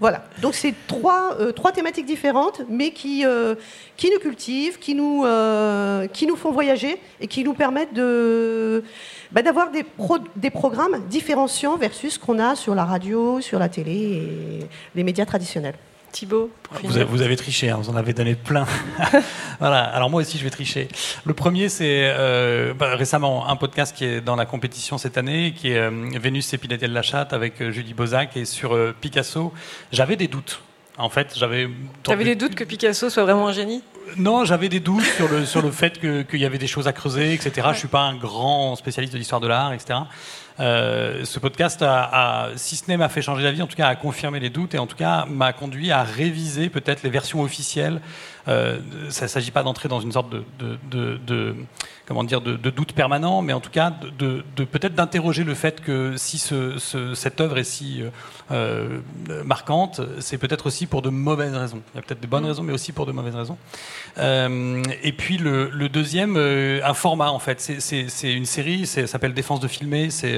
Voilà. 0.00 0.24
Donc 0.42 0.54
c'est 0.54 0.74
trois, 0.88 1.36
euh, 1.38 1.52
trois 1.52 1.70
thématiques 1.70 2.06
différentes, 2.06 2.62
mais 2.68 2.90
qui, 2.90 3.24
qui 3.96 4.10
nous 4.10 4.18
cultivent, 4.20 4.78
qui 4.80 4.94
nous, 4.96 5.24
qui 6.12 6.26
nous 6.26 6.36
font 6.36 6.50
voyager 6.50 6.96
et 7.20 7.26
qui 7.28 7.44
nous 7.44 7.54
permettent 7.54 7.94
de, 7.94 8.82
bah, 9.32 9.42
d'avoir 9.42 9.70
des, 9.70 9.82
pro- 9.82 10.18
des 10.36 10.50
programmes 10.50 11.00
différenciants 11.08 11.76
versus 11.76 12.14
ce 12.14 12.18
qu'on 12.18 12.38
a 12.38 12.56
sur 12.56 12.74
la 12.74 12.84
radio, 12.84 13.40
sur 13.40 13.58
la 13.58 13.68
télé 13.68 13.92
et 13.92 14.66
les 14.94 15.02
médias 15.04 15.26
traditionnels. 15.26 15.74
Thibaut, 16.10 16.50
pour 16.62 16.74
Vous 16.76 16.80
finir. 16.80 16.96
avez, 16.96 17.04
vous 17.04 17.20
avez 17.20 17.36
triché, 17.36 17.68
hein, 17.68 17.76
vous 17.82 17.90
en 17.90 17.96
avez 17.96 18.14
donné 18.14 18.34
plein. 18.34 18.66
voilà, 19.60 19.82
alors 19.84 20.08
moi 20.08 20.22
aussi 20.22 20.38
je 20.38 20.44
vais 20.44 20.48
tricher. 20.50 20.88
Le 21.24 21.34
premier, 21.34 21.68
c'est 21.68 21.84
euh, 22.16 22.72
bah, 22.72 22.96
récemment 22.96 23.46
un 23.48 23.56
podcast 23.56 23.94
qui 23.94 24.06
est 24.06 24.20
dans 24.22 24.34
la 24.34 24.46
compétition 24.46 24.96
cette 24.96 25.18
année, 25.18 25.52
qui 25.54 25.72
est 25.72 25.76
euh, 25.78 25.90
Vénus 26.18 26.52
et 26.54 26.58
Pilatel 26.58 26.92
la 26.94 27.02
chatte 27.02 27.34
avec 27.34 27.60
euh, 27.60 27.70
Julie 27.72 27.92
Bozac 27.92 28.36
et 28.38 28.46
sur 28.46 28.74
euh, 28.74 28.94
Picasso. 28.98 29.52
J'avais 29.92 30.16
des 30.16 30.28
doutes. 30.28 30.62
En 30.96 31.10
fait, 31.10 31.34
j'avais. 31.36 31.68
T'avais 32.02 32.24
des 32.24 32.34
doutes 32.36 32.54
que 32.54 32.64
Picasso 32.64 33.10
soit 33.10 33.22
vraiment 33.24 33.46
un 33.48 33.52
génie? 33.52 33.82
Non, 34.16 34.44
j'avais 34.44 34.68
des 34.68 34.80
doutes 34.80 35.04
sur 35.04 35.28
le, 35.28 35.44
sur 35.44 35.62
le 35.62 35.70
fait 35.70 35.98
que- 36.00 36.22
qu'il 36.22 36.40
y 36.40 36.44
avait 36.44 36.58
des 36.58 36.66
choses 36.66 36.88
à 36.88 36.92
creuser, 36.92 37.32
etc. 37.34 37.68
Je 37.72 37.78
suis 37.78 37.88
pas 37.88 38.00
un 38.02 38.16
grand 38.16 38.74
spécialiste 38.76 39.12
de 39.12 39.18
l'histoire 39.18 39.40
de 39.40 39.46
l'art, 39.48 39.72
etc. 39.72 40.00
Euh, 40.60 41.24
ce 41.24 41.38
podcast, 41.38 41.82
a, 41.82 42.46
a- 42.46 42.48
si 42.56 42.76
ce 42.76 42.84
n'est 42.88 42.96
m'a 42.96 43.08
fait 43.08 43.22
changer 43.22 43.42
d'avis, 43.44 43.62
en 43.62 43.66
tout 43.66 43.76
cas 43.76 43.88
a 43.88 43.96
confirmé 43.96 44.40
les 44.40 44.50
doutes 44.50 44.74
et 44.74 44.78
en 44.78 44.86
tout 44.86 44.96
cas 44.96 45.24
m'a 45.26 45.52
conduit 45.52 45.92
à 45.92 46.02
réviser 46.02 46.68
peut-être 46.68 47.02
les 47.02 47.10
versions 47.10 47.42
officielles. 47.42 48.00
Euh, 48.48 48.78
ça 49.10 49.26
ne 49.26 49.28
s'agit 49.28 49.50
pas 49.50 49.62
d'entrer 49.62 49.88
dans 49.88 50.00
une 50.00 50.10
sorte 50.12 50.30
de, 50.30 50.42
de, 50.58 50.78
de- 50.90 51.18
de- 51.26 51.54
comment 52.06 52.24
dire 52.24 52.40
de, 52.40 52.56
doute 52.70 52.92
permanent, 52.94 53.42
mais 53.42 53.52
en 53.52 53.60
tout 53.60 53.68
cas 53.70 53.92
de, 54.18 54.42
peut-être 54.64 54.94
d'interroger 54.94 55.44
le 55.44 55.52
fait 55.54 55.82
que 55.82 56.16
si 56.16 56.38
ce, 56.38 56.78
ce- 56.78 57.14
cette 57.14 57.40
œuvre 57.42 57.58
est 57.58 57.64
si 57.64 58.02
euh, 58.02 58.08
euh, 58.50 59.44
marquante, 59.44 60.00
c'est 60.20 60.38
peut-être 60.38 60.64
aussi 60.66 60.86
pour 60.86 61.02
de 61.02 61.10
mauvaises 61.10 61.54
raisons. 61.54 61.82
Il 61.92 61.96
y 61.96 62.00
a 62.00 62.02
peut-être 62.02 62.22
de 62.22 62.26
bonnes 62.26 62.46
raisons, 62.46 62.62
mais 62.62 62.72
aussi 62.72 62.92
pour 62.92 63.04
de 63.04 63.12
mauvaises 63.12 63.34
raisons. 63.36 63.58
Euh, 64.16 64.82
et 65.02 65.12
puis 65.12 65.36
le, 65.36 65.68
le 65.68 65.88
deuxième, 65.90 66.36
un 66.38 66.94
format 66.94 67.30
en 67.30 67.38
fait. 67.38 67.60
C'est- 67.60 68.32
une 68.32 68.46
série, 68.46 68.86
ça 68.86 69.06
s'appelle 69.06 69.34
Défense 69.34 69.60
de 69.60 69.68
filmer. 69.68 70.08
C'est 70.10 70.34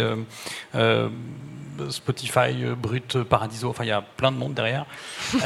Spotify, 1.89 2.63
euh, 2.63 2.75
Brut, 2.75 3.23
Paradiso. 3.23 3.71
Enfin, 3.71 3.85
il 3.85 3.89
y 3.89 3.93
a 3.93 4.03
plein 4.03 4.31
de 4.33 4.37
monde 4.37 4.55
derrière. 4.55 4.85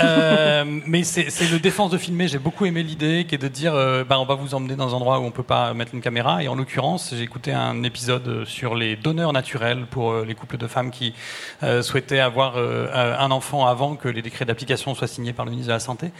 Euh, 0.02 0.64
mais 0.86 1.04
c'est 1.04 1.50
le 1.50 1.58
Défense 1.58 1.90
de 1.90 1.98
filmer. 1.98 2.28
J'ai 2.28 2.38
beaucoup 2.38 2.66
aimé 2.66 2.82
l'idée 2.82 3.24
qui 3.28 3.34
est 3.34 3.38
de 3.38 3.48
dire, 3.48 3.74
euh, 3.74 4.04
bah, 4.04 4.18
on 4.18 4.24
va 4.24 4.34
vous 4.34 4.54
emmener 4.54 4.76
dans 4.76 4.90
un 4.94 4.96
endroit 4.96 5.20
où 5.20 5.22
on 5.22 5.30
peut 5.30 5.42
pas 5.42 5.72
mettre 5.74 5.94
une 5.94 6.00
caméra. 6.00 6.42
Et 6.42 6.48
en 6.48 6.54
l'occurrence, 6.54 7.14
j'ai 7.14 7.22
écouté 7.22 7.52
un 7.52 7.82
épisode 7.82 8.44
sur 8.44 8.74
les 8.74 8.96
donneurs 8.96 9.32
naturels 9.32 9.86
pour 9.90 10.12
euh, 10.12 10.24
les 10.24 10.34
couples 10.34 10.56
de 10.56 10.66
femmes 10.66 10.90
qui 10.90 11.14
euh, 11.62 11.82
souhaitaient 11.82 12.20
avoir 12.20 12.54
euh, 12.56 13.16
un 13.18 13.30
enfant 13.30 13.66
avant 13.66 13.96
que 13.96 14.08
les 14.08 14.22
décrets 14.22 14.44
d'application 14.44 14.94
soient 14.94 15.06
signés 15.06 15.32
par 15.32 15.44
le 15.44 15.50
ministre 15.50 15.68
de 15.68 15.74
la 15.74 15.80
Santé. 15.80 16.10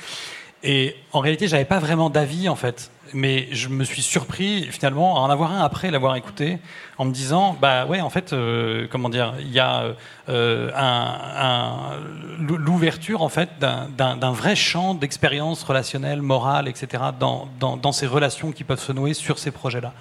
Et 0.67 0.97
en 1.13 1.21
réalité, 1.21 1.47
j'avais 1.47 1.67
pas 1.67 1.79
vraiment 1.79 2.09
d'avis 2.09 2.49
en 2.49 2.57
fait, 2.57 2.91
mais 3.13 3.49
je 3.53 3.69
me 3.69 3.85
suis 3.85 4.01
surpris 4.01 4.67
finalement 4.71 5.19
à 5.19 5.21
en 5.21 5.29
avoir 5.29 5.53
un 5.53 5.63
après 5.63 5.91
l'avoir 5.91 6.17
écouté, 6.17 6.57
en 6.97 7.05
me 7.05 7.13
disant 7.13 7.55
bah 7.61 7.85
ouais 7.85 8.01
en 8.01 8.09
fait 8.09 8.33
euh, 8.33 8.87
comment 8.91 9.11
dire 9.11 9.35
il 9.41 9.53
y 9.53 9.61
a 9.61 9.95
euh, 10.31 10.71
un, 10.75 11.99
l'ouverture 12.39 13.21
en 13.21 13.29
fait 13.29 13.51
d'un- 13.59 14.33
vrai 14.33 14.57
champ 14.57 14.95
d'expérience 14.95 15.63
relationnelle, 15.65 16.23
morale, 16.23 16.67
etc. 16.67 17.03
Dans, 17.21 17.47
dans, 17.61 17.93
ces 17.93 18.07
relations 18.07 18.51
qui 18.51 18.65
peuvent 18.65 18.81
se 18.81 18.93
nouer 18.93 19.13
sur 19.13 19.39
ces 19.39 19.51
projets-là. 19.51 19.93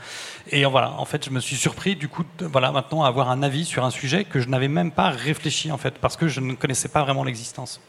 Et 0.49 0.63
voilà, 0.63 0.93
en 0.97 1.05
fait, 1.05 1.25
je 1.25 1.29
me 1.29 1.41
suis 1.41 1.57
surpris 1.57 1.97
du 1.97 2.07
coup, 2.07 2.23
voilà, 2.39 2.71
maintenant 2.71 3.03
à 3.03 3.09
avoir 3.09 3.29
un 3.29 3.43
avis 3.43 3.65
sur 3.65 3.83
un 3.83 3.91
sujet 3.91 4.23
que 4.23 4.39
je 4.39 4.47
n'avais 4.47 4.69
même 4.69 4.91
pas 4.91 5.09
réfléchi 5.09 5.73
en 5.73 5.77
fait, 5.77 5.95
parce 5.99 6.15
que 6.15 6.29
je 6.29 6.39
ne 6.39 6.53
connaissais 6.53 6.87
pas 6.87 7.03
vraiment 7.03 7.25
l'existence. 7.25 7.81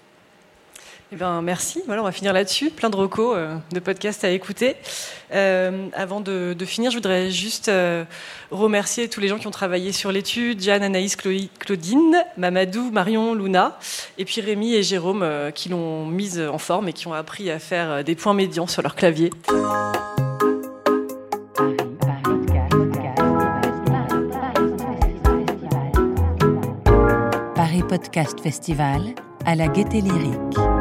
Eh 1.15 1.17
ben, 1.17 1.43
merci. 1.43 1.81
Voilà, 1.87 2.03
on 2.03 2.05
va 2.07 2.11
finir 2.11 2.33
là-dessus. 2.33 2.71
Plein 2.71 2.91
de 2.91 2.97
recos, 2.97 3.37
euh, 3.37 3.55
de 3.71 3.79
podcasts 3.79 4.25
à 4.25 4.31
écouter. 4.31 4.75
Euh, 5.33 5.87
avant 5.93 6.21
de, 6.21 6.57
finir, 6.67 6.91
je 6.91 6.97
voudrais 6.97 7.31
juste 7.31 7.69
euh, 7.69 8.03
remercier 8.51 9.09
tous 9.09 9.21
les 9.21 9.29
gens 9.29 9.39
qui 9.39 9.47
ont 9.47 9.53
travaillé 9.53 9.93
sur 9.93 10.11
l'étude 10.11 10.61
Jeanne, 10.61 10.83
Anaïs, 10.83 11.15
Claudine, 11.15 12.17
Mamadou, 12.37 12.91
Marion, 12.91 13.33
Luna, 13.33 13.79
et 14.19 14.25
puis 14.25 14.41
Rémi 14.41 14.75
et 14.75 14.83
Jérôme 14.83 15.25
qui 15.55 15.69
l'ont 15.69 16.05
mise 16.05 16.41
en 16.41 16.59
forme 16.59 16.89
et 16.89 16.93
qui 16.93 17.07
ont 17.07 17.15
appris 17.15 17.49
à 17.49 17.61
faire 17.61 18.03
des 18.03 18.17
points 18.17 18.35
médians 18.35 18.67
sur 18.67 18.83
leur 18.83 18.97
clavier. 18.97 19.31
Paris 27.55 27.85
Podcast 27.89 28.41
Festival 28.41 29.15
à 29.47 29.55
la 29.55 29.69
Gaieté 29.69 30.01
Lyrique. 30.01 30.74